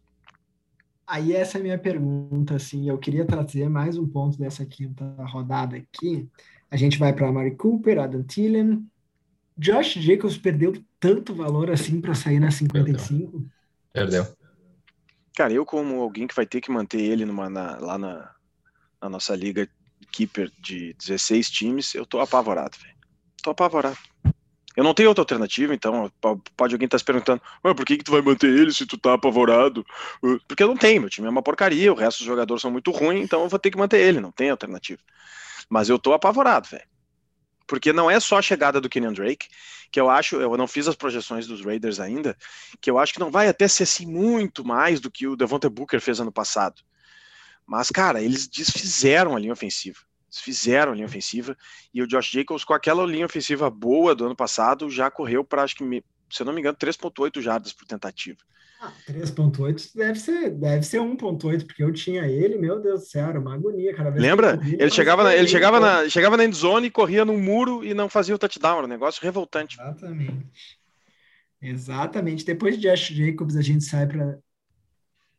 Aí 1.07 1.35
essa 1.35 1.59
é 1.59 1.61
a 1.61 1.63
minha 1.65 1.79
pergunta, 1.79 2.55
assim, 2.55 2.89
eu 2.89 2.97
queria 2.97 3.27
trazer 3.27 3.69
mais 3.69 3.99
um 3.99 4.07
ponto 4.07 4.39
dessa 4.39 4.65
quinta 4.65 5.05
rodada 5.25 5.77
aqui. 5.77 6.29
A 6.71 6.77
gente 6.77 6.99
vai 6.99 7.13
para 7.13 7.31
Mari 7.31 7.57
Cooper, 7.57 7.99
Adam 7.99 8.23
Thielen. 8.23 8.87
Josh 9.59 9.95
Jacobs 9.95 10.39
perdeu 10.39 10.73
tanto 10.99 11.35
valor 11.35 11.71
assim 11.71 12.01
para 12.01 12.15
sair 12.15 12.39
na 12.39 12.51
55? 12.51 13.45
Perdeu. 13.93 14.27
Cara, 15.37 15.53
eu 15.53 15.67
como 15.67 16.01
alguém 16.01 16.27
que 16.27 16.35
vai 16.35 16.47
ter 16.47 16.61
que 16.61 16.71
manter 16.71 17.01
ele 17.01 17.25
numa, 17.25 17.51
na, 17.51 17.77
lá 17.79 17.99
na, 17.99 18.35
na 19.03 19.09
nossa 19.09 19.35
liga 19.35 19.69
keeper 20.13 20.51
de 20.61 20.95
16 20.95 21.51
times, 21.51 21.95
eu 21.95 22.07
tô 22.07 22.21
apavorado, 22.21 22.79
velho. 22.81 22.95
Tô 23.43 23.51
apavorado. 23.51 23.99
Eu 24.75 24.85
não 24.85 24.95
tenho 24.95 25.09
outra 25.09 25.23
alternativa, 25.23 25.75
então 25.75 26.11
pode 26.57 26.75
alguém 26.75 26.87
estar 26.87 26.95
tá 26.95 26.99
se 26.99 27.05
perguntando, 27.05 27.43
por 27.61 27.85
que, 27.85 27.99
que 27.99 28.05
tu 28.05 28.13
vai 28.13 28.23
manter 28.23 28.49
ele 28.49 28.73
se 28.73 28.87
tu 28.87 28.97
tá 28.97 29.15
apavorado? 29.15 29.85
Porque 30.49 30.63
eu 30.63 30.69
não 30.69 30.77
tenho, 30.77 31.03
meu 31.03 31.11
time 31.11 31.27
é 31.27 31.31
uma 31.31 31.43
porcaria, 31.43 31.93
o 31.93 31.97
resto 31.97 32.19
dos 32.19 32.27
jogadores 32.27 32.63
são 32.63 32.71
muito 32.71 32.91
ruins, 32.91 33.23
então 33.23 33.43
eu 33.43 33.49
vou 33.49 33.59
ter 33.59 33.71
que 33.71 33.77
manter 33.77 34.01
ele, 34.01 34.21
não 34.21 34.33
tem 34.33 34.49
alternativa. 34.49 35.03
Mas 35.69 35.89
eu 35.91 35.99
tô 35.99 36.15
apavorado, 36.15 36.69
velho. 36.69 36.87
Porque 37.67 37.93
não 37.93 38.11
é 38.11 38.19
só 38.19 38.39
a 38.39 38.43
chegada 38.43 38.81
do 38.81 38.89
Kenyon 38.89 39.13
Drake, 39.13 39.49
que 39.91 40.01
eu 40.01 40.09
acho, 40.09 40.37
eu 40.37 40.57
não 40.57 40.67
fiz 40.67 40.89
as 40.89 40.97
projeções 40.97 41.47
dos 41.47 41.63
Raiders 41.63 42.01
ainda, 42.01 42.37
que 42.81 42.91
eu 42.91 42.99
acho 42.99 43.13
que 43.13 43.21
não 43.21 43.31
vai 43.31 43.49
até 43.49 43.69
ser 43.69 43.83
assim 43.83 44.07
muito 44.07 44.65
mais 44.65 45.01
do 45.01 45.11
que 45.11 45.27
o 45.27 45.37
Devonta 45.37 45.69
Booker 45.69 46.01
fez 46.01 46.19
ano 46.19 46.33
passado. 46.33 46.83
Mas, 47.73 47.89
cara, 47.89 48.21
eles 48.21 48.47
desfizeram 48.47 49.35
a 49.35 49.39
linha 49.39 49.55
ofensiva. 49.55 49.99
Desfizeram 50.29 50.93
a 50.93 50.95
linha 50.95 51.07
ofensiva. 51.07 51.57
E 51.95 52.03
o 52.03 52.07
Josh 52.07 52.31
Jacobs, 52.31 52.65
com 52.65 52.75
aquela 52.75 53.07
linha 53.07 53.25
ofensiva 53.25 53.71
boa 53.71 54.15
do 54.15 54.27
ano 54.27 54.37
passado, 54.37 54.91
já 54.91 55.11
correu 55.11 55.43
para, 55.43 55.63
acho 55.63 55.77
que, 55.77 56.05
se 56.31 56.43
eu 56.43 56.45
não 56.45 56.53
me 56.53 56.61
engano, 56.61 56.77
3,8 56.77 57.41
jardas 57.41 57.73
por 57.73 57.87
tentativa. 57.87 58.37
Ah, 58.79 58.93
3.8 59.09 59.91
deve 59.95 60.21
ser, 60.21 60.51
deve 60.51 60.83
ser 60.83 60.99
1.8, 60.99 61.65
porque 61.65 61.83
eu 61.83 61.91
tinha 61.95 62.27
ele, 62.27 62.59
meu 62.59 62.79
Deus 62.79 63.01
do 63.01 63.07
céu, 63.07 63.29
era 63.29 63.41
uma 63.41 63.55
agonia, 63.55 63.95
cara. 63.95 64.11
Lembra? 64.11 64.61
Ele, 64.63 64.91
chegava, 64.91 65.25
na, 65.25 65.35
ele 65.35 65.49
chegava, 65.49 65.81
na, 65.81 66.07
chegava 66.11 66.37
na 66.37 66.45
endzone, 66.45 66.91
corria 66.91 67.25
no 67.25 67.39
muro 67.39 67.83
e 67.83 67.95
não 67.95 68.07
fazia 68.07 68.35
o 68.35 68.39
touchdown, 68.39 68.77
era 68.77 68.87
um 68.87 68.91
negócio 68.91 69.23
revoltante. 69.23 69.81
Exatamente. 69.81 70.79
Exatamente. 71.63 72.45
Depois 72.45 72.79
de 72.79 72.87
Josh 72.87 73.09
Jacobs, 73.15 73.57
a 73.57 73.63
gente 73.63 73.83
sai 73.83 74.07
para 74.07 74.39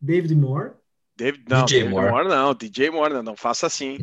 David 0.02 0.34
Moore. 0.34 0.82
David, 1.24 1.46
não, 1.48 1.64
DJ 1.64 1.80
David 1.80 1.96
Moore. 1.96 2.12
Moore. 2.12 2.28
não, 2.28 2.54
DJ 2.54 2.90
Moore, 2.90 3.14
não, 3.14 3.24
não 3.24 3.36
faça 3.38 3.66
assim. 3.66 3.98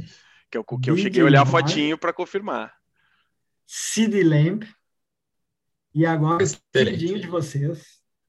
Que 0.50 0.56
eu, 0.56 0.64
que 0.64 0.90
eu 0.90 0.96
cheguei 0.96 1.22
a 1.22 1.26
olhar 1.26 1.42
a 1.42 1.46
fotinho 1.46 1.98
para 1.98 2.12
confirmar. 2.12 2.72
Sid 3.66 4.22
Lamb. 4.22 4.66
E 5.94 6.06
agora, 6.06 6.44
queridinho 6.72 7.20
de 7.20 7.26
vocês, 7.26 7.82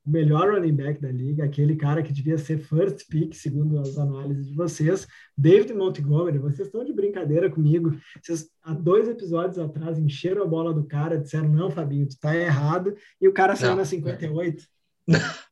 o 0.05 0.09
melhor 0.09 0.51
running 0.51 0.75
back 0.75 0.99
da 0.99 1.11
liga, 1.11 1.45
aquele 1.45 1.75
cara 1.75 2.03
que 2.03 2.11
devia 2.11 2.37
ser 2.37 2.57
first 2.57 3.07
pick, 3.07 3.33
segundo 3.33 3.79
as 3.79 3.97
análises 3.97 4.49
de 4.49 4.55
vocês, 4.55 5.07
David 5.37 5.73
Montgomery. 5.73 6.39
Vocês 6.39 6.67
estão 6.67 6.83
de 6.83 6.91
brincadeira 6.91 7.49
comigo. 7.49 7.95
Vocês, 8.21 8.49
há 8.61 8.73
dois 8.73 9.07
episódios 9.07 9.57
atrás, 9.57 9.97
encheram 9.97 10.43
a 10.43 10.47
bola 10.47 10.73
do 10.73 10.83
cara, 10.83 11.17
disseram: 11.17 11.49
não, 11.49 11.71
Fabinho, 11.71 12.07
tu 12.09 12.19
tá 12.19 12.35
errado, 12.35 12.93
e 13.21 13.27
o 13.27 13.33
cara 13.33 13.55
saiu 13.55 13.75
na 13.75 13.85
58. 13.85 14.63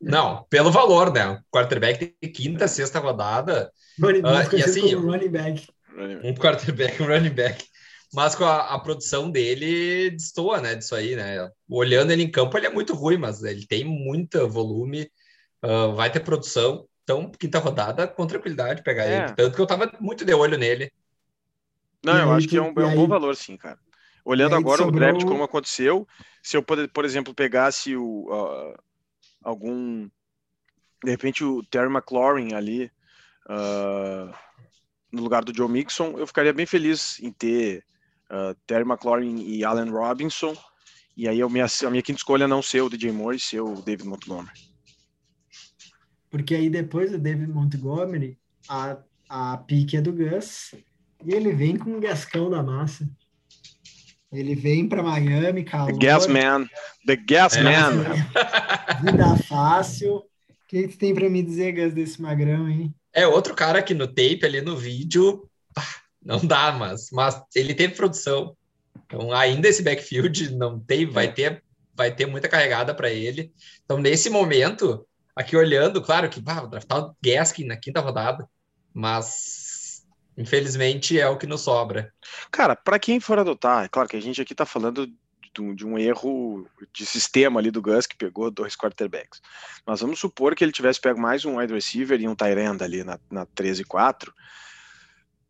Não, 0.01 0.45
pelo 0.49 0.71
valor, 0.71 1.13
né? 1.13 1.27
O 1.29 1.39
quarterback 1.51 2.15
de 2.21 2.29
quinta, 2.29 2.67
sexta 2.67 2.99
rodada. 2.99 3.71
Running, 3.99 4.19
uh, 4.21 4.55
e 4.55 4.63
assim, 4.63 4.93
running 4.95 5.29
back. 5.29 5.67
Um 6.23 6.33
quarterback, 6.33 7.01
um 7.01 7.07
running 7.07 7.31
back 7.31 7.65
mas 8.13 8.35
com 8.35 8.43
a, 8.43 8.73
a, 8.73 8.79
produção 8.79 9.29
dele 9.29 10.09
destoa, 10.11 10.59
né, 10.59 10.75
disso 10.75 10.95
aí, 10.95 11.15
né? 11.15 11.49
Olhando 11.69 12.11
ele 12.11 12.23
em 12.23 12.31
campo, 12.31 12.57
ele 12.57 12.65
é 12.65 12.71
muito 12.71 12.93
ruim, 12.95 13.17
mas 13.17 13.43
ele 13.43 13.67
tem 13.67 13.83
muito 13.83 14.47
volume, 14.47 15.09
uh, 15.63 15.93
vai 15.95 16.11
ter 16.11 16.21
produção. 16.21 16.87
Então, 17.03 17.31
quinta 17.31 17.59
rodada, 17.59 18.07
com 18.07 18.25
tranquilidade 18.25 18.83
pegar 18.83 19.05
é. 19.05 19.17
ele. 19.17 19.33
Tanto 19.33 19.55
que 19.55 19.61
eu 19.61 19.67
tava 19.67 19.91
muito 19.99 20.25
de 20.25 20.33
olho 20.33 20.57
nele. 20.57 20.91
Não, 22.03 22.17
eu 22.17 22.31
acho 22.31 22.47
que 22.47 22.57
é 22.57 22.61
um, 22.61 22.73
é 22.75 22.85
um 22.85 22.95
bom 22.95 23.07
valor, 23.07 23.35
sim, 23.35 23.57
cara. 23.57 23.77
Olhando 24.25 24.55
agora 24.55 24.83
sobrou... 24.83 24.95
o 24.95 24.99
draft 24.99 25.25
como 25.25 25.43
aconteceu, 25.43 26.07
se 26.41 26.57
eu, 26.57 26.63
por 26.63 27.05
exemplo, 27.05 27.33
pegasse 27.33 27.95
o, 27.95 28.27
uh, 28.31 28.73
algum, 29.43 30.09
de 31.03 31.11
repente, 31.11 31.43
o 31.43 31.63
Terry 31.63 31.91
McLaurin 31.91 32.53
ali 32.53 32.91
uh, 33.47 34.33
no 35.11 35.23
lugar 35.23 35.43
do 35.43 35.55
Joe 35.55 35.69
Mixon, 35.69 36.17
eu 36.17 36.27
ficaria 36.27 36.53
bem 36.53 36.65
feliz 36.65 37.19
em 37.19 37.31
ter 37.31 37.83
uh, 38.29 38.55
Terry 38.67 38.83
McLaurin 38.83 39.41
e 39.41 39.63
Allen 39.63 39.89
Robinson. 39.89 40.55
E 41.17 41.27
aí 41.27 41.41
a 41.41 41.49
minha, 41.49 41.65
a 41.65 41.89
minha 41.89 42.03
quinta 42.03 42.19
escolha 42.19 42.45
é 42.45 42.47
não 42.47 42.61
ser 42.61 42.81
o 42.81 42.89
DJ 42.89 43.11
Moore 43.11 43.39
ser 43.39 43.61
o 43.61 43.81
David 43.81 44.07
Montgomery. 44.07 44.69
Porque 46.29 46.55
aí 46.55 46.69
depois 46.69 47.11
do 47.11 47.17
David 47.17 47.51
Montgomery, 47.51 48.37
a, 48.67 48.97
a 49.27 49.57
pique 49.57 49.97
é 49.97 50.01
do 50.01 50.13
Gus 50.13 50.73
e 51.25 51.33
ele 51.33 51.51
vem 51.51 51.75
com 51.75 51.91
um 51.91 51.99
gascão 51.99 52.49
da 52.49 52.63
massa. 52.63 53.09
Ele 54.31 54.55
vem 54.55 54.87
para 54.87 55.01
Miami, 55.01 55.63
calor. 55.63 55.91
The 55.91 56.05
Gas 56.05 56.27
Man. 56.27 56.67
The 57.05 57.15
Gas 57.15 57.55
é. 57.55 57.63
Man. 57.63 58.03
Vida 59.03 59.35
fácil. 59.47 60.17
O 60.17 60.23
que, 60.67 60.87
que 60.87 60.97
tem 60.97 61.15
para 61.15 61.29
me 61.29 61.41
dizer, 61.41 61.71
Gus, 61.71 61.93
desse 61.93 62.21
magrão, 62.21 62.69
hein? 62.69 62.93
É 63.11 63.25
outro 63.25 63.55
cara 63.55 63.81
que 63.81 63.95
no 63.95 64.07
tape, 64.07 64.41
ali 64.43 64.61
no 64.61 64.77
vídeo, 64.77 65.49
não 66.23 66.39
dá, 66.45 66.71
mas, 66.71 67.09
mas 67.11 67.41
ele 67.55 67.73
teve 67.73 67.95
produção. 67.95 68.55
Então, 69.05 69.33
ainda 69.33 69.67
esse 69.67 69.81
backfield 69.81 70.55
não 70.55 70.79
tem, 70.79 71.07
vai 71.07 71.25
é. 71.25 71.31
ter, 71.31 71.63
vai 71.95 72.13
ter 72.13 72.27
muita 72.27 72.47
carregada 72.47 72.93
para 72.93 73.09
ele. 73.09 73.51
Então, 73.83 73.97
nesse 73.97 74.29
momento, 74.29 75.05
aqui 75.35 75.55
olhando, 75.55 76.01
claro 76.01 76.29
que 76.29 76.39
vai 76.39 76.67
draftar 76.67 76.99
o 76.99 77.15
Gaskin 77.23 77.65
na 77.65 77.77
quinta 77.77 77.99
rodada, 77.99 78.47
mas 78.93 79.58
infelizmente 80.39 81.19
é 81.19 81.27
o 81.27 81.37
que 81.37 81.45
nos 81.45 81.61
sobra. 81.61 82.11
Cara, 82.51 82.75
para 82.75 82.97
quem 82.97 83.19
for 83.19 83.37
adotar, 83.37 83.85
é 83.85 83.87
claro 83.87 84.09
que 84.09 84.17
a 84.17 84.21
gente 84.21 84.41
aqui 84.41 84.53
está 84.53 84.65
falando 84.65 85.07
de, 85.75 85.85
um, 85.85 85.97
erro 85.97 86.65
de 86.93 87.05
sistema 87.05 87.59
ali 87.59 87.69
do 87.69 87.81
Gus 87.81 88.07
que 88.07 88.15
pegou 88.15 88.49
dois 88.49 88.75
quarterbacks. 88.75 89.41
Mas 89.85 89.99
vamos 89.99 90.19
supor 90.19 90.55
que 90.55 90.63
ele 90.63 90.71
tivesse 90.71 91.01
pego 91.01 91.19
mais 91.19 91.43
um 91.43 91.57
wide 91.57 91.73
receiver 91.73 92.19
e 92.19 92.27
um 92.27 92.35
tight 92.35 92.57
end 92.57 92.83
ali 92.83 93.03
na, 93.03 93.19
na 93.29 93.45
13 93.45 93.81
e 93.81 93.85
4 93.85 94.33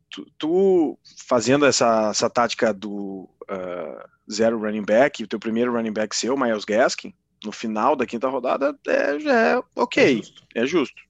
tu, 0.09 0.25
tu 0.37 0.99
fazendo 1.27 1.65
essa, 1.65 2.09
essa 2.09 2.29
tática 2.29 2.73
do 2.73 3.29
uh, 3.49 4.09
zero 4.31 4.59
running 4.59 4.83
back, 4.83 5.23
o 5.23 5.27
teu 5.27 5.39
primeiro 5.39 5.71
running 5.71 5.93
back 5.93 6.15
ser 6.15 6.31
o 6.31 6.37
Miles 6.37 6.65
Gaskin, 6.65 7.13
no 7.43 7.51
final 7.51 7.95
da 7.95 8.05
quinta 8.05 8.27
rodada, 8.27 8.77
é, 8.87 9.19
já 9.19 9.33
é 9.33 9.63
ok, 9.75 10.03
é 10.03 10.15
justo. 10.15 10.43
É 10.55 10.65
justo. 10.65 11.01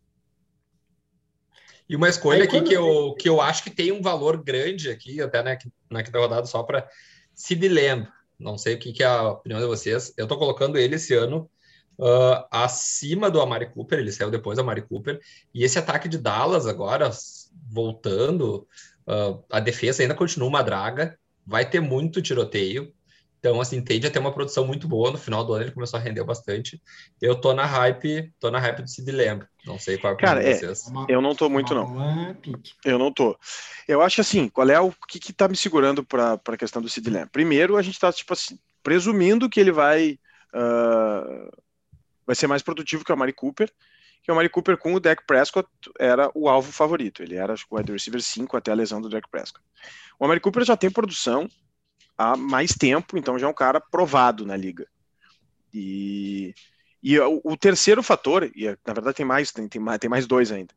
E 1.89 1.95
uma 1.95 2.07
escolha 2.07 2.43
aqui 2.43 2.61
que 2.61 2.73
eu, 2.73 3.15
que 3.15 3.27
eu 3.27 3.41
acho 3.41 3.63
que 3.63 3.71
tem 3.71 3.91
um 3.91 4.01
valor 4.01 4.43
grande 4.43 4.89
aqui, 4.89 5.19
até 5.21 5.41
na, 5.41 5.57
na 5.89 6.03
quinta 6.03 6.19
rodada, 6.19 6.45
só 6.45 6.61
para 6.61 6.87
Sid 7.33 7.67
Lamb. 7.67 8.07
Não 8.39 8.57
sei 8.57 8.75
o 8.75 8.79
que, 8.79 8.93
que, 8.93 9.03
é 9.03 9.07
a 9.07 9.31
opinião 9.31 9.59
de 9.59 9.65
vocês. 9.65 10.13
Eu 10.15 10.23
estou 10.23 10.37
colocando 10.37 10.77
ele 10.77 10.95
esse 10.95 11.13
ano 11.13 11.49
uh, 11.97 12.45
acima 12.51 13.29
do 13.29 13.41
Amari 13.41 13.69
Cooper, 13.71 13.99
ele 13.99 14.11
saiu 14.11 14.29
depois 14.29 14.57
do 14.57 14.61
Amari 14.61 14.83
Cooper. 14.83 15.19
E 15.53 15.63
esse 15.63 15.79
ataque 15.79 16.07
de 16.07 16.17
Dallas 16.17 16.67
agora, 16.67 17.09
voltando, 17.69 18.67
Uh, 19.09 19.43
a 19.49 19.59
defesa 19.59 20.03
ainda 20.03 20.13
continua 20.13 20.47
uma 20.47 20.61
draga, 20.61 21.17
vai 21.43 21.67
ter 21.67 21.79
muito 21.79 22.21
tiroteio. 22.21 22.93
Então, 23.39 23.61
assim, 23.61 23.81
tende 23.81 24.05
a 24.05 24.11
ter 24.11 24.19
uma 24.19 24.33
produção 24.33 24.67
muito 24.67 24.87
boa. 24.87 25.11
No 25.11 25.17
final 25.17 25.45
do 25.45 25.53
ano 25.53 25.63
ele 25.63 25.71
começou 25.71 25.97
a 25.97 26.01
render 26.01 26.23
bastante. 26.25 26.81
Eu 27.21 27.35
tô 27.39 27.53
na 27.53 27.65
hype, 27.65 28.33
tô 28.37 28.51
na 28.51 28.59
hype 28.59 28.81
do 28.81 28.89
Sid 28.89 29.09
Lamb. 29.11 29.45
Não 29.65 29.79
sei 29.79 29.97
qual 29.97 30.11
é 30.11 30.15
a 30.15 30.19
Cara, 30.19 30.43
é, 30.43 30.53
vocês. 30.53 30.91
eu 31.07 31.21
não 31.21 31.33
tô 31.33 31.49
muito, 31.49 31.73
não. 31.73 32.35
Eu 32.83 32.99
não 32.99 33.13
tô. 33.13 33.37
Eu 33.87 34.01
acho 34.01 34.19
assim, 34.19 34.49
qual 34.49 34.69
é 34.69 34.79
o 34.79 34.91
que, 35.07 35.19
que 35.19 35.31
tá 35.31 35.47
me 35.47 35.55
segurando 35.55 36.03
para 36.03 36.33
a 36.33 36.57
questão 36.57 36.81
do 36.81 36.89
Sid 36.89 37.09
Lamb? 37.09 37.29
Primeiro, 37.31 37.77
a 37.77 37.81
gente 37.81 37.97
tá, 37.97 38.11
tipo 38.11 38.33
assim, 38.33 38.59
presumindo 38.83 39.49
que 39.49 39.59
ele 39.59 39.71
vai. 39.71 40.19
Uh, 40.53 41.49
vai 42.27 42.35
ser 42.35 42.47
mais 42.47 42.61
produtivo 42.61 43.05
que 43.05 43.13
o 43.13 43.17
Mari 43.17 43.33
Cooper 43.33 43.71
que 44.21 44.31
o 44.31 44.35
Mari 44.35 44.49
Cooper 44.49 44.77
com 44.77 44.93
o 44.93 44.99
Dak 44.99 45.23
Prescott 45.25 45.67
era 45.97 46.29
o 46.35 46.49
alvo 46.49 46.71
favorito. 46.71 47.23
Ele 47.23 47.35
era 47.35 47.53
o 47.53 47.77
wide 47.77 47.91
receiver 47.91 48.21
5 48.21 48.57
até 48.57 48.71
a 48.71 48.75
lesão 48.75 49.01
do 49.01 49.09
Dak 49.09 49.27
Prescott. 49.29 49.65
O 50.19 50.27
Mari 50.27 50.39
Cooper 50.39 50.63
já 50.63 50.75
tem 50.75 50.91
produção 50.91 51.49
há 52.19 52.35
mais 52.35 52.71
tempo, 52.73 53.17
então 53.17 53.39
já 53.39 53.47
é 53.47 53.49
um 53.49 53.53
cara 53.53 53.79
provado 53.79 54.45
na 54.45 54.57
liga. 54.57 54.85
E, 55.73 56.53
e 57.01 57.17
o, 57.17 57.39
o 57.45 57.55
terceiro 57.55 58.03
fator, 58.03 58.51
e 58.53 58.65
na 58.85 58.93
verdade 58.93 59.15
tem 59.15 59.25
mais, 59.25 59.53
tem, 59.53 59.69
tem 59.69 59.81
tem 59.97 60.09
mais 60.09 60.27
dois 60.27 60.51
ainda. 60.51 60.73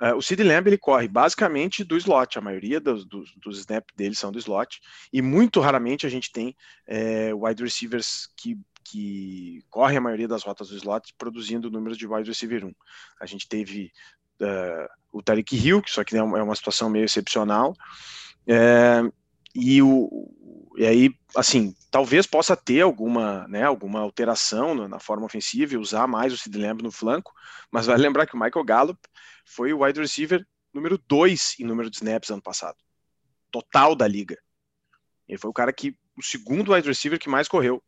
Uh, 0.00 0.14
o 0.14 0.22
Sid 0.22 0.42
Lamb 0.44 0.68
ele 0.68 0.78
corre 0.78 1.08
basicamente 1.08 1.82
do 1.82 1.96
slot, 1.96 2.38
a 2.38 2.42
maioria 2.42 2.78
dos, 2.78 3.04
dos, 3.04 3.34
dos 3.36 3.58
snaps 3.58 3.96
dele 3.96 4.14
são 4.14 4.30
do 4.30 4.38
slot, 4.38 4.80
e 5.12 5.20
muito 5.20 5.58
raramente 5.58 6.06
a 6.06 6.10
gente 6.10 6.30
tem 6.30 6.54
é, 6.86 7.34
wide 7.34 7.62
receivers 7.62 8.28
que 8.36 8.56
que 8.88 9.64
corre 9.68 9.96
a 9.96 10.00
maioria 10.00 10.28
das 10.28 10.44
rotas 10.44 10.68
do 10.68 10.76
slot, 10.76 11.12
produzindo 11.18 11.68
números 11.68 11.98
de 11.98 12.06
wide 12.06 12.28
receiver 12.28 12.64
1. 12.64 12.72
A 13.20 13.26
gente 13.26 13.48
teve 13.48 13.90
uh, 14.40 14.88
o 15.10 15.20
Tarek 15.20 15.56
Hill, 15.56 15.82
que 15.82 15.90
só 15.90 16.04
que 16.04 16.16
é 16.16 16.22
uma 16.22 16.54
situação 16.54 16.88
meio 16.88 17.04
excepcional, 17.04 17.74
é, 18.46 19.02
e, 19.58 19.80
o, 19.80 20.74
e 20.76 20.84
aí, 20.84 21.14
assim, 21.34 21.74
talvez 21.90 22.26
possa 22.26 22.54
ter 22.54 22.82
alguma, 22.82 23.48
né, 23.48 23.62
alguma 23.62 24.00
alteração 24.00 24.86
na 24.86 24.98
forma 24.98 25.24
ofensiva 25.24 25.72
e 25.72 25.78
usar 25.78 26.06
mais 26.06 26.30
o 26.30 26.36
Sid 26.36 26.58
Lamb 26.58 26.82
no 26.82 26.92
flanco, 26.92 27.32
mas 27.70 27.86
vai 27.86 27.96
lembrar 27.96 28.26
que 28.26 28.36
o 28.36 28.38
Michael 28.38 28.64
Gallup 28.66 29.00
foi 29.46 29.72
o 29.72 29.82
wide 29.82 29.98
receiver 29.98 30.46
número 30.74 30.98
2 30.98 31.56
em 31.60 31.64
número 31.64 31.88
de 31.88 31.96
snaps 31.96 32.28
ano 32.28 32.42
passado, 32.42 32.76
total 33.50 33.96
da 33.96 34.06
liga. 34.06 34.36
Ele 35.26 35.38
foi 35.38 35.48
o 35.48 35.54
cara 35.54 35.72
que, 35.72 35.96
o 36.18 36.22
segundo 36.22 36.74
wide 36.74 36.86
receiver 36.86 37.18
que 37.18 37.30
mais 37.30 37.48
correu 37.48 37.82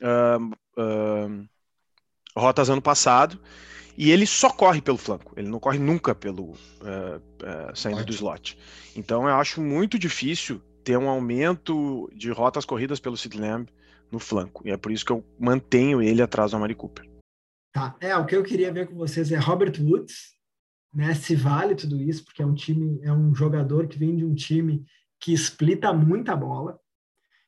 uh, 0.00 0.80
uh, 0.80 1.48
rotas 2.36 2.70
ano 2.70 2.80
passado 2.80 3.42
e 3.98 4.12
ele 4.12 4.24
só 4.24 4.50
corre 4.50 4.80
pelo 4.80 4.96
flanco, 4.96 5.34
ele 5.36 5.48
não 5.48 5.58
corre 5.58 5.80
nunca 5.80 6.14
pelo 6.14 6.52
uh, 6.52 7.74
saindo 7.74 8.04
do 8.04 8.12
slot. 8.12 8.56
Então 8.94 9.28
eu 9.28 9.34
acho 9.34 9.60
muito 9.60 9.98
difícil 9.98 10.62
ter 10.84 10.96
um 10.96 11.08
aumento 11.08 12.10
de 12.14 12.30
rotas 12.30 12.64
corridas 12.64 13.00
pelo 13.00 13.16
Sid 13.16 13.38
Lamb 13.38 13.68
no 14.10 14.18
flanco. 14.18 14.66
E 14.66 14.70
é 14.70 14.76
por 14.76 14.92
isso 14.92 15.04
que 15.04 15.12
eu 15.12 15.24
mantenho 15.38 16.02
ele 16.02 16.22
atrás 16.22 16.50
do 16.50 16.56
Amari 16.56 16.74
Cooper. 16.74 17.08
Tá, 17.72 17.96
é, 18.00 18.14
o 18.16 18.26
que 18.26 18.36
eu 18.36 18.42
queria 18.42 18.70
ver 18.70 18.86
com 18.86 18.94
vocês 18.94 19.32
é 19.32 19.38
Robert 19.38 19.72
Woods, 19.80 20.36
né? 20.92 21.14
Se 21.14 21.34
vale 21.34 21.74
tudo 21.74 22.00
isso, 22.00 22.24
porque 22.24 22.42
é 22.42 22.46
um 22.46 22.54
time, 22.54 23.00
é 23.02 23.10
um 23.10 23.34
jogador 23.34 23.88
que 23.88 23.98
vem 23.98 24.14
de 24.14 24.24
um 24.24 24.34
time 24.34 24.84
que 25.18 25.32
explita 25.32 25.92
muita 25.92 26.36
bola. 26.36 26.78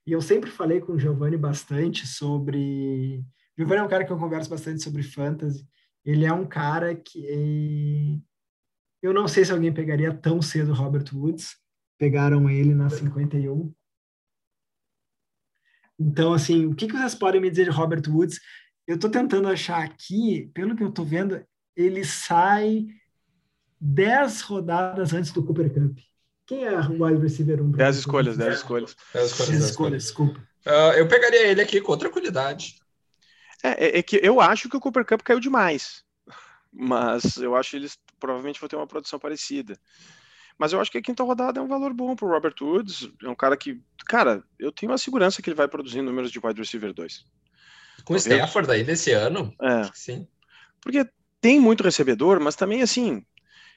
E 0.06 0.12
eu 0.12 0.22
sempre 0.22 0.50
falei 0.50 0.80
com 0.80 0.92
o 0.92 0.98
Giovanni 0.98 1.36
bastante 1.36 2.06
sobre. 2.06 3.22
O 3.56 3.60
Giovanni 3.60 3.80
é 3.80 3.84
um 3.84 3.88
cara 3.88 4.04
que 4.04 4.12
eu 4.12 4.18
converso 4.18 4.48
bastante 4.48 4.82
sobre 4.82 5.02
fantasy. 5.02 5.66
Ele 6.04 6.24
é 6.24 6.32
um 6.32 6.46
cara 6.46 6.94
que. 6.94 8.20
Eu 9.02 9.12
não 9.12 9.28
sei 9.28 9.44
se 9.44 9.52
alguém 9.52 9.72
pegaria 9.72 10.14
tão 10.14 10.40
cedo 10.40 10.70
o 10.70 10.74
Robert 10.74 11.04
Woods. 11.12 11.56
Pegaram 11.98 12.48
ele 12.50 12.74
na 12.74 12.90
51. 12.90 13.72
Então, 15.98 16.32
assim, 16.32 16.66
o 16.66 16.74
que, 16.74 16.86
que 16.86 16.92
vocês 16.92 17.14
podem 17.14 17.40
me 17.40 17.50
dizer 17.50 17.64
de 17.64 17.70
Robert 17.70 18.02
Woods? 18.08 18.40
Eu 18.86 18.96
estou 18.96 19.10
tentando 19.10 19.48
achar 19.48 19.82
aqui, 19.82 20.50
pelo 20.52 20.76
que 20.76 20.82
eu 20.82 20.88
estou 20.88 21.04
vendo, 21.04 21.44
ele 21.76 22.04
sai 22.04 22.86
10 23.80 24.40
rodadas 24.42 25.12
antes 25.12 25.30
do 25.30 25.44
Cooper 25.44 25.72
Cup. 25.72 25.98
Quem 26.46 26.64
é 26.64 26.78
o 26.78 27.04
wide 27.04 27.22
receiver 27.22 27.62
1? 27.62 27.70
10 27.72 27.96
escolhas, 27.96 28.36
10 28.36 28.54
escolhas. 28.56 28.96
10 29.14 29.26
escolhas, 29.26 29.50
10 29.50 29.64
escolhas, 29.64 30.02
desculpa. 30.02 30.40
Uh, 30.66 30.92
eu 30.96 31.08
pegaria 31.08 31.46
ele 31.46 31.62
aqui 31.62 31.80
com 31.80 31.96
tranquilidade. 31.96 32.76
É, 33.62 33.68
é, 33.86 33.98
é, 33.98 34.02
que 34.02 34.20
eu 34.22 34.40
acho 34.40 34.68
que 34.68 34.76
o 34.76 34.80
Cooper 34.80 35.06
Cup 35.06 35.22
caiu 35.22 35.40
demais. 35.40 36.04
Mas 36.70 37.36
eu 37.36 37.54
acho 37.54 37.70
que 37.70 37.76
eles 37.76 37.98
provavelmente 38.18 38.60
vão 38.60 38.68
ter 38.68 38.76
uma 38.76 38.86
produção 38.86 39.18
parecida. 39.18 39.78
Mas 40.58 40.72
eu 40.72 40.80
acho 40.80 40.90
que 40.90 40.98
a 40.98 41.02
quinta 41.02 41.24
rodada 41.24 41.60
é 41.60 41.62
um 41.62 41.68
valor 41.68 41.92
bom 41.92 42.14
para 42.14 42.28
Robert 42.28 42.54
Woods. 42.60 43.08
É 43.22 43.28
um 43.28 43.34
cara 43.34 43.56
que, 43.56 43.80
cara, 44.06 44.42
eu 44.58 44.70
tenho 44.70 44.92
a 44.92 44.98
segurança 44.98 45.42
que 45.42 45.48
ele 45.48 45.56
vai 45.56 45.66
produzir 45.66 46.00
números 46.00 46.30
de 46.30 46.40
wide 46.42 46.60
receiver 46.60 46.92
2. 46.92 47.24
Com 48.04 48.14
o 48.14 48.16
Stafford 48.16 48.70
aí 48.70 48.84
desse 48.84 49.12
ano? 49.12 49.52
É. 49.60 49.90
Sim. 49.92 50.26
Porque 50.80 51.06
tem 51.40 51.58
muito 51.58 51.82
recebedor, 51.82 52.40
mas 52.40 52.54
também, 52.54 52.82
assim, 52.82 53.24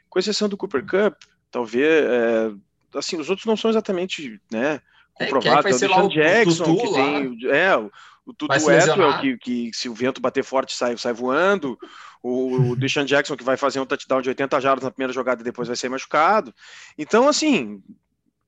com 0.09 0.19
exceção 0.19 0.47
do 0.47 0.57
Cooper 0.57 0.85
Cup, 0.85 1.15
talvez, 1.51 2.05
é, 2.05 2.51
assim, 2.95 3.17
os 3.17 3.29
outros 3.29 3.45
não 3.45 3.57
são 3.57 3.69
exatamente, 3.69 4.39
né, 4.51 4.81
comprovados. 5.13 5.81
É, 5.81 5.85
é, 5.85 5.89
é 5.89 6.01
o 6.01 6.09
Jackson, 6.09 6.63
Tutu, 6.63 6.81
que 6.81 6.93
tem, 6.93 7.51
é, 7.51 7.75
o, 7.75 7.91
o 8.27 8.33
Tutu 8.33 8.51
Atwell, 8.51 9.19
que, 9.21 9.37
que 9.37 9.71
se 9.73 9.87
o 9.87 9.93
vento 9.93 10.19
bater 10.19 10.43
forte 10.43 10.75
sai, 10.75 10.97
sai 10.97 11.13
voando, 11.13 11.79
o, 12.21 12.71
o 12.71 12.75
Deshaun 12.75 13.05
Jackson 13.05 13.37
que 13.37 13.43
vai 13.43 13.55
fazer 13.55 13.79
um 13.79 13.85
touchdown 13.85 14.21
de 14.21 14.29
80 14.29 14.59
jardas 14.59 14.83
na 14.83 14.91
primeira 14.91 15.13
jogada 15.13 15.41
e 15.41 15.45
depois 15.45 15.67
vai 15.67 15.77
ser 15.77 15.87
machucado. 15.87 16.53
Então, 16.97 17.29
assim, 17.29 17.81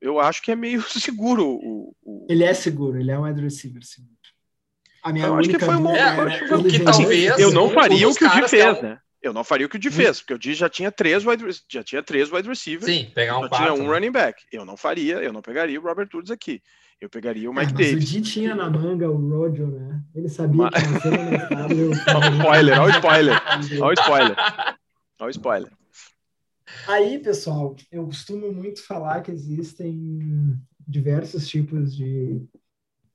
eu 0.02 0.20
acho 0.20 0.42
que 0.42 0.52
é 0.52 0.56
meio 0.56 0.82
seguro. 1.00 1.48
O, 1.48 1.96
o... 2.04 2.28
Ele 2.30 2.44
é 2.44 2.54
seguro, 2.54 3.00
ele 3.00 3.10
é 3.10 3.18
um 3.18 3.24
wide 3.24 3.42
receiver 3.42 3.84
seguro. 3.84 4.20
A 5.02 5.14
minha 5.14 5.28
eu 5.28 5.36
acho 5.36 5.50
que 5.50 5.60
foi 5.60 5.76
um 5.76 5.96
é, 5.96 6.40
que 6.70 6.80
talvez 6.80 7.40
eu 7.40 7.52
não 7.52 7.70
faria 7.70 8.10
o 8.10 8.14
que 8.14 8.26
o 8.26 8.30
Di 8.30 8.50
fez, 8.50 8.82
né? 8.82 9.00
Eu 9.22 9.34
não 9.34 9.46
faria 9.46 9.66
o 9.66 9.70
que 9.70 9.78
o 9.78 9.80
Di 9.80 9.90
fez, 9.90 10.20
porque 10.20 10.34
o 10.34 10.38
Di 10.38 10.54
já 10.54 10.70
tinha 10.70 10.92
três 10.92 11.26
wide, 11.26 11.46
já 11.70 11.82
tinha 11.82 12.04
três 12.04 12.30
wide 12.30 12.48
receivers. 12.48 12.86
Sim, 12.86 13.10
pegar 13.16 13.38
um 13.38 13.44
já 13.44 13.50
quarto, 13.50 13.64
tinha 13.64 13.74
um 13.74 13.88
né? 13.88 13.94
running 13.94 14.12
back. 14.12 14.44
Eu 14.52 14.66
não 14.66 14.76
faria, 14.76 15.16
eu 15.16 15.32
não 15.32 15.42
pegaria 15.42 15.80
o 15.80 15.84
Robert 15.84 16.10
Woods 16.14 16.32
aqui. 16.32 16.62
Eu 17.02 17.10
pegaria 17.10 17.50
o 17.50 17.54
Mike 17.54 17.72
É, 17.72 17.74
mas 17.74 17.88
Davis. 17.88 18.04
o 18.04 18.08
Di 18.08 18.22
tinha 18.22 18.56
na 18.56 18.70
manga 18.70 19.10
o 19.10 19.16
Rojo, 19.16 19.68
né? 19.68 20.04
Ele 20.14 20.28
sabia 20.28 20.70
que 20.70 20.80
ia 20.82 21.00
ser 21.00 21.12
no 21.12 21.24
mercado. 21.30 21.74
eu- 21.74 21.92
Olha 22.16 22.30
o 22.30 22.34
spoiler, 22.36 22.80
olha 22.80 22.88
o 22.88 22.90
spoiler. 22.90 23.38
Olha 23.82 23.90
o 23.90 23.94
spoiler. 23.94 24.36
Olha 25.20 25.28
o 25.28 25.30
spoiler. 25.30 25.72
Aí, 26.88 27.20
pessoal, 27.20 27.76
eu 27.92 28.06
costumo 28.06 28.52
muito 28.52 28.84
falar 28.86 29.22
que 29.22 29.32
existem 29.32 30.20
diversos 30.88 31.48
tipos 31.48 31.96
de, 31.96 32.42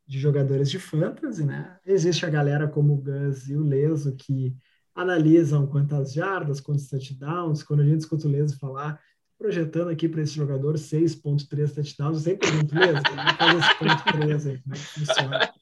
de 0.06 0.18
jogadores 0.18 0.70
de 0.70 0.78
fantasy, 0.78 1.44
né? 1.44 1.78
Existe 1.86 2.26
a 2.26 2.30
galera 2.30 2.68
como 2.68 2.94
o 2.94 2.98
Gus 3.02 3.48
e 3.48 3.56
o 3.56 3.62
Leso 3.64 4.14
que 4.16 4.56
analisam 4.94 5.66
quantas 5.66 6.12
jardas, 6.12 6.60
quantos 6.60 6.88
touchdowns. 6.88 7.62
Quando 7.62 7.80
a 7.82 7.86
gente 7.86 8.00
escuta 8.00 8.28
o 8.28 8.30
Leso 8.30 8.58
falar, 8.58 9.00
projetando 9.38 9.88
aqui 9.88 10.08
para 10.08 10.22
esse 10.22 10.34
jogador 10.34 10.74
6.3 10.74 11.74
touchdowns, 11.74 12.16
eu 12.18 12.22
sempre 12.22 12.48
pergunto, 12.48 12.74
que 12.74 13.36
faz 13.36 13.58
esse 13.58 13.78
ponto 13.78 14.12
3 14.12 14.46
aí? 14.46 14.58
Como 14.62 14.74
é 14.74 14.78
que 14.78 14.84
funciona? 14.84 15.54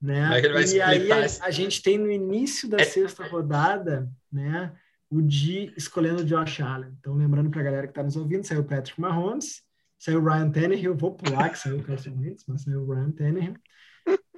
Né? 0.00 0.40
É 0.40 0.66
e 0.74 0.80
aí 0.80 1.12
a, 1.12 1.24
a 1.42 1.50
gente 1.50 1.80
tem 1.82 1.96
no 1.96 2.10
início 2.10 2.68
da 2.68 2.78
É- 2.78 2.84
sexta 2.84 3.24
rodada, 3.26 4.10
né? 4.32 4.72
o 5.08 5.20
Di 5.20 5.72
escolhendo 5.76 6.22
o 6.22 6.24
Josh 6.24 6.60
Allen. 6.60 6.96
Então, 6.98 7.14
lembrando 7.14 7.50
para 7.50 7.60
a 7.60 7.64
galera 7.64 7.86
que 7.86 7.90
está 7.90 8.02
nos 8.02 8.16
ouvindo, 8.16 8.44
saiu 8.44 8.62
o 8.62 8.64
Patrick 8.64 8.98
Mahomes, 8.98 9.62
saiu 9.98 10.20
o 10.20 10.24
Ryan 10.24 10.50
Tannehill, 10.50 10.96
vou 10.96 11.14
pular 11.14 11.50
que 11.50 11.58
saiu 11.58 11.78
o 11.78 11.82
Carson 11.82 12.16
Wentz, 12.18 12.44
mas 12.48 12.62
saiu 12.62 12.80
o 12.80 12.92
Ryan 12.92 13.10
Tannehill. 13.10 13.54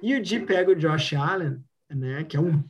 E 0.03 0.13
o 0.15 0.21
Di 0.21 0.41
pega 0.41 0.71
o 0.71 0.75
Josh 0.75 1.13
Allen, 1.13 1.63
né, 1.89 2.25
que 2.25 2.35
é 2.35 2.39
um 2.41 2.61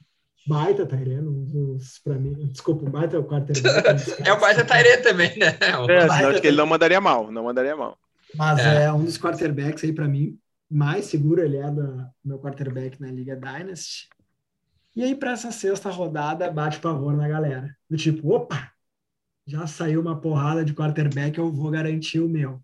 baita 0.47 0.83
um 0.83 1.45
dos, 1.45 1.99
para 1.99 2.15
mim, 2.15 2.33
desculpa, 2.51 2.85
um 2.85 2.91
baita 2.91 3.21
quarterback. 3.23 3.89
um 3.89 3.93
dos 3.95 4.19
É 4.19 4.33
o 4.33 4.39
baita 4.39 4.63
Tyrene 4.63 5.01
também, 5.01 5.37
né? 5.37 5.57
É, 5.89 6.09
senão 6.09 6.29
acho 6.29 6.41
que 6.41 6.47
ele 6.47 6.57
não 6.57 6.67
mandaria 6.67 7.01
mal, 7.01 7.31
não 7.31 7.43
mandaria 7.43 7.75
mal. 7.75 7.97
Mas 8.35 8.59
É. 8.59 8.85
é, 8.85 8.93
um 8.93 9.03
dos 9.03 9.17
quarterbacks 9.17 9.83
aí 9.83 9.93
para 9.93 10.07
mim, 10.07 10.37
mais 10.69 11.05
seguro 11.05 11.41
ele 11.41 11.57
é 11.57 11.69
do 11.69 12.05
meu 12.23 12.39
quarterback 12.39 12.99
na 13.01 13.11
Liga 13.11 13.35
Dynasty. 13.35 14.09
E 14.95 15.03
aí, 15.03 15.13
para 15.13 15.31
essa 15.31 15.51
sexta 15.51 15.89
rodada, 15.89 16.49
bate 16.49 16.79
pavor 16.79 17.15
na 17.17 17.27
galera. 17.27 17.75
Do 17.89 17.97
tipo, 17.97 18.33
opa, 18.33 18.71
já 19.45 19.67
saiu 19.67 20.01
uma 20.01 20.19
porrada 20.19 20.63
de 20.63 20.73
quarterback, 20.73 21.37
eu 21.37 21.51
vou 21.51 21.69
garantir 21.69 22.19
o 22.19 22.29
meu. 22.29 22.61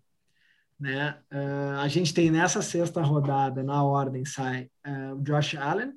Né? 0.80 1.16
Ah, 1.30 1.82
a 1.82 1.88
gente 1.88 2.12
tem 2.12 2.30
nessa 2.30 2.62
sexta 2.62 3.02
rodada, 3.02 3.62
na 3.62 3.84
ordem, 3.84 4.24
sai 4.24 4.68
ah, 4.82 5.14
o 5.14 5.22
Josh 5.22 5.54
Allen, 5.56 5.92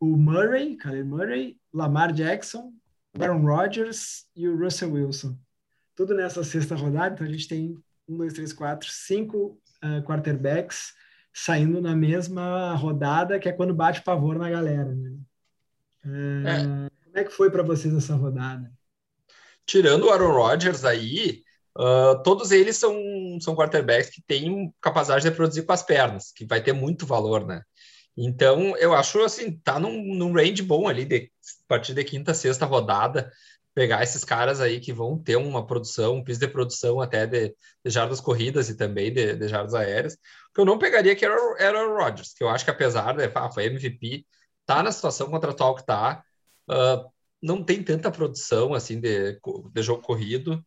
o 0.00 0.16
Murray, 0.16 0.76
Kyler 0.76 1.04
Murray, 1.04 1.58
Lamar 1.72 2.12
Jackson, 2.12 2.72
Aaron 3.18 3.42
Rodgers 3.42 4.26
e 4.34 4.48
o 4.48 4.56
Russell 4.56 4.92
Wilson. 4.92 5.36
Tudo 5.96 6.14
nessa 6.14 6.44
sexta 6.44 6.74
rodada, 6.74 7.14
então 7.14 7.26
a 7.26 7.30
gente 7.30 7.48
tem 7.48 7.76
um, 8.08 8.16
dois, 8.16 8.32
três, 8.32 8.52
quatro, 8.52 8.88
cinco 8.90 9.60
ah, 9.82 10.00
quarterbacks 10.02 10.94
saindo 11.32 11.80
na 11.80 11.94
mesma 11.94 12.74
rodada, 12.74 13.38
que 13.38 13.48
é 13.48 13.52
quando 13.52 13.74
bate 13.74 14.02
pavor 14.02 14.38
na 14.38 14.48
galera. 14.50 14.94
Né? 14.94 15.18
Ah, 16.04 16.88
Como 17.04 17.18
é 17.18 17.24
que 17.24 17.30
foi 17.30 17.50
para 17.50 17.62
vocês 17.62 17.94
essa 17.94 18.14
rodada? 18.14 18.72
Tirando 19.66 20.06
o 20.06 20.10
Aaron 20.10 20.32
Rodgers 20.32 20.84
aí, 20.84 21.42
ah, 21.76 22.20
todos 22.24 22.50
eles 22.50 22.76
são, 22.76 22.96
são 23.40 23.54
quarterbacks 23.54 24.10
que 24.10 24.22
têm 24.22 24.72
capacidade 24.80 25.28
de 25.28 25.30
produzir 25.30 25.62
com 25.62 25.72
as 25.72 25.82
pernas, 25.82 26.32
que 26.32 26.44
vai 26.44 26.62
ter 26.62 26.72
muito 26.72 27.06
valor, 27.06 27.46
né? 27.46 27.62
Então, 28.20 28.76
eu 28.78 28.92
acho 28.94 29.20
assim, 29.20 29.52
tá 29.60 29.78
num, 29.78 30.02
num 30.16 30.32
range 30.32 30.60
bom 30.60 30.88
ali, 30.88 31.04
de, 31.04 31.30
a 31.64 31.68
partir 31.68 31.94
da 31.94 32.02
quinta, 32.02 32.34
sexta 32.34 32.66
rodada, 32.66 33.30
pegar 33.72 34.02
esses 34.02 34.24
caras 34.24 34.60
aí 34.60 34.80
que 34.80 34.92
vão 34.92 35.16
ter 35.16 35.36
uma 35.36 35.64
produção, 35.64 36.16
um 36.16 36.24
piso 36.24 36.40
de 36.40 36.48
produção 36.48 37.00
até 37.00 37.28
de, 37.28 37.54
de 37.84 37.90
jardas 37.90 38.20
corridas 38.20 38.68
e 38.68 38.76
também 38.76 39.12
de, 39.12 39.36
de 39.36 39.46
jardas 39.46 39.72
aéreas. 39.72 40.14
O 40.14 40.54
que 40.54 40.60
eu 40.60 40.64
não 40.64 40.80
pegaria 40.80 41.14
que 41.14 41.24
era, 41.24 41.36
era 41.60 41.88
o 41.88 41.96
Rodgers, 41.96 42.34
que 42.34 42.42
eu 42.42 42.48
acho 42.48 42.64
que 42.64 42.72
apesar 42.72 43.16
de 43.16 43.30
ah, 43.32 43.50
foi 43.52 43.66
MVP, 43.66 44.26
tá 44.66 44.82
na 44.82 44.90
situação 44.90 45.30
contratual 45.30 45.76
que 45.76 45.86
tá, 45.86 46.20
ah, 46.68 47.04
não 47.40 47.62
tem 47.62 47.84
tanta 47.84 48.10
produção 48.10 48.74
assim 48.74 48.98
de, 49.00 49.38
de 49.72 49.82
jogo 49.82 50.02
corrido, 50.02 50.60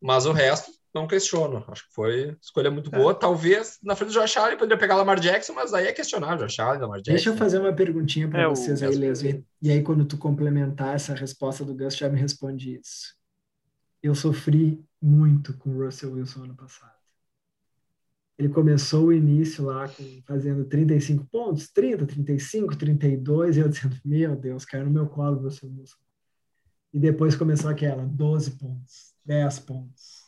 mas 0.00 0.24
o 0.24 0.32
resto 0.32 0.72
não 0.94 1.06
questiono. 1.06 1.64
Acho 1.68 1.86
que 1.86 1.94
foi 1.94 2.36
escolha 2.40 2.70
muito 2.70 2.90
boa. 2.90 3.14
Talvez 3.14 3.78
na 3.82 3.94
frente 3.94 4.12
do 4.12 4.20
Josh 4.20 4.36
Allen 4.36 4.56
poderia 4.56 4.78
pegar 4.78 4.96
Lamar 4.96 5.20
Jackson, 5.20 5.52
mas 5.54 5.72
aí 5.72 5.86
é 5.86 5.92
questionável, 5.92 6.46
Josh 6.46 6.58
Allen, 6.60 6.80
Lamar 6.80 6.98
Jackson. 6.98 7.12
Deixa 7.12 7.30
eu 7.30 7.36
fazer 7.36 7.58
uma 7.58 7.72
perguntinha 7.72 8.28
para 8.28 8.42
É, 8.42 8.48
vocês 8.48 8.82
aí, 8.82 8.94
Leslie. 8.94 9.44
E 9.62 9.70
aí, 9.70 9.82
quando 9.82 10.04
tu 10.04 10.16
complementar 10.18 10.94
essa 10.94 11.14
resposta 11.14 11.64
do 11.64 11.74
Gus, 11.74 11.96
já 11.96 12.08
me 12.08 12.18
responde 12.18 12.78
isso. 12.78 13.14
Eu 14.02 14.14
sofri 14.14 14.82
muito 15.00 15.56
com 15.58 15.70
o 15.70 15.84
Russell 15.84 16.12
Wilson 16.12 16.44
ano 16.44 16.56
passado. 16.56 16.98
Ele 18.38 18.48
começou 18.48 19.08
o 19.08 19.12
início 19.12 19.62
lá 19.64 19.86
com, 19.86 20.22
fazendo 20.26 20.64
35 20.64 21.26
pontos, 21.26 21.70
30, 21.70 22.06
35, 22.06 22.74
32, 22.74 23.56
e 23.56 23.60
eu 23.60 23.68
dizendo, 23.68 23.96
meu 24.02 24.34
Deus, 24.34 24.64
caiu 24.64 24.86
no 24.86 24.90
meu 24.90 25.06
colo 25.06 25.36
o 25.38 25.42
Russell 25.42 25.68
Wilson. 25.68 25.98
E 26.92 26.98
depois 26.98 27.36
começou 27.36 27.70
aquela, 27.70 28.02
12 28.06 28.52
pontos, 28.52 29.14
10 29.26 29.58
pontos, 29.60 30.19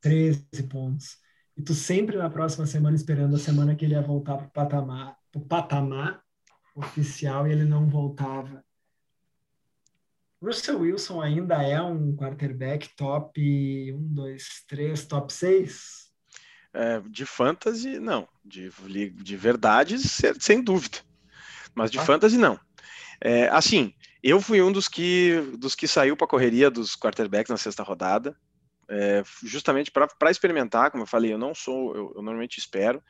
13 0.00 0.44
pontos. 0.68 1.16
E 1.56 1.62
tu 1.62 1.74
sempre 1.74 2.16
na 2.16 2.30
próxima 2.30 2.66
semana 2.66 2.96
esperando 2.96 3.34
a 3.34 3.38
semana 3.38 3.74
que 3.74 3.84
ele 3.84 3.94
ia 3.94 4.02
voltar 4.02 4.36
pro 4.38 4.48
patamar, 4.50 5.16
pro 5.32 5.40
patamar 5.40 6.22
oficial 6.74 7.46
e 7.48 7.52
ele 7.52 7.64
não 7.64 7.88
voltava. 7.88 8.64
Russell 10.40 10.78
Wilson 10.80 11.20
ainda 11.20 11.62
é 11.62 11.80
um 11.82 12.14
quarterback 12.14 12.94
top 12.96 13.40
1, 13.92 14.14
2, 14.14 14.64
3, 14.68 15.04
top 15.06 15.32
6? 15.32 16.08
É, 16.72 17.00
de 17.00 17.26
fantasy, 17.26 17.98
não. 17.98 18.28
De, 18.44 18.70
de 19.10 19.36
verdade, 19.36 19.98
se- 19.98 20.34
sem 20.38 20.62
dúvida. 20.62 20.98
Mas 21.74 21.90
de 21.90 21.98
Ah. 21.98 22.04
fantasy, 22.04 22.38
não. 22.38 22.58
É, 23.20 23.48
assim, 23.48 23.92
eu 24.22 24.40
fui 24.40 24.62
um 24.62 24.70
dos 24.70 24.86
que, 24.86 25.40
dos 25.58 25.74
que 25.74 25.88
saiu 25.88 26.16
para 26.16 26.26
a 26.26 26.30
correria 26.30 26.70
dos 26.70 26.94
quarterbacks 26.94 27.50
na 27.50 27.56
sexta 27.56 27.82
rodada, 27.82 28.36
é, 28.88 29.22
justamente 29.44 29.90
para 29.90 30.30
experimentar. 30.30 30.90
Como 30.90 31.02
eu 31.02 31.06
falei, 31.06 31.32
eu 31.32 31.38
não 31.38 31.54
sou, 31.54 31.94
eu, 31.94 32.12
eu 32.16 32.22
normalmente 32.22 32.58
espero, 32.58 33.02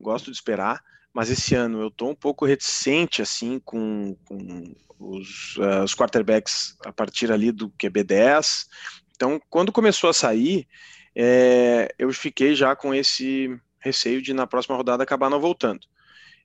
gosto 0.00 0.30
de 0.30 0.36
esperar, 0.36 0.82
mas 1.12 1.30
esse 1.30 1.54
ano 1.54 1.80
eu 1.80 1.88
estou 1.88 2.10
um 2.10 2.14
pouco 2.14 2.44
reticente 2.44 3.22
assim 3.22 3.60
com, 3.60 4.16
com 4.24 4.74
os, 4.98 5.56
ah, 5.60 5.84
os 5.84 5.94
quarterbacks 5.94 6.76
a 6.84 6.92
partir 6.92 7.30
ali 7.30 7.52
do 7.52 7.70
QB10. 7.70 8.66
Então, 9.14 9.40
quando 9.48 9.72
começou 9.72 10.10
a 10.10 10.14
sair, 10.14 10.66
é, 11.14 11.94
eu 11.98 12.12
fiquei 12.12 12.54
já 12.54 12.74
com 12.74 12.92
esse 12.92 13.56
receio 13.78 14.20
de 14.20 14.34
na 14.34 14.46
próxima 14.46 14.76
rodada 14.76 15.02
acabar 15.02 15.30
não 15.30 15.40
voltando. 15.40 15.86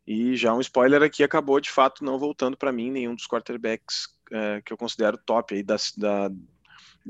E 0.05 0.35
já 0.35 0.53
um 0.53 0.61
spoiler 0.61 1.01
aqui, 1.01 1.23
acabou 1.23 1.59
de 1.59 1.69
fato 1.69 2.03
não 2.03 2.19
voltando 2.19 2.57
para 2.57 2.71
mim 2.71 2.91
nenhum 2.91 3.15
dos 3.15 3.27
quarterbacks 3.27 4.07
é, 4.31 4.61
que 4.63 4.73
eu 4.73 4.77
considero 4.77 5.17
top 5.17 5.55
aí 5.55 5.63
da, 5.63 5.75
da, 5.97 6.31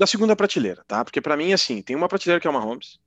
da 0.00 0.06
segunda 0.06 0.34
prateleira, 0.34 0.82
tá? 0.88 1.04
Porque 1.04 1.20
para 1.20 1.36
mim, 1.36 1.52
assim, 1.52 1.82
tem 1.82 1.94
uma 1.94 2.08
prateleira 2.08 2.40
que 2.40 2.46
é 2.46 2.50
o 2.50 2.54
Mahomes, 2.54 2.98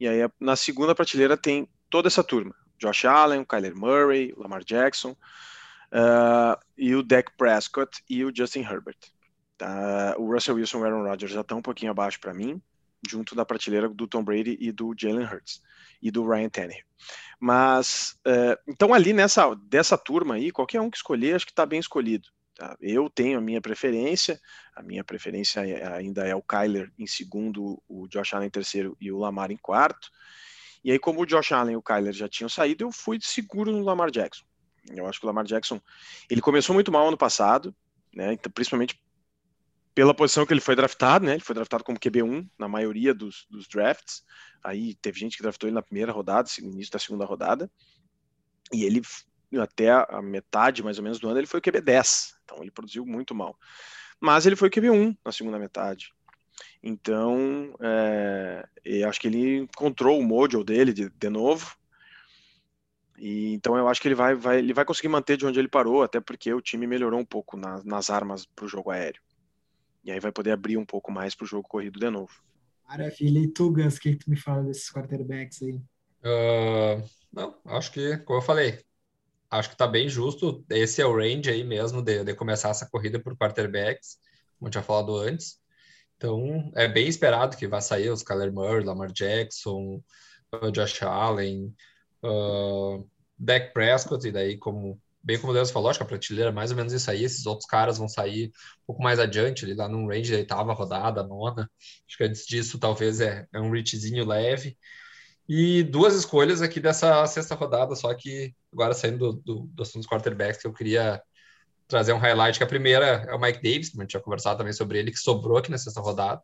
e 0.00 0.08
aí 0.08 0.20
na 0.40 0.56
segunda 0.56 0.94
prateleira 0.94 1.36
tem 1.36 1.68
toda 1.90 2.08
essa 2.08 2.24
turma. 2.24 2.54
Josh 2.78 3.04
Allen, 3.04 3.44
Kyler 3.44 3.76
Murray, 3.76 4.32
Lamar 4.34 4.64
Jackson, 4.64 5.10
uh, 5.10 6.58
e 6.74 6.94
o 6.94 7.02
Dak 7.02 7.32
Prescott 7.36 8.02
e 8.08 8.24
o 8.24 8.34
Justin 8.34 8.60
Herbert. 8.60 8.96
Tá? 9.58 10.14
O 10.16 10.32
Russell 10.32 10.54
Wilson 10.54 10.78
e 10.78 10.80
o 10.80 10.84
Aaron 10.86 11.02
Rodgers 11.02 11.32
já 11.32 11.42
estão 11.42 11.58
um 11.58 11.62
pouquinho 11.62 11.90
abaixo 11.90 12.18
para 12.18 12.32
mim, 12.32 12.62
junto 13.06 13.34
da 13.34 13.44
prateleira 13.44 13.86
do 13.86 14.06
Tom 14.06 14.24
Brady 14.24 14.56
e 14.58 14.72
do 14.72 14.94
Jalen 14.96 15.26
Hurts 15.26 15.60
e 16.00 16.10
do 16.10 16.26
Ryan 16.26 16.48
Tannehill. 16.48 16.84
Mas 17.38 18.18
uh, 18.26 18.58
então 18.66 18.94
ali 18.94 19.12
nessa 19.12 19.54
dessa 19.54 19.98
turma 19.98 20.36
aí, 20.36 20.50
qualquer 20.50 20.80
um 20.80 20.90
que 20.90 20.96
escolher, 20.96 21.36
acho 21.36 21.44
que 21.44 21.52
está 21.52 21.66
bem 21.66 21.78
escolhido. 21.78 22.28
Tá? 22.56 22.74
Eu 22.80 23.10
tenho 23.10 23.36
a 23.36 23.40
minha 23.40 23.60
preferência, 23.60 24.40
a 24.74 24.82
minha 24.82 25.04
preferência 25.04 25.60
é, 25.60 25.86
ainda 25.92 26.26
é 26.26 26.34
o 26.34 26.42
Kyler 26.42 26.90
em 26.98 27.06
segundo, 27.06 27.82
o 27.86 28.08
Josh 28.08 28.32
Allen 28.32 28.48
em 28.48 28.50
terceiro 28.50 28.96
e 28.98 29.12
o 29.12 29.18
Lamar 29.18 29.50
em 29.50 29.58
quarto. 29.58 30.10
E 30.82 30.90
aí, 30.90 30.98
como 30.98 31.20
o 31.20 31.26
Josh 31.26 31.52
Allen 31.52 31.74
e 31.74 31.76
o 31.76 31.82
Kyler 31.82 32.14
já 32.14 32.28
tinham 32.28 32.48
saído, 32.48 32.84
eu 32.84 32.90
fui 32.90 33.18
seguro 33.20 33.70
no 33.70 33.84
Lamar 33.84 34.10
Jackson. 34.10 34.44
Eu 34.88 35.06
acho 35.06 35.20
que 35.20 35.26
o 35.26 35.28
Lamar 35.28 35.44
Jackson, 35.44 35.80
ele 36.30 36.40
começou 36.40 36.72
muito 36.72 36.90
mal 36.90 37.06
ano 37.06 37.18
passado, 37.18 37.74
né? 38.14 38.32
Então, 38.32 38.50
principalmente 38.50 38.98
pela 39.94 40.14
posição 40.14 40.46
que 40.46 40.52
ele 40.52 40.60
foi 40.60 40.76
draftado, 40.76 41.26
né? 41.26 41.32
Ele 41.32 41.42
foi 41.42 41.54
draftado 41.54 41.84
como 41.84 41.98
QB1 41.98 42.48
na 42.58 42.68
maioria 42.68 43.12
dos, 43.12 43.46
dos 43.50 43.68
drafts. 43.68 44.24
Aí 44.62 44.94
teve 44.94 45.18
gente 45.18 45.36
que 45.36 45.42
draftou 45.42 45.68
ele 45.68 45.74
na 45.74 45.82
primeira 45.82 46.12
rodada, 46.12 46.48
no 46.60 46.70
início 46.70 46.92
da 46.92 46.98
segunda 46.98 47.24
rodada. 47.24 47.70
E 48.72 48.84
ele, 48.84 49.02
até 49.60 49.90
a 49.90 50.20
metade 50.22 50.82
mais 50.82 50.98
ou 50.98 51.04
menos 51.04 51.18
do 51.18 51.28
ano, 51.28 51.38
ele 51.38 51.46
foi 51.46 51.60
QB10. 51.60 52.34
Então 52.44 52.58
ele 52.62 52.70
produziu 52.70 53.04
muito 53.04 53.34
mal. 53.34 53.58
Mas 54.20 54.46
ele 54.46 54.56
foi 54.56 54.70
QB1 54.70 55.16
na 55.24 55.32
segunda 55.32 55.58
metade. 55.58 56.12
Então, 56.82 57.74
é, 57.80 58.64
acho 59.06 59.20
que 59.20 59.26
ele 59.26 59.58
encontrou 59.58 60.18
o 60.18 60.24
module 60.24 60.64
dele 60.64 60.92
de, 60.92 61.10
de 61.10 61.28
novo. 61.28 61.76
E, 63.18 63.52
então 63.54 63.76
eu 63.76 63.88
acho 63.88 64.00
que 64.00 64.08
ele 64.08 64.14
vai, 64.14 64.34
vai, 64.34 64.58
ele 64.58 64.74
vai 64.74 64.84
conseguir 64.84 65.08
manter 65.08 65.36
de 65.36 65.46
onde 65.46 65.58
ele 65.58 65.68
parou, 65.68 66.02
até 66.02 66.20
porque 66.20 66.52
o 66.52 66.60
time 66.60 66.86
melhorou 66.86 67.18
um 67.18 67.24
pouco 67.24 67.56
na, 67.56 67.82
nas 67.84 68.10
armas 68.10 68.46
para 68.46 68.64
o 68.64 68.68
jogo 68.68 68.90
aéreo. 68.90 69.20
E 70.04 70.12
aí 70.12 70.20
vai 70.20 70.30
poder 70.30 70.52
abrir 70.52 70.76
um 70.76 70.84
pouco 70.84 71.10
mais 71.10 71.34
para 71.34 71.44
o 71.44 71.48
jogo 71.48 71.68
corrido 71.68 71.98
de 71.98 72.10
novo. 72.10 72.32
Maravilha. 72.86 73.40
E 73.40 73.48
tu, 73.48 73.72
Gus, 73.72 73.96
o 73.96 74.00
que, 74.00 74.12
que 74.12 74.24
tu 74.24 74.30
me 74.30 74.36
fala 74.36 74.62
desses 74.62 74.90
quarterbacks 74.90 75.62
aí? 75.62 75.72
Uh, 76.22 77.02
não, 77.32 77.56
acho 77.66 77.90
que, 77.92 78.16
como 78.18 78.38
eu 78.38 78.42
falei, 78.42 78.84
acho 79.50 79.68
que 79.68 79.74
está 79.74 79.86
bem 79.86 80.08
justo. 80.08 80.64
Esse 80.70 81.02
é 81.02 81.06
o 81.06 81.16
range 81.16 81.50
aí 81.50 81.64
mesmo 81.64 82.02
de, 82.02 82.24
de 82.24 82.34
começar 82.34 82.70
essa 82.70 82.88
corrida 82.88 83.20
por 83.20 83.36
quarterbacks, 83.36 84.18
como 84.58 84.70
tinha 84.70 84.82
falado 84.82 85.16
antes. 85.16 85.58
Então, 86.16 86.72
é 86.74 86.88
bem 86.88 87.08
esperado 87.08 87.56
que 87.56 87.66
vá 87.66 87.80
sair 87.80 88.10
os 88.10 88.22
Kyler 88.22 88.52
Murray, 88.52 88.84
Lamar 88.84 89.12
Jackson, 89.12 90.02
uh, 90.54 90.72
Josh 90.72 91.02
Allen, 91.02 91.74
uh, 92.24 93.08
Dak 93.38 93.72
Prescott, 93.72 94.26
e 94.26 94.32
daí, 94.32 94.56
como 94.56 95.00
bem 95.26 95.40
como 95.40 95.50
o 95.50 95.54
Deus 95.54 95.72
falou, 95.72 95.90
acho 95.90 95.98
que 95.98 96.04
a 96.04 96.06
prateleira 96.06 96.50
é 96.50 96.52
mais 96.52 96.70
ou 96.70 96.76
menos 96.76 96.92
isso 96.92 97.10
aí, 97.10 97.24
esses 97.24 97.46
outros 97.46 97.68
caras 97.68 97.98
vão 97.98 98.08
sair 98.08 98.46
um 98.46 98.86
pouco 98.86 99.02
mais 99.02 99.18
adiante, 99.18 99.64
ali 99.64 99.74
lá 99.74 99.88
num 99.88 100.06
range 100.06 100.30
da 100.30 100.38
oitava 100.38 100.72
rodada, 100.72 101.24
nona, 101.24 101.68
acho 102.06 102.16
que 102.16 102.22
antes 102.22 102.46
disso 102.46 102.78
talvez 102.78 103.20
é, 103.20 103.44
é 103.52 103.60
um 103.60 103.72
reachzinho 103.72 104.24
leve, 104.24 104.78
e 105.48 105.82
duas 105.84 106.14
escolhas 106.14 106.60
aqui 106.60 106.80
dessa 106.80 107.26
sexta 107.26 107.54
rodada, 107.54 107.94
só 107.94 108.12
que 108.14 108.54
agora 108.72 108.94
saindo 108.94 109.32
do, 109.32 109.42
do, 109.42 109.60
do 109.68 109.82
assunto 109.82 109.98
dos 109.98 110.06
quarterbacks, 110.06 110.60
que 110.60 110.66
eu 110.66 110.72
queria 110.72 111.22
trazer 111.86 112.12
um 112.12 112.18
highlight, 112.18 112.58
que 112.58 112.64
a 112.64 112.68
primeira 112.68 113.24
é 113.28 113.34
o 113.34 113.40
Mike 113.40 113.62
Davis, 113.62 113.90
que 113.90 113.98
a 113.98 114.00
gente 114.00 114.10
tinha 114.10 114.22
conversado 114.22 114.58
também 114.58 114.72
sobre 114.72 114.98
ele, 114.98 115.12
que 115.12 115.18
sobrou 115.18 115.56
aqui 115.56 115.70
na 115.70 115.78
sexta 115.78 116.00
rodada. 116.00 116.42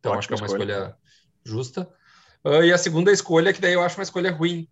Então 0.00 0.12
Ótima 0.12 0.18
acho 0.18 0.28
que 0.28 0.34
é 0.34 0.36
uma 0.36 0.46
escolha, 0.46 0.72
escolha 0.72 0.96
justa. 1.44 1.88
Uh, 2.44 2.64
e 2.64 2.72
a 2.72 2.78
segunda 2.78 3.12
escolha, 3.12 3.52
que 3.52 3.60
daí 3.60 3.72
eu 3.72 3.82
acho 3.82 3.96
uma 3.96 4.02
escolha 4.02 4.32
ruim, 4.32 4.68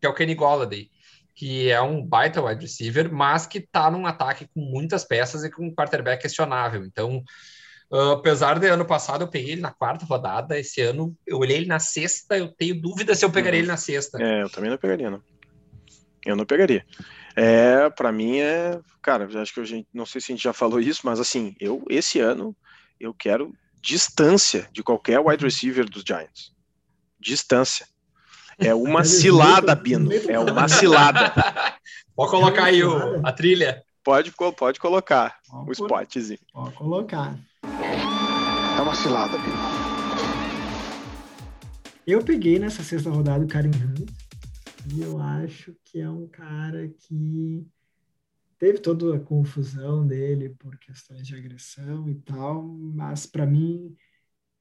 que 0.00 0.06
é 0.06 0.08
o 0.08 0.14
Kenny 0.14 0.34
Golladay, 0.34 0.90
que 1.34 1.70
é 1.70 1.80
um 1.80 2.04
baita 2.04 2.42
wide 2.42 2.62
receiver, 2.62 3.12
mas 3.12 3.46
que 3.46 3.60
tá 3.60 3.90
num 3.90 4.06
ataque 4.06 4.48
com 4.54 4.60
muitas 4.60 5.04
peças 5.04 5.44
e 5.44 5.50
com 5.50 5.66
um 5.66 5.74
quarterback 5.74 6.22
questionável. 6.22 6.84
Então, 6.84 7.22
uh, 7.92 8.12
apesar 8.12 8.58
de 8.58 8.66
ano 8.66 8.84
passado 8.84 9.22
eu 9.22 9.28
peguei 9.28 9.52
ele 9.52 9.60
na 9.60 9.70
quarta 9.70 10.04
rodada, 10.04 10.58
esse 10.58 10.80
ano 10.80 11.14
eu 11.26 11.38
olhei 11.38 11.58
ele 11.58 11.66
na 11.66 11.78
sexta, 11.78 12.36
eu 12.36 12.48
tenho 12.48 12.80
dúvida 12.80 13.14
se 13.14 13.24
eu 13.24 13.30
pegaria 13.30 13.60
uhum. 13.60 13.64
ele 13.64 13.72
na 13.72 13.76
sexta. 13.76 14.22
É, 14.22 14.42
eu 14.42 14.50
também 14.50 14.70
não 14.70 14.78
pegaria, 14.78 15.10
não. 15.10 15.22
Eu 16.24 16.36
não 16.36 16.46
pegaria. 16.46 16.84
É, 17.36 17.88
para 17.90 18.12
mim 18.12 18.38
é, 18.38 18.78
cara, 19.00 19.28
acho 19.40 19.54
que 19.54 19.60
a 19.60 19.64
gente, 19.64 19.88
não 19.92 20.06
sei 20.06 20.20
se 20.20 20.32
a 20.32 20.34
gente 20.34 20.44
já 20.44 20.52
falou 20.52 20.80
isso, 20.80 21.02
mas 21.04 21.20
assim, 21.20 21.54
eu 21.60 21.84
esse 21.88 22.20
ano 22.20 22.56
eu 22.98 23.12
quero 23.12 23.52
distância 23.80 24.68
de 24.72 24.82
qualquer 24.82 25.18
wide 25.18 25.44
receiver 25.44 25.88
dos 25.88 26.04
Giants. 26.06 26.52
Distância. 27.18 27.86
É 28.58 28.74
uma 28.74 29.04
cilada, 29.04 29.74
Bino. 29.74 30.10
É 30.12 30.38
uma 30.38 30.68
cilada. 30.68 31.32
Pode 32.14 32.30
colocar 32.30 32.64
aí 32.64 32.84
o, 32.84 33.26
a 33.26 33.32
trilha. 33.32 33.82
Pode, 34.04 34.32
pode 34.56 34.78
colocar 34.78 35.38
o 35.66 35.72
spotzinho. 35.72 36.38
Pode 36.52 36.74
colocar. 36.74 37.36
É 37.62 38.80
uma 38.80 38.94
cilada, 38.94 39.38
Bino. 39.38 39.56
Eu 42.06 42.24
peguei 42.24 42.58
nessa 42.58 42.82
sexta 42.82 43.10
rodada 43.10 43.44
o 43.44 43.48
Karen 43.48 43.70
Hunt. 43.70 44.10
E 44.92 45.00
eu 45.00 45.20
acho 45.20 45.76
que 45.84 46.00
é 46.00 46.10
um 46.10 46.26
cara 46.26 46.88
que 46.88 47.64
teve 48.58 48.78
toda 48.78 49.16
a 49.16 49.20
confusão 49.20 50.06
dele 50.06 50.50
por 50.50 50.76
questões 50.78 51.26
de 51.26 51.36
agressão 51.36 52.08
e 52.08 52.14
tal, 52.16 52.62
mas 52.62 53.26
para 53.26 53.46
mim 53.46 53.94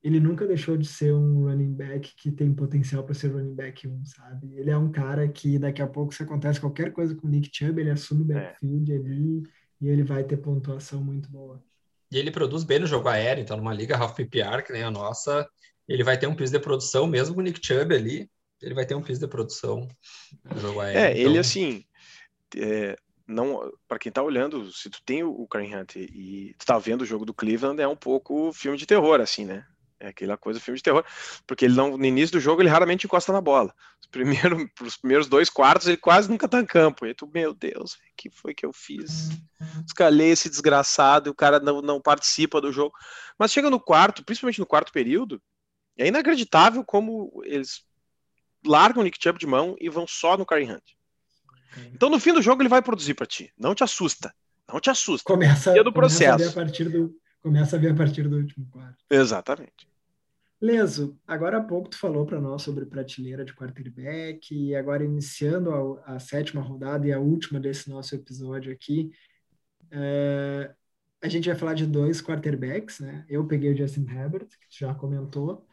ele 0.04 0.20
nunca 0.20 0.48
deixou 0.48 0.76
de 0.78 0.88
ser 0.88 1.14
um 1.14 1.44
running 1.44 1.74
back 1.74 2.16
que 2.16 2.32
tem 2.32 2.54
potencial 2.54 3.04
para 3.04 3.14
ser 3.14 3.32
running 3.32 3.54
back 3.54 3.88
1, 3.88 4.06
sabe? 4.06 4.56
Ele 4.56 4.72
é 4.72 4.78
um 4.78 4.92
cara 4.92 5.28
que 5.28 5.60
daqui 5.60 5.82
a 5.82 5.88
pouco 5.88 6.14
se 6.14 6.24
acontece 6.24 6.60
qualquer 6.60 6.92
coisa 6.92 7.16
com 7.16 7.28
o 7.28 7.30
Nick 7.30 7.50
Chubb, 7.54 7.80
ele 7.80 7.92
assume 7.92 8.24
o 8.24 8.32
é. 8.32 8.46
backfield 8.46 8.92
é. 8.92 8.96
ali 8.96 9.44
e 9.80 9.88
ele 9.88 10.04
vai 10.04 10.24
ter 10.24 10.38
pontuação 10.38 11.04
muito 11.04 11.30
boa. 11.30 11.64
E 12.12 12.18
ele 12.18 12.32
produz 12.32 12.64
bem 12.64 12.80
no 12.80 12.88
jogo 12.88 13.08
aéreo, 13.08 13.42
então 13.42 13.56
numa 13.58 13.74
liga 13.74 13.98
half 13.98 14.16
PPR 14.16 14.64
que 14.66 14.74
nem 14.74 14.84
a 14.84 14.92
nossa, 14.92 15.48
ele 15.88 16.04
vai 16.04 16.18
ter 16.18 16.28
um 16.28 16.36
piso 16.36 16.52
de 16.52 16.60
produção 16.60 17.08
mesmo 17.08 17.36
com 17.36 17.42
o 17.42 17.44
Nick 17.44 17.66
Chubb 17.66 17.96
ali, 17.96 18.30
ele 18.62 18.76
vai 18.76 18.86
ter 18.86 18.96
um 18.96 19.02
piso 19.02 19.20
de 19.20 19.28
produção 19.28 19.88
no 20.44 20.60
jogo 20.60 20.80
aéreo. 20.82 21.00
É, 21.00 21.12
então... 21.12 21.22
ele 21.24 21.40
assim, 21.40 21.86
é, 22.58 22.96
não, 23.26 23.72
para 23.88 23.98
quem 23.98 24.12
tá 24.12 24.22
olhando, 24.22 24.72
se 24.72 24.90
tu 24.90 25.02
tem 25.04 25.24
o 25.24 25.48
Karen 25.48 25.76
Hunt 25.76 25.96
e 25.96 26.54
tu 26.58 26.66
tá 26.66 26.78
vendo 26.78 27.02
o 27.02 27.06
jogo 27.06 27.26
do 27.26 27.34
Cleveland, 27.34 27.82
é 27.82 27.88
um 27.88 27.96
pouco 27.96 28.52
filme 28.52 28.78
de 28.78 28.86
terror, 28.86 29.22
assim, 29.22 29.46
né? 29.46 29.66
É 30.02 30.08
aquela 30.08 30.36
coisa, 30.36 30.60
filme 30.60 30.78
de 30.78 30.84
terror, 30.84 31.06
porque 31.46 31.66
ele 31.66 31.76
não, 31.76 31.96
no 31.96 32.06
início 32.06 32.34
do 32.34 32.40
jogo 32.40 32.62
ele 32.62 32.70
raramente 32.70 33.06
encosta 33.06 33.32
na 33.32 33.40
bola. 33.40 33.72
Os 34.02 34.08
primeiros, 34.08 34.66
os 34.82 34.98
primeiros 34.98 35.28
dois 35.28 35.48
quartos 35.48 35.88
ele 35.88 35.98
quase 35.98 36.28
nunca 36.28 36.48
tá 36.48 36.60
em 36.60 36.66
campo. 36.66 37.06
E 37.06 37.14
tu, 37.14 37.30
meu 37.32 37.54
Deus, 37.54 37.94
o 37.94 37.98
que 38.18 38.32
foi 38.32 38.56
que 38.56 38.66
eu 38.66 38.74
fiz? 38.74 39.30
Escalei 39.86 40.32
esse 40.32 40.50
desgraçado 40.50 41.30
e 41.30 41.32
o 41.32 41.36
cara 41.36 41.60
não, 41.60 41.84
não 41.84 42.02
participa 42.02 42.60
do 42.60 42.72
jogo. 42.72 42.94
Mas 43.38 43.52
chega 43.52 43.70
no 43.70 43.80
quarto, 43.80 44.26
principalmente 44.26 44.60
no 44.60 44.66
quarto 44.66 44.92
período, 44.92 45.40
é 45.96 46.08
inacreditável 46.08 46.84
como 46.84 47.32
eles 47.46 47.84
largam 48.66 49.02
o 49.02 49.04
Nick 49.04 49.20
Chubb 49.22 49.38
de 49.38 49.46
mão 49.46 49.76
e 49.80 49.88
vão 49.88 50.08
só 50.08 50.36
no 50.36 50.46
Karen 50.46 50.74
Hunt. 50.74 50.84
Então, 51.94 52.10
no 52.10 52.20
fim 52.20 52.34
do 52.34 52.42
jogo, 52.42 52.62
ele 52.62 52.70
vai 52.70 52.82
produzir 52.82 53.14
para 53.14 53.26
ti. 53.26 53.52
Não 53.58 53.76
te 53.76 53.84
assusta. 53.84 54.34
Não 54.68 54.80
te 54.80 54.90
assusta. 54.90 55.26
Começa, 55.26 55.72
do 55.84 55.94
processo. 55.94 56.32
Começa 56.32 56.34
a, 56.34 56.38
ver 56.38 56.50
a 56.50 56.66
partir 56.66 56.90
do, 56.90 57.16
começa 57.42 57.76
a 57.76 57.80
ver 57.80 57.92
a 57.92 57.96
partir 57.96 58.28
do 58.28 58.38
último 58.38 58.68
quarto. 58.72 58.98
Exatamente. 59.10 59.91
Leso, 60.62 61.18
agora 61.28 61.58
há 61.58 61.64
pouco 61.64 61.90
tu 61.90 61.98
falou 61.98 62.24
para 62.24 62.40
nós 62.40 62.62
sobre 62.62 62.86
prateleira 62.86 63.44
de 63.44 63.52
quarterback 63.52 64.54
e 64.54 64.76
agora 64.76 65.04
iniciando 65.04 65.74
a, 66.06 66.16
a, 66.16 66.20
sétima 66.20 66.62
rodada 66.62 67.08
e 67.08 67.12
a 67.12 67.20
última 67.20 67.60
desse 67.60 67.90
nosso 67.90 68.14
episódio 68.14 68.72
aqui, 68.72 69.12
é, 69.90 70.72
a 71.20 71.28
gente 71.28 71.50
vai 71.50 71.58
falar 71.58 71.74
de 71.74 71.88
dois 71.88 72.22
quarterbacks, 72.22 73.00
né? 73.00 73.26
Eu 73.28 73.48
peguei 73.48 73.74
o 73.74 73.78
Justin 73.78 74.06
Herbert, 74.08 74.50
que 74.50 74.70
tu 74.70 74.78
já 74.80 74.94
comentou, 74.94 75.66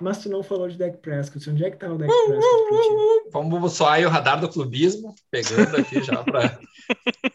mas 0.00 0.18
tu 0.18 0.28
não 0.28 0.42
falou 0.42 0.68
de 0.68 0.76
Dak 0.76 0.98
Prescott. 0.98 1.48
Onde 1.48 1.64
é 1.64 1.70
que 1.70 1.76
tá 1.76 1.92
o 1.92 1.96
Dak 1.96 2.12
Prescott? 2.12 3.30
Vamos 3.32 3.72
só 3.72 3.88
aí 3.88 4.04
o 4.04 4.08
radar 4.08 4.40
do 4.40 4.48
clubismo, 4.48 5.14
pegando 5.30 5.76
aqui 5.76 6.02
já 6.02 6.24
para. 6.24 6.58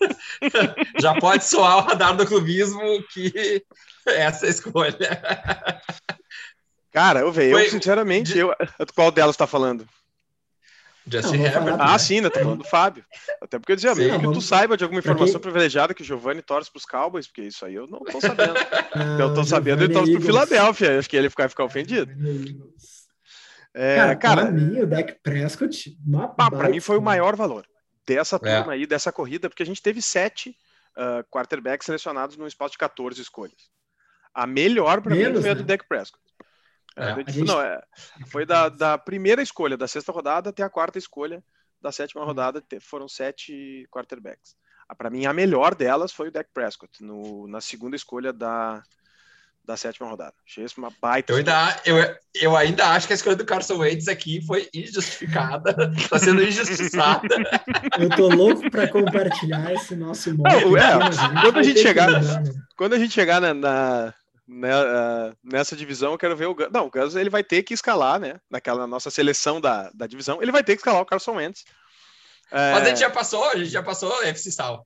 já 0.99 1.15
pode 1.17 1.45
soar 1.45 1.77
o 1.77 1.87
radar 1.87 2.17
do 2.17 2.25
clubismo 2.25 2.81
que 3.13 3.63
essa 4.05 4.47
é 4.47 4.49
escolha. 4.49 5.21
Cara, 6.91 7.19
eu 7.19 7.31
vejo, 7.31 7.57
eu 7.57 7.69
sinceramente, 7.69 8.37
eu, 8.37 8.53
qual 8.95 9.11
delas 9.11 9.35
está 9.35 9.45
falando? 9.45 9.87
Justin 11.09 11.37
não, 11.37 11.45
Herbert. 11.45 11.75
Ah, 11.79 11.97
sim, 11.97 12.17
ainda 12.17 12.29
tô 12.29 12.39
falando 12.39 12.59
do 12.59 12.67
Fábio. 12.67 13.03
Até 13.41 13.57
porque 13.57 13.71
eu 13.71 13.75
dizia, 13.75 13.95
sim, 13.95 14.01
mesmo 14.01 14.19
que 14.19 14.33
tu 14.33 14.41
saiba 14.41 14.77
de 14.77 14.83
alguma 14.83 14.99
informação 14.99 15.39
privilegiada 15.39 15.93
que 15.93 16.01
o 16.01 16.05
Giovanni 16.05 16.41
torce 16.41 16.71
pros 16.71 16.85
Cowboys, 16.85 17.25
porque 17.27 17.41
isso 17.41 17.65
aí 17.65 17.75
eu 17.75 17.87
não 17.87 17.99
tô 17.99 18.21
sabendo. 18.21 18.53
Ah, 18.91 19.17
eu 19.19 19.33
tô 19.33 19.43
sabendo 19.43 19.83
e 19.83 19.89
torce 19.89 20.11
pro 20.13 20.21
Philadelphia. 20.21 20.97
Acho 20.97 21.09
que 21.09 21.15
ele 21.15 21.29
vai 21.29 21.47
ficar 21.47 21.63
ofendido. 21.63 22.11
É, 23.73 23.95
cara, 23.95 24.15
cara, 24.15 24.41
pra 24.43 24.51
mim, 24.51 24.79
o 24.79 24.87
Dak 24.87 25.15
Prescott. 25.21 25.97
Ah, 26.37 26.49
pra 26.49 26.69
mim 26.69 26.79
foi 26.79 26.97
o 26.97 27.01
maior 27.01 27.35
valor. 27.35 27.65
dessa 28.05 28.37
é. 28.37 28.39
turma 28.39 28.73
aí, 28.73 28.87
dessa 28.87 29.11
corrida, 29.11 29.47
porque 29.47 29.61
a 29.61 29.65
gente 29.65 29.81
teve 29.81 30.01
sete 30.01 30.55
uh, 30.97 31.23
quarterbacks 31.29 31.85
selecionados 31.85 32.35
no 32.35 32.47
espaço 32.47 32.71
de 32.73 32.79
14 32.79 33.21
escolhas. 33.21 33.69
A 34.33 34.47
melhor 34.47 35.01
para 35.01 35.15
mim 35.15 35.23
foi 35.23 35.51
a 35.51 35.53
do 35.53 35.59
né? 35.59 35.65
Dak 35.65 35.87
Prescott. 35.87 36.23
É, 36.99 37.11
é. 37.11 37.31
Gente... 37.31 37.47
Não, 37.47 37.61
é, 37.61 37.81
foi 38.27 38.45
da, 38.45 38.69
da 38.69 38.97
primeira 38.97 39.41
escolha 39.41 39.77
da 39.77 39.87
sexta 39.87 40.11
rodada 40.11 40.49
até 40.49 40.63
a 40.63 40.69
quarta 40.69 40.97
escolha 40.97 41.43
da 41.81 41.91
sétima 41.91 42.25
rodada, 42.25 42.63
foram 42.81 43.07
sete 43.07 43.87
quarterbacks. 43.89 44.55
Para 44.97 45.09
mim, 45.09 45.25
a 45.25 45.33
melhor 45.33 45.75
delas 45.75 46.11
foi 46.11 46.27
o 46.27 46.31
Dak 46.31 46.49
Prescott, 46.53 47.03
no, 47.03 47.47
na 47.47 47.61
segunda 47.61 47.95
escolha 47.95 48.33
da, 48.33 48.81
da 49.63 49.77
sétima 49.77 50.09
rodada. 50.09 50.33
Achei 50.45 50.65
isso 50.65 50.81
uma 50.81 50.91
baita. 50.99 51.31
Eu 51.31 51.37
ainda, 51.37 51.81
eu, 51.85 52.15
eu 52.33 52.57
ainda 52.57 52.87
acho 52.87 53.05
que 53.05 53.13
a 53.13 53.15
escolha 53.15 53.35
do 53.35 53.45
Carson 53.45 53.77
Wentz 53.77 54.07
aqui 54.07 54.41
foi 54.41 54.67
injustificada, 54.73 55.93
está 55.95 56.17
sendo 56.19 56.41
injustiçada. 56.41 57.35
Eu 57.99 58.09
tô 58.09 58.29
louco 58.29 58.69
para 58.71 58.87
compartilhar 58.87 59.71
esse 59.71 59.95
nosso 59.95 60.35
momento. 60.35 60.75
É, 60.75 61.41
quando 61.41 61.59
a 61.59 61.63
gente 61.63 61.79
chegar, 61.79 62.09
quando 62.75 62.93
a 62.93 62.99
gente 62.99 63.13
chegar 63.13 63.39
na, 63.39 63.53
na 63.53 64.05
né, 64.05 64.13
nessa 65.43 65.75
divisão, 65.75 66.13
eu 66.13 66.17
quero 66.17 66.35
ver 66.35 66.47
o 66.47 66.55
Gus. 66.55 66.69
Não, 66.71 66.87
o 66.87 66.89
Gus 66.89 67.15
ele 67.15 67.29
vai 67.29 67.43
ter 67.43 67.61
que 67.61 67.73
escalar, 67.73 68.19
né? 68.19 68.39
Naquela 68.49 68.87
nossa 68.87 69.11
seleção 69.11 69.61
da, 69.61 69.91
da 69.93 70.07
divisão, 70.07 70.41
ele 70.41 70.51
vai 70.51 70.63
ter 70.63 70.73
que 70.73 70.79
escalar 70.79 71.01
o 71.01 71.05
Carson 71.05 71.35
Wentz. 71.35 71.63
É... 72.51 72.73
Mas 72.73 72.83
a 72.83 72.89
gente 72.89 72.99
já 72.99 73.11
passou, 73.11 73.49
a 73.49 73.55
gente 73.55 73.69
já 73.69 73.83
passou 73.83 74.11
o 74.11 74.23
FC 74.23 74.51
Sal. 74.51 74.85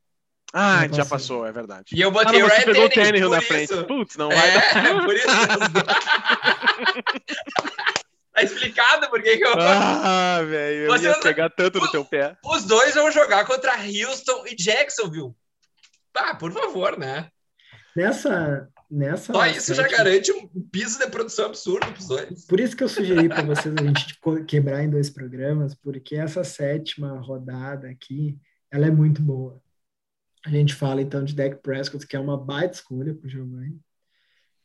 Ah, 0.55 0.80
a 0.80 0.82
gente 0.84 0.97
já 0.97 1.05
passou, 1.05 1.47
é 1.47 1.51
verdade. 1.51 1.86
E 1.93 2.01
eu 2.01 2.11
botei 2.11 2.39
ah, 2.39 2.39
não, 2.39 2.47
o 2.47 2.49
Ryan 2.49 2.66
pegou 2.66 2.86
o 2.86 2.89
Tannehill 2.89 3.30
na 3.30 3.41
frente. 3.41 3.84
Putz, 3.86 4.16
não 4.18 4.30
vai. 4.30 4.55
É, 4.55 4.93
por 5.01 5.16
isso. 5.16 5.26
tá 8.34 8.43
explicado 8.43 9.09
por 9.09 9.24
que, 9.24 9.30
eu. 9.30 9.53
Ah, 9.57 10.41
velho, 10.45 10.84
eu 10.84 10.91
Você 10.91 11.05
ia 11.05 11.20
pegar 11.20 11.49
tanto 11.49 11.80
no 11.80 11.89
teu 11.89 12.05
pé. 12.05 12.38
Os 12.45 12.66
dois 12.66 12.93
vão 12.93 13.11
jogar 13.11 13.45
contra 13.45 13.74
Houston 13.78 14.45
e 14.45 14.55
Jacksonville. 14.55 15.34
Tá, 16.11 16.36
por 16.36 16.51
favor, 16.51 16.99
né? 16.99 17.32
Nessa, 17.95 18.70
nessa. 18.94 19.34
Só 19.34 19.46
isso 19.48 19.74
já 19.74 19.88
garante 19.88 20.32
um 20.32 20.48
piso 20.72 21.00
de 21.00 21.08
produção 21.08 21.48
absurdo 21.48 21.88
para 21.88 22.00
os 22.00 22.08
dois. 22.08 22.46
Por 22.46 22.60
isso 22.60 22.78
que 22.78 22.84
eu 22.84 22.89
sugeri 22.89 23.28
para 23.28 23.41
vocês 23.41 23.74
a 23.76 23.84
gente 23.84 24.20
quebrar 24.48 24.84
em 24.84 24.89
dois 24.89 25.10
programas, 25.10 25.74
porque 25.74 26.16
essa 26.16 26.44
sétima 26.44 27.20
rodada 27.20 27.89
aqui, 27.89 28.38
ela 28.72 28.86
é 28.86 28.91
muito 28.91 29.22
boa. 29.22 29.60
A 30.46 30.50
gente 30.50 30.76
fala 30.76 31.02
então 31.02 31.24
de 31.24 31.34
Dak 31.34 31.56
Prescott, 31.62 32.06
que 32.06 32.16
é 32.16 32.20
uma 32.20 32.38
baita 32.38 32.76
escolha 32.76 33.14
para 33.16 33.26
o 33.26 33.30
Giovanni. 33.30 33.80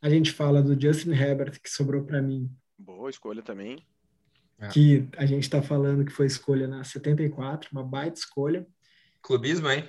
A 0.03 0.11
gente 0.11 0.31
fala 0.31 0.63
do 0.63 0.81
Justin 0.81 1.13
Herbert, 1.13 1.61
que 1.63 1.71
sobrou 1.71 2.05
para 2.05 2.21
mim. 2.21 2.51
Boa 2.79 3.09
escolha 3.09 3.43
também. 3.43 3.83
É. 4.59 4.69
Que 4.69 5.09
a 5.17 5.25
gente 5.25 5.45
está 5.45 5.63
falando 5.63 6.05
que 6.05 6.13
foi 6.13 6.27
escolha 6.27 6.67
na 6.67 6.85
74, 6.85 7.71
uma 7.73 7.83
baita 7.83 8.19
escolha. 8.19 8.67
Clubismo, 9.23 9.71
hein? 9.71 9.89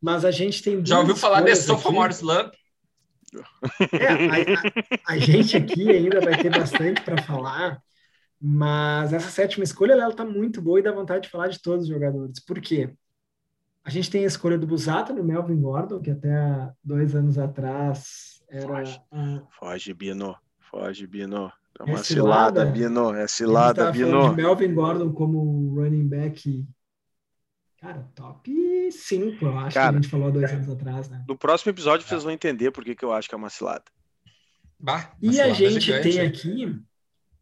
Mas 0.00 0.24
a 0.24 0.30
gente 0.30 0.62
tem. 0.62 0.84
Já 0.84 0.98
ouviu 0.98 1.16
falar 1.16 1.42
desse 1.42 1.66
sophomore 1.66 2.12
slump? 2.12 2.54
É, 3.92 4.06
a, 4.08 4.14
a, 4.14 5.14
a, 5.14 5.18
gente 5.18 5.56
aqui 5.56 5.90
ainda 5.90 6.20
vai 6.20 6.36
ter 6.36 6.50
bastante 6.50 7.02
para 7.02 7.22
falar, 7.22 7.80
mas 8.40 9.12
essa 9.12 9.28
sétima 9.28 9.64
escolha 9.64 9.92
ela 9.92 10.08
está 10.08 10.24
muito 10.24 10.60
boa 10.60 10.78
e 10.78 10.82
dá 10.82 10.92
vontade 10.92 11.24
de 11.24 11.30
falar 11.30 11.48
de 11.48 11.60
todos 11.60 11.84
os 11.84 11.88
jogadores. 11.88 12.40
Por 12.40 12.60
quê? 12.60 12.94
A 13.84 13.90
gente 13.90 14.10
tem 14.10 14.24
a 14.24 14.26
escolha 14.26 14.58
do 14.58 14.66
Busata 14.66 15.12
no 15.12 15.22
Melvin 15.22 15.60
Gordon, 15.60 16.00
que 16.00 16.10
até 16.10 16.72
dois 16.82 17.14
anos 17.14 17.38
atrás 17.38 18.42
era. 18.48 18.66
Foge. 18.66 19.02
Foge 19.58 19.94
Bino. 19.94 20.36
Foge, 20.58 21.06
Bino. 21.06 21.52
É 21.78 21.84
uma 21.84 22.00
é 22.00 22.02
cilada, 22.02 22.60
cilada, 22.60 22.64
Bino. 22.64 23.14
É 23.14 23.28
cilada, 23.28 23.92
Bino. 23.92 24.30
De 24.30 24.36
Melvin 24.36 24.74
Gordon 24.74 25.12
como 25.12 25.74
running 25.74 26.08
back 26.08 26.66
Cara, 27.78 28.08
top 28.14 28.90
5, 28.90 29.44
eu 29.44 29.58
acho 29.58 29.74
Cara, 29.74 29.92
que 29.92 29.98
a 29.98 30.00
gente 30.00 30.10
falou 30.10 30.32
dois 30.32 30.50
anos 30.50 30.68
atrás, 30.68 31.08
né? 31.10 31.24
No 31.28 31.36
próximo 31.36 31.70
episódio 31.70 32.06
vocês 32.06 32.22
vão 32.22 32.32
entender 32.32 32.70
por 32.70 32.82
que, 32.82 32.94
que 32.94 33.04
eu 33.04 33.12
acho 33.12 33.28
que 33.28 33.34
é 33.34 33.38
uma 33.38 33.50
cilada. 33.50 33.84
Bah, 34.78 35.14
e 35.20 35.40
a 35.40 35.52
gente 35.52 35.80
gigante. 35.80 36.10
tem 36.10 36.20
aqui 36.20 36.82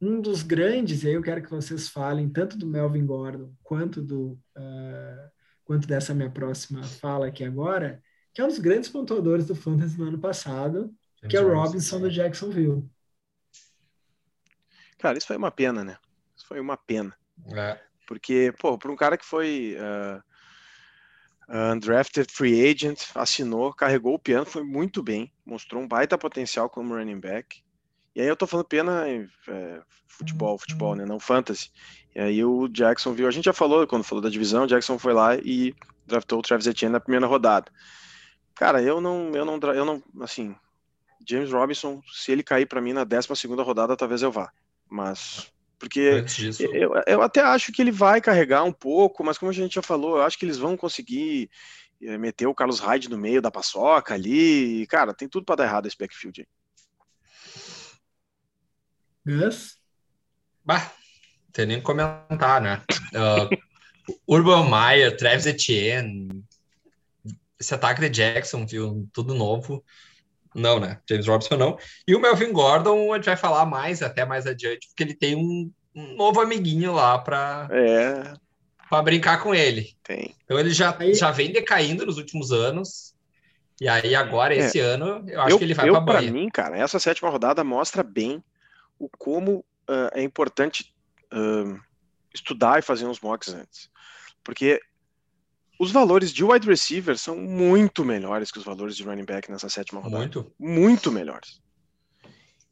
um 0.00 0.20
dos 0.20 0.42
grandes, 0.42 1.02
e 1.02 1.08
aí 1.08 1.14
eu 1.14 1.22
quero 1.22 1.42
que 1.42 1.50
vocês 1.50 1.88
falem 1.88 2.28
tanto 2.28 2.58
do 2.58 2.66
Melvin 2.66 3.06
Gordon 3.06 3.52
quanto 3.62 4.02
do 4.02 4.38
uh, 4.56 5.30
quanto 5.64 5.86
dessa 5.88 6.14
minha 6.14 6.30
próxima 6.30 6.82
fala 6.82 7.28
aqui 7.28 7.42
agora, 7.42 8.02
que 8.32 8.40
é 8.40 8.44
um 8.44 8.48
dos 8.48 8.58
grandes 8.58 8.90
pontuadores 8.90 9.46
do 9.46 9.54
Fantasy 9.54 9.98
no 9.98 10.08
ano 10.08 10.18
passado, 10.18 10.94
que 11.28 11.36
é 11.36 11.40
o 11.40 11.52
Robinson 11.52 12.00
do 12.00 12.10
Jacksonville. 12.10 12.84
Cara, 14.98 15.16
isso 15.16 15.26
foi 15.26 15.36
uma 15.36 15.50
pena, 15.50 15.84
né? 15.84 15.96
Isso 16.36 16.46
foi 16.46 16.60
uma 16.60 16.76
pena. 16.76 17.16
É. 17.46 17.80
Porque, 18.06 18.52
pô, 18.58 18.78
para 18.78 18.90
um 18.90 18.96
cara 18.96 19.16
que 19.16 19.24
foi 19.24 19.76
uh, 19.78 20.22
undrafted 21.72 22.30
free 22.32 22.70
agent, 22.70 23.02
assinou, 23.14 23.72
carregou 23.72 24.14
o 24.14 24.18
piano, 24.18 24.46
foi 24.46 24.62
muito 24.62 25.02
bem, 25.02 25.32
mostrou 25.44 25.82
um 25.82 25.88
baita 25.88 26.18
potencial 26.18 26.68
como 26.68 26.94
running 26.94 27.20
back. 27.20 27.62
E 28.14 28.20
aí 28.20 28.28
eu 28.28 28.36
tô 28.36 28.46
falando 28.46 28.66
pena 28.66 29.08
em 29.08 29.28
é, 29.48 29.82
futebol, 30.06 30.56
futebol, 30.56 30.94
né? 30.94 31.04
Não 31.04 31.18
fantasy. 31.18 31.70
E 32.14 32.20
aí 32.20 32.44
o 32.44 32.68
Jackson 32.68 33.12
viu, 33.12 33.26
a 33.26 33.30
gente 33.30 33.46
já 33.46 33.52
falou 33.52 33.86
quando 33.86 34.04
falou 34.04 34.22
da 34.22 34.30
divisão, 34.30 34.64
o 34.64 34.66
Jackson 34.68 34.98
foi 34.98 35.12
lá 35.12 35.36
e 35.36 35.74
draftou 36.06 36.38
o 36.38 36.42
Travis 36.42 36.66
Etienne 36.66 36.92
na 36.92 37.00
primeira 37.00 37.26
rodada. 37.26 37.72
Cara, 38.54 38.80
eu 38.80 39.00
não, 39.00 39.32
eu 39.34 39.44
não, 39.44 39.58
eu 39.72 39.84
não, 39.84 40.02
assim, 40.20 40.54
James 41.28 41.50
Robinson, 41.50 42.00
se 42.12 42.30
ele 42.30 42.44
cair 42.44 42.66
para 42.66 42.80
mim 42.80 42.92
na 42.92 43.02
12 43.02 43.34
segunda 43.34 43.64
rodada, 43.64 43.96
talvez 43.96 44.22
eu 44.22 44.30
vá. 44.30 44.52
Mas 44.88 45.52
porque 45.78 46.24
eu, 46.60 46.92
eu 47.06 47.22
até 47.22 47.40
acho 47.40 47.72
que 47.72 47.82
ele 47.82 47.90
vai 47.90 48.20
carregar 48.20 48.64
um 48.64 48.72
pouco, 48.72 49.24
mas 49.24 49.38
como 49.38 49.50
a 49.50 49.54
gente 49.54 49.74
já 49.74 49.82
falou, 49.82 50.16
eu 50.16 50.22
acho 50.22 50.38
que 50.38 50.44
eles 50.44 50.58
vão 50.58 50.76
conseguir 50.76 51.50
eh, 52.02 52.16
meter 52.18 52.46
o 52.46 52.54
Carlos 52.54 52.80
Hyde 52.80 53.10
no 53.10 53.18
meio 53.18 53.42
da 53.42 53.50
paçoca 53.50 54.14
ali. 54.14 54.86
Cara, 54.86 55.14
tem 55.14 55.28
tudo 55.28 55.44
para 55.44 55.56
dar 55.56 55.64
errado 55.64 55.86
esse 55.86 55.96
backfield 55.98 56.42
aí. 56.42 56.46
Gus? 59.26 59.78
Bah, 60.64 60.92
tem 61.52 61.66
nem 61.66 61.80
comentar, 61.80 62.60
né? 62.60 62.82
Uh, 63.14 63.48
Urban 64.28 64.68
Meyer, 64.68 65.16
Travis 65.16 65.46
Etienne, 65.46 66.44
esse 67.58 67.74
ataque 67.74 68.00
de 68.00 68.10
Jackson, 68.10 68.66
viu? 68.66 69.08
Tudo 69.12 69.34
novo. 69.34 69.84
Não, 70.54 70.78
né? 70.78 71.00
James 71.08 71.26
Robinson 71.26 71.56
não. 71.56 71.78
E 72.06 72.14
o 72.14 72.20
Melvin 72.20 72.52
Gordon, 72.52 73.12
a 73.12 73.16
gente 73.16 73.26
vai 73.26 73.36
falar 73.36 73.66
mais 73.66 74.02
até 74.02 74.24
mais 74.24 74.46
adiante, 74.46 74.86
porque 74.88 75.02
ele 75.02 75.14
tem 75.14 75.34
um, 75.34 75.70
um 75.94 76.14
novo 76.14 76.40
amiguinho 76.40 76.92
lá 76.92 77.18
para 77.18 77.68
é. 77.72 78.34
para 78.88 79.02
brincar 79.02 79.42
com 79.42 79.54
ele. 79.54 79.88
Tem. 80.02 80.34
Então 80.44 80.58
ele 80.58 80.70
já, 80.70 80.96
aí... 80.98 81.14
já 81.14 81.30
vem 81.30 81.52
decaindo 81.52 82.06
nos 82.06 82.18
últimos 82.18 82.52
anos. 82.52 83.14
E 83.80 83.88
aí 83.88 84.14
agora, 84.14 84.54
é. 84.54 84.58
esse 84.58 84.78
ano, 84.78 85.24
eu 85.26 85.40
acho 85.40 85.50
eu, 85.50 85.58
que 85.58 85.64
ele 85.64 85.74
vai 85.74 85.90
para 85.90 86.00
Para 86.02 86.22
mim, 86.22 86.48
cara, 86.48 86.78
essa 86.78 86.98
sétima 87.00 87.28
rodada 87.28 87.64
mostra 87.64 88.04
bem 88.04 88.42
o 88.98 89.08
como 89.18 89.64
uh, 89.90 90.10
é 90.12 90.22
importante 90.22 90.94
uh, 91.32 91.80
estudar 92.32 92.78
e 92.78 92.82
fazer 92.82 93.06
uns 93.06 93.20
mocks 93.20 93.52
antes. 93.52 93.90
Porque 94.44 94.80
os 95.78 95.90
valores 95.90 96.32
de 96.32 96.44
wide 96.44 96.66
receiver 96.66 97.18
são 97.18 97.36
muito 97.36 98.04
melhores 98.04 98.50
que 98.50 98.58
os 98.58 98.64
valores 98.64 98.96
de 98.96 99.02
running 99.02 99.24
back 99.24 99.50
nessa 99.50 99.68
sétima 99.68 100.00
rodada. 100.00 100.22
Muito. 100.22 100.52
Muito 100.58 101.12
melhores. 101.12 101.60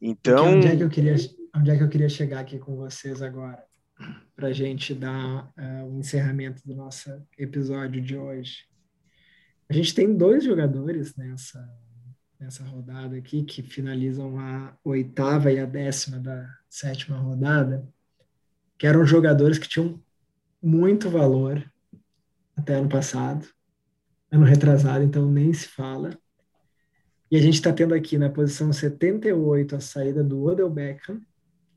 Então. 0.01 0.55
onde 0.55 0.67
é, 0.67 0.75
que 0.75 0.83
eu 0.83 0.89
queria, 0.89 1.15
onde 1.55 1.71
é 1.71 1.77
que 1.77 1.83
eu 1.83 1.89
queria 1.89 2.09
chegar 2.09 2.39
aqui 2.39 2.59
com 2.59 2.75
vocês 2.75 3.21
agora? 3.21 3.63
Para 4.35 4.47
a 4.47 4.53
gente 4.53 4.93
dar 4.93 5.45
uh, 5.57 5.85
o 5.85 5.99
encerramento 5.99 6.61
do 6.65 6.75
nosso 6.75 7.09
episódio 7.37 8.01
de 8.01 8.17
hoje. 8.17 8.65
A 9.69 9.73
gente 9.73 9.93
tem 9.93 10.15
dois 10.15 10.43
jogadores 10.43 11.15
nessa, 11.15 11.69
nessa 12.39 12.63
rodada 12.63 13.15
aqui 13.15 13.43
que 13.43 13.61
finalizam 13.61 14.37
a 14.39 14.75
oitava 14.83 15.51
e 15.51 15.59
a 15.59 15.65
décima 15.65 16.19
da 16.19 16.49
sétima 16.69 17.17
rodada, 17.17 17.87
que 18.77 18.87
eram 18.87 19.05
jogadores 19.05 19.57
que 19.57 19.69
tinham 19.69 20.01
muito 20.61 21.09
valor 21.09 21.63
até 22.55 22.75
ano 22.75 22.89
passado, 22.89 23.47
ano 24.31 24.45
retrasado, 24.45 25.03
então 25.03 25.29
nem 25.31 25.51
se 25.53 25.67
fala. 25.67 26.17
E 27.29 27.35
a 27.37 27.41
gente 27.41 27.55
está 27.55 27.73
tendo 27.73 27.93
aqui 27.93 28.17
na 28.17 28.29
posição 28.29 28.71
78 28.71 29.75
a 29.75 29.79
saída 29.79 30.23
do 30.23 30.43
Odell 30.43 30.69
Beckham 30.69 31.19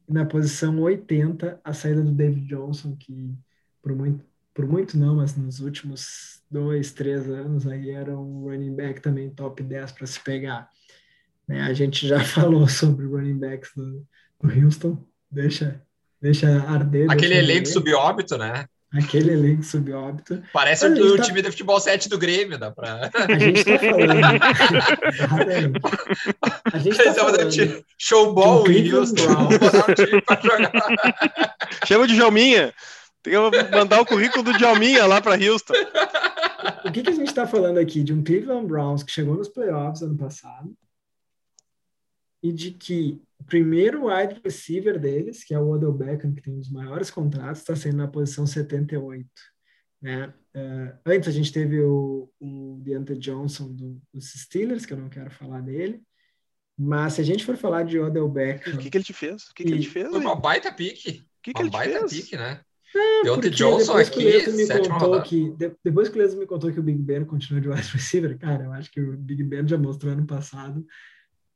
e 0.09 0.13
na 0.13 0.25
posição 0.25 0.79
80 0.81 1.61
a 1.65 1.73
saída 1.73 2.03
do 2.03 2.13
David 2.13 2.47
Johnson, 2.47 2.95
que 2.95 3.35
por 3.83 3.95
muito, 3.95 4.25
por 4.53 4.67
muito 4.67 4.99
não, 4.99 5.17
mas 5.17 5.37
nos 5.37 5.61
últimos 5.61 6.43
dois, 6.51 6.93
três 6.93 7.29
anos 7.29 7.67
aí 7.67 7.91
era 7.91 8.19
um 8.19 8.45
running 8.45 8.75
back 8.75 9.01
também 9.01 9.31
top 9.31 9.63
10 9.63 9.93
para 9.93 10.07
se 10.07 10.21
pegar. 10.21 10.69
Né? 11.49 11.63
A 11.63 11.73
gente 11.73 12.07
já 12.07 12.21
falou 12.25 12.69
sobre 12.69 13.07
running 13.07 13.39
backs 13.39 13.71
do, 13.75 14.07
do 14.41 14.61
Houston, 14.61 15.03
deixa, 15.31 15.83
deixa 16.21 16.49
arder. 16.63 17.11
Aquele 17.11 17.35
elenco 17.35 17.67
subóbito, 17.67 18.37
né? 18.37 18.67
Aquele 18.97 19.33
elenco 19.33 19.63
subóbito. 19.63 20.43
Parece 20.53 20.87
o 20.87 21.17
tá... 21.17 21.23
time 21.23 21.43
de 21.43 21.51
futebol 21.51 21.79
7 21.79 22.09
do 22.09 22.19
Grêmio, 22.19 22.59
dá 22.59 22.71
pra. 22.71 23.11
A 23.13 23.39
gente 23.39 23.65
tá 23.65 23.79
falando. 23.79 24.23
a 26.73 26.79
gente 26.79 26.97
tá 26.97 27.15
falando. 27.15 27.85
Showball 27.99 28.71
e 28.71 28.93
Houston. 28.93 29.23
Chama 31.87 32.07
de 32.07 32.17
Jalminha. 32.17 32.73
Tem 33.23 33.35
que 33.35 33.77
mandar 33.77 34.01
o 34.01 34.07
currículo 34.07 34.45
do 34.45 34.53
Djalminha 34.53 35.05
lá 35.05 35.21
para 35.21 35.35
Houston. 35.35 35.75
O 36.85 36.93
que, 36.93 37.03
que 37.03 37.11
a 37.11 37.15
gente 37.15 37.29
está 37.29 37.47
falando 37.47 37.79
aqui? 37.79 38.03
De 38.03 38.13
um 38.13 38.23
Cleveland 38.23 38.67
Browns 38.67 39.03
que 39.03 39.11
chegou 39.11 39.35
nos 39.35 39.49
playoffs 39.49 40.03
ano 40.03 40.17
passado 40.17 40.73
e 42.43 42.53
de 42.53 42.71
que 42.71 43.21
o 43.39 43.45
primeiro 43.45 44.07
wide 44.07 44.41
receiver 44.43 44.99
deles, 44.99 45.45
que 45.45 45.55
é 45.55 45.59
o 45.59 45.69
Odell 45.69 45.93
Beckham, 45.93 46.35
que 46.35 46.43
tem 46.43 46.55
um 46.55 46.59
dos 46.59 46.71
maiores 46.71 47.11
contratos, 47.11 47.61
está 47.61 47.77
sendo 47.77 47.99
na 47.99 48.09
posição 48.09 48.47
78. 48.47 49.29
Né? 50.01 50.33
Uh, 50.55 50.99
antes 51.05 51.29
a 51.29 51.33
gente 51.33 51.53
teve 51.53 51.81
o, 51.81 52.31
o 52.41 52.81
Deontay 52.83 53.19
Johnson 53.19 53.73
do, 53.73 54.01
dos 54.13 54.33
Steelers, 54.33 54.87
que 54.87 54.93
eu 54.93 54.99
não 54.99 55.09
quero 55.09 55.31
falar 55.31 55.61
dele, 55.61 56.03
mas 56.79 57.15
se 57.15 57.21
a 57.21 57.25
gente 57.25 57.45
for 57.45 57.57
falar 57.57 57.85
de 57.85 57.99
Odell 57.99 58.29
Beckham... 58.29 58.75
O 58.75 58.79
que, 58.79 58.91
que 58.91 58.97
ele 58.97 59.05
te 59.05 59.13
fez? 59.13 59.45
O 59.45 59.55
que, 59.55 59.65
que 59.65 59.73
ele 59.73 59.83
te 59.83 59.89
fez? 59.89 60.09
Foi 60.09 60.21
uma 60.21 60.37
baita 60.37 60.73
pique. 60.73 61.27
O 61.39 61.43
que, 61.43 61.53
que 61.53 61.63
ele 61.63 61.71
te 61.71 61.73
baita 61.73 62.01
fez? 62.01 62.13
pique, 62.13 62.37
né? 62.37 62.61
É, 62.95 63.23
Deontay 63.25 63.51
Johnson 63.51 63.97
aqui, 63.97 64.25
me 64.53 64.67
contou 64.67 65.23
que 65.23 65.51
de, 65.51 65.73
Depois 65.85 66.09
que 66.09 66.19
o 66.19 66.23
Leso 66.23 66.39
me 66.39 66.47
contou 66.47 66.73
que 66.73 66.81
o 66.81 66.83
Big 66.83 66.99
Ben 66.99 67.25
continua 67.25 67.61
de 67.61 67.69
wide 67.69 67.89
receiver, 67.89 68.39
cara, 68.39 68.65
eu 68.65 68.73
acho 68.73 68.91
que 68.91 69.01
o 69.01 69.17
Big 69.17 69.43
Ben 69.43 69.67
já 69.67 69.77
mostrou 69.77 70.13
ano 70.13 70.27
passado 70.27 70.87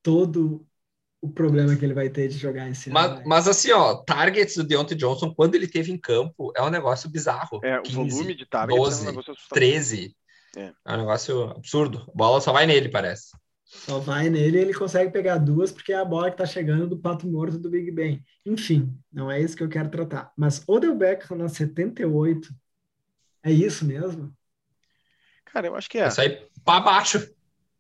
todo 0.03 0.67
o 1.23 1.29
problema 1.29 1.77
que 1.77 1.85
ele 1.85 1.95
vai 1.95 2.09
ter 2.09 2.29
de 2.29 2.39
jogar 2.39 2.69
esse 2.71 2.89
mas, 2.91 3.11
ano. 3.11 3.23
Mas 3.27 3.47
assim, 3.47 3.71
ó, 3.73 3.97
targets 3.97 4.57
do 4.57 4.65
Deontay 4.65 4.97
Johnson, 4.97 5.35
quando 5.35 5.55
ele 5.55 5.69
teve 5.69 5.93
em 5.93 5.99
campo, 5.99 6.53
é 6.57 6.63
um 6.63 6.71
negócio 6.71 7.11
bizarro. 7.11 7.61
É, 7.63 7.81
15, 7.81 7.99
o 7.99 8.09
volume 8.09 8.35
de 8.35 8.47
targets 8.47 8.83
12, 8.83 9.07
é 9.07 9.11
um 9.11 9.23
13. 9.51 10.17
É. 10.57 10.73
é 10.87 10.95
um 10.95 10.97
negócio 10.97 11.51
absurdo. 11.51 12.07
A 12.09 12.17
bola 12.17 12.41
só 12.41 12.53
vai 12.53 12.67
nele, 12.67 12.89
parece. 12.89 13.31
Só 13.65 14.01
vai 14.01 14.29
nele 14.29 14.59
e 14.59 14.61
ele 14.63 14.75
consegue 14.75 15.13
pegar 15.13 15.39
duas, 15.39 15.71
porque 15.71 15.93
é 15.93 15.97
a 15.97 16.05
bola 16.05 16.31
que 16.31 16.37
tá 16.37 16.47
chegando 16.47 16.89
do 16.89 16.99
pato 16.99 17.29
morto 17.29 17.57
do 17.57 17.71
Big 17.71 17.91
Ben. 17.93 18.25
Enfim, 18.45 18.93
não 19.13 19.31
é 19.31 19.41
isso 19.41 19.57
que 19.57 19.63
eu 19.63 19.69
quero 19.69 19.91
tratar. 19.91 20.33
Mas 20.37 20.65
Odell 20.67 20.97
Beckham 20.97 21.37
na 21.37 21.49
78, 21.49 22.53
é 23.45 23.53
isso 23.53 23.85
mesmo? 23.85 24.35
Cara, 25.45 25.69
eu 25.69 25.77
acho 25.77 25.89
que 25.89 25.99
é. 25.99 26.09
Isso 26.09 26.21
aí 26.21 26.49
para 26.65 26.81
baixo. 26.81 27.19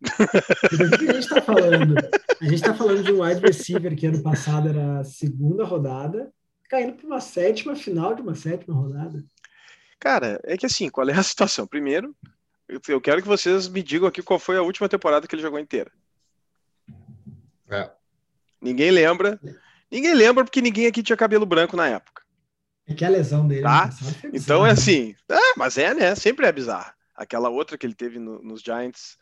Do 0.00 0.98
que 0.98 1.10
a 1.10 1.12
gente 1.12 1.18
está 1.18 1.42
falando? 1.42 1.94
A 2.40 2.44
gente 2.44 2.54
está 2.54 2.74
falando 2.74 3.02
de 3.02 3.12
um 3.12 3.22
wide 3.22 3.40
receiver 3.40 3.94
que 3.94 4.06
ano 4.06 4.22
passado 4.22 4.68
era 4.68 5.00
a 5.00 5.04
segunda 5.04 5.64
rodada, 5.64 6.32
caindo 6.68 6.94
para 6.94 7.06
uma 7.06 7.20
sétima 7.20 7.76
final 7.76 8.14
de 8.14 8.22
uma 8.22 8.34
sétima 8.34 8.74
rodada. 8.74 9.22
Cara, 9.98 10.40
é 10.44 10.56
que 10.56 10.64
assim, 10.64 10.88
qual 10.88 11.08
é 11.08 11.12
a 11.12 11.22
situação? 11.22 11.66
Primeiro, 11.66 12.16
eu 12.88 13.00
quero 13.00 13.20
que 13.20 13.28
vocês 13.28 13.68
me 13.68 13.82
digam 13.82 14.08
aqui 14.08 14.22
qual 14.22 14.38
foi 14.38 14.56
a 14.56 14.62
última 14.62 14.88
temporada 14.88 15.26
que 15.26 15.34
ele 15.34 15.42
jogou 15.42 15.58
inteira. 15.58 15.92
É. 17.68 17.90
Ninguém 18.60 18.90
lembra. 18.90 19.38
Ninguém 19.90 20.14
lembra 20.14 20.44
porque 20.44 20.60
ninguém 20.60 20.86
aqui 20.86 21.02
tinha 21.02 21.16
cabelo 21.16 21.44
branco 21.44 21.76
na 21.76 21.88
época. 21.88 22.22
É 22.86 22.94
que 22.94 23.04
a 23.04 23.08
lesão 23.08 23.46
dele. 23.46 23.62
Tá? 23.62 23.90
Então 24.32 24.66
é 24.66 24.70
assim. 24.70 25.14
Ah, 25.28 25.54
mas 25.56 25.78
é, 25.78 25.94
né? 25.94 26.14
Sempre 26.14 26.46
é 26.46 26.52
bizarro. 26.52 26.92
Aquela 27.14 27.48
outra 27.48 27.76
que 27.76 27.86
ele 27.86 27.94
teve 27.94 28.18
no, 28.18 28.42
nos 28.42 28.62
Giants 28.62 29.16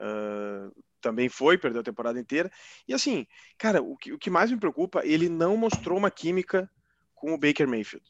uh, 0.00 0.72
também 1.00 1.28
foi, 1.28 1.56
perdeu 1.56 1.80
a 1.80 1.84
temporada 1.84 2.18
inteira. 2.18 2.50
E 2.86 2.94
assim, 2.94 3.26
cara, 3.58 3.82
o 3.82 3.96
que, 3.96 4.12
o 4.12 4.18
que 4.18 4.30
mais 4.30 4.50
me 4.50 4.58
preocupa, 4.58 5.02
ele 5.04 5.28
não 5.28 5.56
mostrou 5.56 5.98
uma 5.98 6.10
química 6.10 6.70
com 7.14 7.32
o 7.34 7.38
Baker 7.38 7.68
Mayfield. 7.68 8.06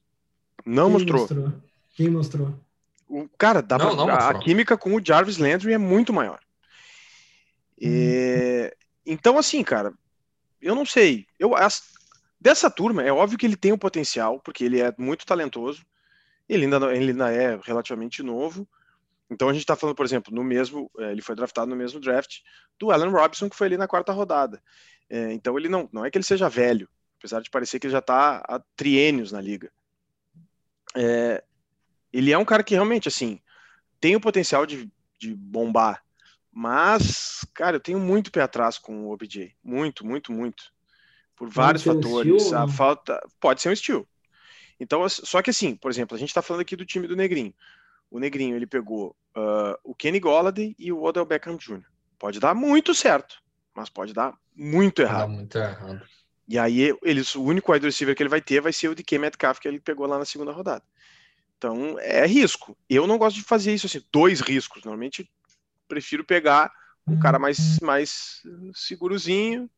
Não 0.64 0.84
Quem 0.84 0.92
mostrou. 0.92 1.20
mostrou. 1.20 1.52
Quem 1.94 2.10
mostrou? 2.10 2.60
O, 3.08 3.28
cara, 3.38 3.62
dá 3.62 3.78
não, 3.78 3.94
pra, 3.94 3.96
não 3.96 4.08
a, 4.08 4.30
a 4.30 4.38
química 4.38 4.76
com 4.76 4.94
o 4.94 5.04
Jarvis 5.04 5.38
Landry 5.38 5.72
é 5.72 5.78
muito 5.78 6.12
maior. 6.12 6.40
E, 7.78 8.70
hum. 8.72 8.86
Então, 9.06 9.38
assim, 9.38 9.62
cara, 9.62 9.92
eu 10.60 10.74
não 10.74 10.84
sei. 10.84 11.26
Eu, 11.38 11.54
as, 11.54 11.82
dessa 12.40 12.68
turma, 12.68 13.02
é 13.02 13.12
óbvio 13.12 13.38
que 13.38 13.46
ele 13.46 13.56
tem 13.56 13.72
o 13.72 13.78
potencial, 13.78 14.40
porque 14.40 14.64
ele 14.64 14.80
é 14.80 14.92
muito 14.98 15.24
talentoso. 15.24 15.86
Ele 16.48 16.64
ainda, 16.64 16.76
ele 16.94 17.12
ainda 17.12 17.32
é 17.32 17.58
relativamente 17.62 18.22
novo. 18.22 18.68
Então 19.30 19.48
a 19.48 19.52
gente 19.52 19.62
está 19.62 19.74
falando, 19.74 19.96
por 19.96 20.06
exemplo, 20.06 20.34
no 20.34 20.44
mesmo, 20.44 20.90
é, 20.98 21.10
ele 21.10 21.22
foi 21.22 21.34
draftado 21.34 21.68
no 21.68 21.76
mesmo 21.76 22.00
draft 22.00 22.38
do 22.78 22.90
Allen 22.90 23.10
Robinson, 23.10 23.48
que 23.48 23.56
foi 23.56 23.66
ali 23.66 23.76
na 23.76 23.88
quarta 23.88 24.12
rodada. 24.12 24.62
É, 25.10 25.32
então 25.32 25.58
ele 25.58 25.68
não, 25.68 25.88
não 25.92 26.04
é 26.04 26.10
que 26.10 26.18
ele 26.18 26.24
seja 26.24 26.48
velho, 26.48 26.88
apesar 27.18 27.40
de 27.40 27.50
parecer 27.50 27.78
que 27.78 27.86
ele 27.86 27.92
já 27.92 27.98
está 27.98 28.38
há 28.48 28.60
triênios 28.76 29.32
na 29.32 29.40
liga. 29.40 29.70
É, 30.94 31.42
ele 32.12 32.32
é 32.32 32.38
um 32.38 32.44
cara 32.44 32.62
que 32.62 32.74
realmente, 32.74 33.08
assim, 33.08 33.40
tem 34.00 34.14
o 34.14 34.20
potencial 34.20 34.64
de, 34.64 34.90
de 35.18 35.34
bombar, 35.34 36.02
mas, 36.52 37.44
cara, 37.52 37.76
eu 37.76 37.80
tenho 37.80 37.98
muito 37.98 38.30
pé 38.30 38.42
atrás 38.42 38.78
com 38.78 39.06
o 39.06 39.12
OBJ, 39.12 39.54
muito, 39.62 40.06
muito, 40.06 40.32
muito, 40.32 40.72
por 41.34 41.50
vários 41.50 41.82
fatores. 41.82 42.44
Estilo, 42.44 42.58
a 42.58 42.68
falta 42.68 43.20
pode 43.40 43.60
ser 43.60 43.68
um 43.68 43.72
estilo. 43.72 44.08
Então, 44.78 45.06
só 45.08 45.42
que 45.42 45.50
assim, 45.50 45.74
por 45.74 45.90
exemplo, 45.90 46.16
a 46.16 46.18
gente 46.18 46.28
está 46.28 46.42
falando 46.42 46.62
aqui 46.62 46.76
do 46.76 46.86
time 46.86 47.06
do 47.06 47.16
Negrinho 47.16 47.54
o 48.16 48.18
Negrinho 48.18 48.56
ele 48.56 48.66
pegou 48.66 49.14
uh, 49.36 49.78
o 49.84 49.94
Kenny 49.94 50.18
Golladay 50.18 50.74
e 50.78 50.90
o 50.90 51.02
Odell 51.02 51.26
Beckham 51.26 51.58
Jr. 51.58 51.84
Pode 52.18 52.40
dar 52.40 52.54
muito 52.54 52.94
certo, 52.94 53.42
mas 53.74 53.90
pode 53.90 54.14
dar 54.14 54.34
muito 54.54 55.02
errado. 55.02 55.28
muito 55.28 55.58
errado. 55.58 56.00
E 56.48 56.58
aí 56.58 56.96
eles, 57.02 57.34
o 57.34 57.42
único 57.42 57.70
wide 57.70 57.84
receiver 57.84 58.16
que 58.16 58.22
ele 58.22 58.30
vai 58.30 58.40
ter 58.40 58.62
vai 58.62 58.72
ser 58.72 58.88
o 58.88 58.94
DK 58.94 59.18
Metcalf 59.18 59.58
que 59.58 59.68
ele 59.68 59.78
pegou 59.78 60.06
lá 60.06 60.18
na 60.18 60.24
segunda 60.24 60.50
rodada. 60.50 60.82
Então 61.58 61.98
é 61.98 62.26
risco. 62.26 62.74
Eu 62.88 63.06
não 63.06 63.18
gosto 63.18 63.36
de 63.36 63.42
fazer 63.42 63.74
isso 63.74 63.86
assim, 63.86 64.02
dois 64.10 64.40
riscos. 64.40 64.82
Normalmente 64.82 65.30
prefiro 65.86 66.24
pegar 66.24 66.72
um 67.06 67.18
cara 67.18 67.38
mais 67.38 67.78
mais 67.80 68.40
segurozinho 68.72 69.68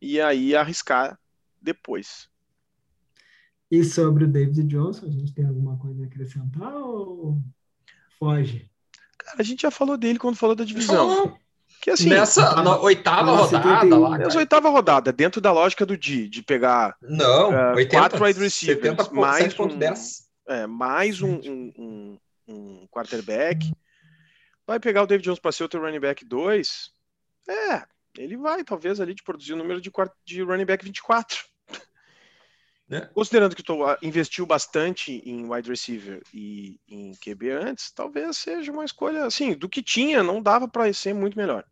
e 0.00 0.20
aí 0.20 0.54
arriscar 0.54 1.18
depois. 1.60 2.29
E 3.70 3.84
sobre 3.84 4.24
o 4.24 4.28
David 4.28 4.64
Johnson, 4.64 5.06
a 5.06 5.10
gente 5.10 5.32
tem 5.32 5.46
alguma 5.46 5.78
coisa 5.78 6.02
a 6.02 6.06
acrescentar 6.06 6.74
ou 6.74 7.40
foge? 8.18 8.68
Cara, 9.16 9.36
a 9.38 9.42
gente 9.42 9.62
já 9.62 9.70
falou 9.70 9.96
dele 9.96 10.18
quando 10.18 10.36
falou 10.36 10.56
da 10.56 10.64
divisão. 10.64 11.38
Que 11.80 11.90
assim, 11.90 12.10
nessa 12.10 12.62
na 12.62 12.78
oitava 12.78 13.34
rodada 13.36 13.98
lá. 13.98 14.18
Nessa 14.18 14.38
oitava 14.38 14.68
rodada, 14.68 15.12
dentro 15.12 15.40
da 15.40 15.50
lógica 15.50 15.86
do 15.86 15.96
Di, 15.96 16.28
de 16.28 16.42
pegar 16.42 16.94
não, 17.00 17.50
uh, 17.50 17.76
80, 17.76 17.88
quatro 17.96 18.24
wide 18.24 18.38
receivers, 18.38 18.82
70, 18.82 19.14
mais, 19.14 19.58
um, 19.58 19.68
é, 20.46 20.66
mais 20.66 21.22
um, 21.22 21.36
um, 21.36 21.72
um, 21.78 22.18
um, 22.48 22.88
quarterback, 22.90 23.72
vai 24.66 24.78
pegar 24.78 25.02
o 25.02 25.06
David 25.06 25.24
Jones 25.24 25.38
para 25.38 25.52
ser 25.52 25.64
o 25.64 25.68
teu 25.68 25.80
running 25.80 26.00
back 26.00 26.22
2, 26.22 26.90
é, 27.48 27.82
ele 28.18 28.36
vai 28.36 28.62
talvez 28.62 29.00
ali 29.00 29.14
de 29.14 29.22
produzir 29.22 29.54
o 29.54 29.56
número 29.56 29.80
de, 29.80 29.90
de 30.26 30.42
running 30.42 30.66
back 30.66 30.84
24. 30.84 31.49
Né? 32.90 33.08
Considerando 33.14 33.54
que 33.54 33.62
tu 33.62 33.84
ah, 33.84 33.96
investiu 34.02 34.44
bastante 34.44 35.22
em 35.24 35.48
wide 35.48 35.70
receiver 35.70 36.20
e 36.34 36.80
em 36.88 37.12
QB 37.12 37.50
antes, 37.50 37.92
talvez 37.92 38.36
seja 38.36 38.72
uma 38.72 38.84
escolha 38.84 39.24
assim, 39.24 39.54
do 39.54 39.68
que 39.68 39.80
tinha, 39.80 40.24
não 40.24 40.42
dava 40.42 40.66
para 40.66 40.92
ser 40.92 41.14
muito 41.14 41.38
melhor. 41.38 41.64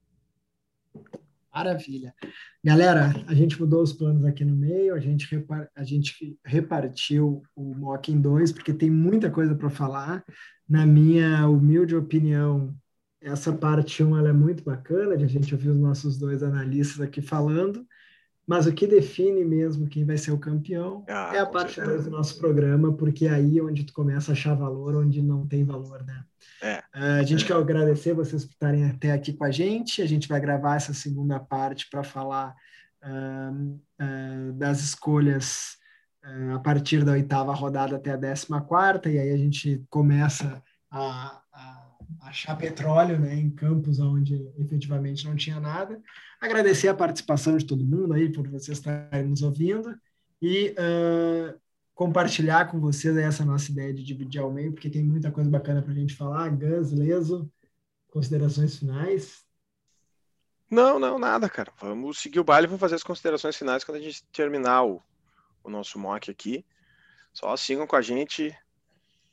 Maravilha. 1.53 2.15
Galera, 2.63 3.13
a 3.27 3.35
gente 3.35 3.61
mudou 3.61 3.83
os 3.83 3.93
planos 3.93 4.25
aqui 4.25 4.45
no 4.45 4.55
meio, 4.55 4.95
a 4.95 5.01
gente, 5.01 5.29
repar, 5.29 5.69
a 5.75 5.83
gente 5.83 6.39
repartiu 6.45 7.43
o 7.57 7.75
mock 7.75 8.13
em 8.13 8.21
dois, 8.21 8.53
porque 8.53 8.73
tem 8.73 8.89
muita 8.89 9.29
coisa 9.29 9.57
para 9.57 9.69
falar. 9.69 10.25
Na 10.69 10.87
minha 10.87 11.49
humilde 11.49 11.97
opinião, 11.97 12.77
essa 13.21 13.53
parte 13.53 14.05
1 14.05 14.09
um, 14.09 14.17
ela 14.17 14.29
é 14.29 14.33
muito 14.33 14.63
bacana, 14.63 15.17
de 15.17 15.25
a 15.25 15.29
gente 15.29 15.53
ouvir 15.53 15.71
os 15.71 15.79
nossos 15.79 16.17
dois 16.17 16.45
analistas 16.45 17.01
aqui 17.01 17.21
falando. 17.21 17.85
Mas 18.49 18.67
o 18.67 18.73
que 18.73 18.87
define 18.87 19.45
mesmo 19.45 19.87
quem 19.87 20.07
vai 20.07 20.17
ser 20.17 20.33
o 20.33 20.39
campeão 20.39 21.05
ah, 21.07 21.33
é 21.35 21.39
a 21.39 21.45
parte 21.45 21.79
2 21.79 22.05
do 22.05 22.11
nosso 22.11 22.39
programa, 22.39 22.91
porque 22.95 23.29
aí 23.29 23.59
é 23.59 23.63
onde 23.63 23.85
tu 23.85 23.93
começa 23.93 24.33
a 24.33 24.35
achar 24.35 24.55
valor, 24.55 24.97
onde 24.97 25.21
não 25.21 25.47
tem 25.47 25.67
valor, 25.67 26.03
né? 26.03 26.25
É. 26.63 26.79
Uh, 26.79 27.21
a 27.21 27.23
gente 27.25 27.45
é. 27.45 27.47
quer 27.47 27.53
agradecer 27.53 28.15
vocês 28.15 28.47
por 28.47 28.53
estarem 28.53 28.87
até 28.87 29.13
aqui 29.13 29.35
com 29.35 29.45
a 29.45 29.51
gente. 29.51 30.01
A 30.01 30.07
gente 30.07 30.27
vai 30.27 30.41
gravar 30.41 30.77
essa 30.77 30.95
segunda 30.95 31.39
parte 31.39 31.91
para 31.91 32.03
falar 32.03 32.57
uh, 33.05 33.79
uh, 34.01 34.53
das 34.55 34.81
escolhas 34.81 35.77
a 36.55 36.59
partir 36.59 37.05
da 37.05 37.13
oitava 37.13 37.55
rodada 37.55 37.97
até 37.97 38.11
a 38.11 38.17
décima 38.17 38.61
quarta, 38.61 39.09
e 39.09 39.19
aí 39.19 39.31
a 39.31 39.37
gente 39.37 39.83
começa 39.89 40.63
a 40.91 41.41
achar 42.29 42.57
petróleo 42.57 43.19
né, 43.19 43.35
em 43.35 43.51
campos 43.51 43.99
onde 43.99 44.49
efetivamente 44.59 45.27
não 45.27 45.35
tinha 45.35 45.59
nada. 45.59 46.01
Agradecer 46.41 46.89
a 46.89 46.95
participação 46.95 47.57
de 47.57 47.65
todo 47.65 47.85
mundo 47.85 48.15
aí, 48.15 48.31
por 48.31 48.47
vocês 48.49 48.79
estarem 48.79 49.25
nos 49.27 49.43
ouvindo 49.43 49.99
e 50.41 50.75
uh, 50.79 51.59
compartilhar 51.95 52.71
com 52.71 52.79
vocês 52.79 53.17
essa 53.17 53.45
nossa 53.45 53.71
ideia 53.71 53.93
de 53.93 54.05
dividir 54.05 54.41
ao 54.41 54.53
meio, 54.53 54.73
porque 54.73 54.91
tem 54.91 55.03
muita 55.03 55.31
coisa 55.31 55.51
bacana 55.51 55.83
para 55.83 55.93
a 55.93 55.97
gente 55.97 56.15
falar. 56.15 56.49
Gans, 56.51 56.93
Leso, 56.93 57.51
considerações 58.09 58.79
finais? 58.79 59.45
Não, 60.71 60.99
não, 60.99 61.19
nada, 61.19 61.49
cara. 61.49 61.73
Vamos 61.81 62.21
seguir 62.21 62.41
o 62.41 62.45
baile 62.45 62.67
e 62.67 62.69
vamos 62.69 62.81
fazer 62.81 62.95
as 62.95 63.03
considerações 63.03 63.57
finais 63.57 63.83
quando 63.83 63.97
a 63.97 64.03
gente 64.03 64.23
terminar 64.27 64.85
o, 64.85 65.03
o 65.65 65.71
nosso 65.71 65.99
mock 65.99 66.31
aqui. 66.31 66.65
Só 67.33 67.57
sigam 67.57 67.87
com 67.87 67.97
a 67.97 68.03
gente 68.03 68.55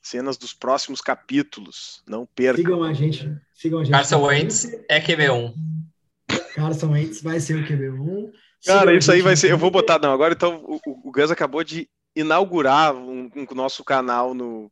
cenas 0.06 0.38
dos 0.38 0.54
próximos 0.54 1.02
capítulos. 1.02 2.04
Não 2.08 2.26
percam. 2.26 2.64
Sigam 2.64 2.84
a 2.84 2.94
gente. 2.94 3.38
Sigam 3.54 3.80
a 3.80 3.84
gente. 3.84 3.92
Carson 3.94 4.22
Wentz 4.22 4.66
é 4.88 5.02
QB1. 5.02 5.54
Carson 6.54 6.92
Wentz 6.92 7.22
vai 7.22 7.40
ser 7.40 7.56
o 7.56 7.68
QB1. 7.68 8.32
Cara, 8.66 8.96
isso 8.96 9.12
aí 9.12 9.22
vai 9.22 9.36
ser. 9.36 9.52
Eu 9.52 9.58
vou 9.58 9.72
botar, 9.72 10.00
não. 10.00 10.14
Agora 10.14 10.34
então 10.34 10.64
o, 10.64 10.80
o 10.86 11.12
Gus 11.12 11.32
acabou 11.32 11.64
de 11.64 11.90
inaugurar 12.16 12.96
um, 12.96 13.30
um 13.36 13.56
nosso 13.56 13.84
canal 13.84 14.34
no 14.34 14.72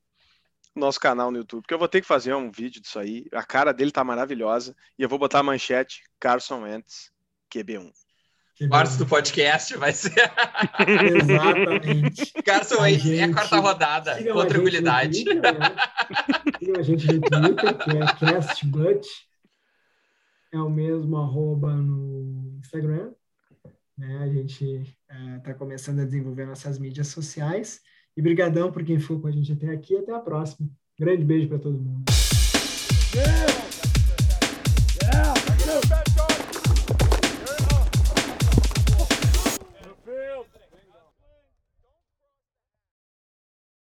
nosso 0.76 1.00
canal 1.00 1.30
no 1.30 1.38
YouTube, 1.38 1.62
porque 1.62 1.74
eu 1.74 1.80
vou 1.80 1.88
ter 1.88 2.02
que 2.02 2.08
fazer 2.08 2.34
um 2.34 2.50
vídeo 2.50 2.82
disso 2.82 2.98
aí. 2.98 3.28
A 3.32 3.44
cara 3.44 3.72
dele 3.72 3.92
tá 3.92 4.04
maravilhosa 4.04 4.76
e 4.98 5.04
eu 5.04 5.10
vou 5.10 5.20
botar 5.20 5.40
a 5.40 5.44
manchete 5.44 6.02
Carson 6.20 6.64
Wentz 6.64 7.12
QB1. 7.54 7.92
Parte 8.70 8.98
do 8.98 9.06
podcast 9.06 9.78
vai 9.78 9.94
ser. 9.94 10.14
Exatamente. 11.16 12.34
Carson 12.44 12.82
Wentz 12.82 13.06
é 13.10 13.24
a 13.24 13.34
quarta 13.34 13.60
rodada, 13.60 14.24
com 14.24 14.46
tranquilidade. 14.46 15.24
Né? 15.26 15.42
a 16.78 16.82
gente 16.82 17.08
no 17.08 17.22
Twitter, 17.22 17.78
que 17.78 17.98
é 17.98 18.32
CastBut. 18.32 19.08
É 20.52 20.58
o 20.60 20.70
mesmo 20.70 21.18
arroba 21.18 21.74
no 21.74 22.58
Instagram. 22.60 23.12
Né? 23.98 24.20
A 24.22 24.28
gente 24.28 24.82
está 25.38 25.52
é, 25.52 25.54
começando 25.54 26.00
a 26.00 26.06
desenvolver 26.06 26.46
nossas 26.46 26.78
mídias 26.78 27.08
sociais. 27.08 27.82
E 28.16 28.22
brigadão 28.22 28.72
por 28.72 28.84
quem 28.84 29.00
foi 29.00 29.20
com 29.20 29.28
a 29.28 29.32
gente 29.32 29.52
até 29.52 29.70
aqui. 29.70 29.98
Até 29.98 30.14
a 30.14 30.20
próxima. 30.20 30.70
Grande 31.00 31.24
beijo 31.24 31.48
para 31.48 31.60
todo 31.60 31.80
mundo. 31.80 32.04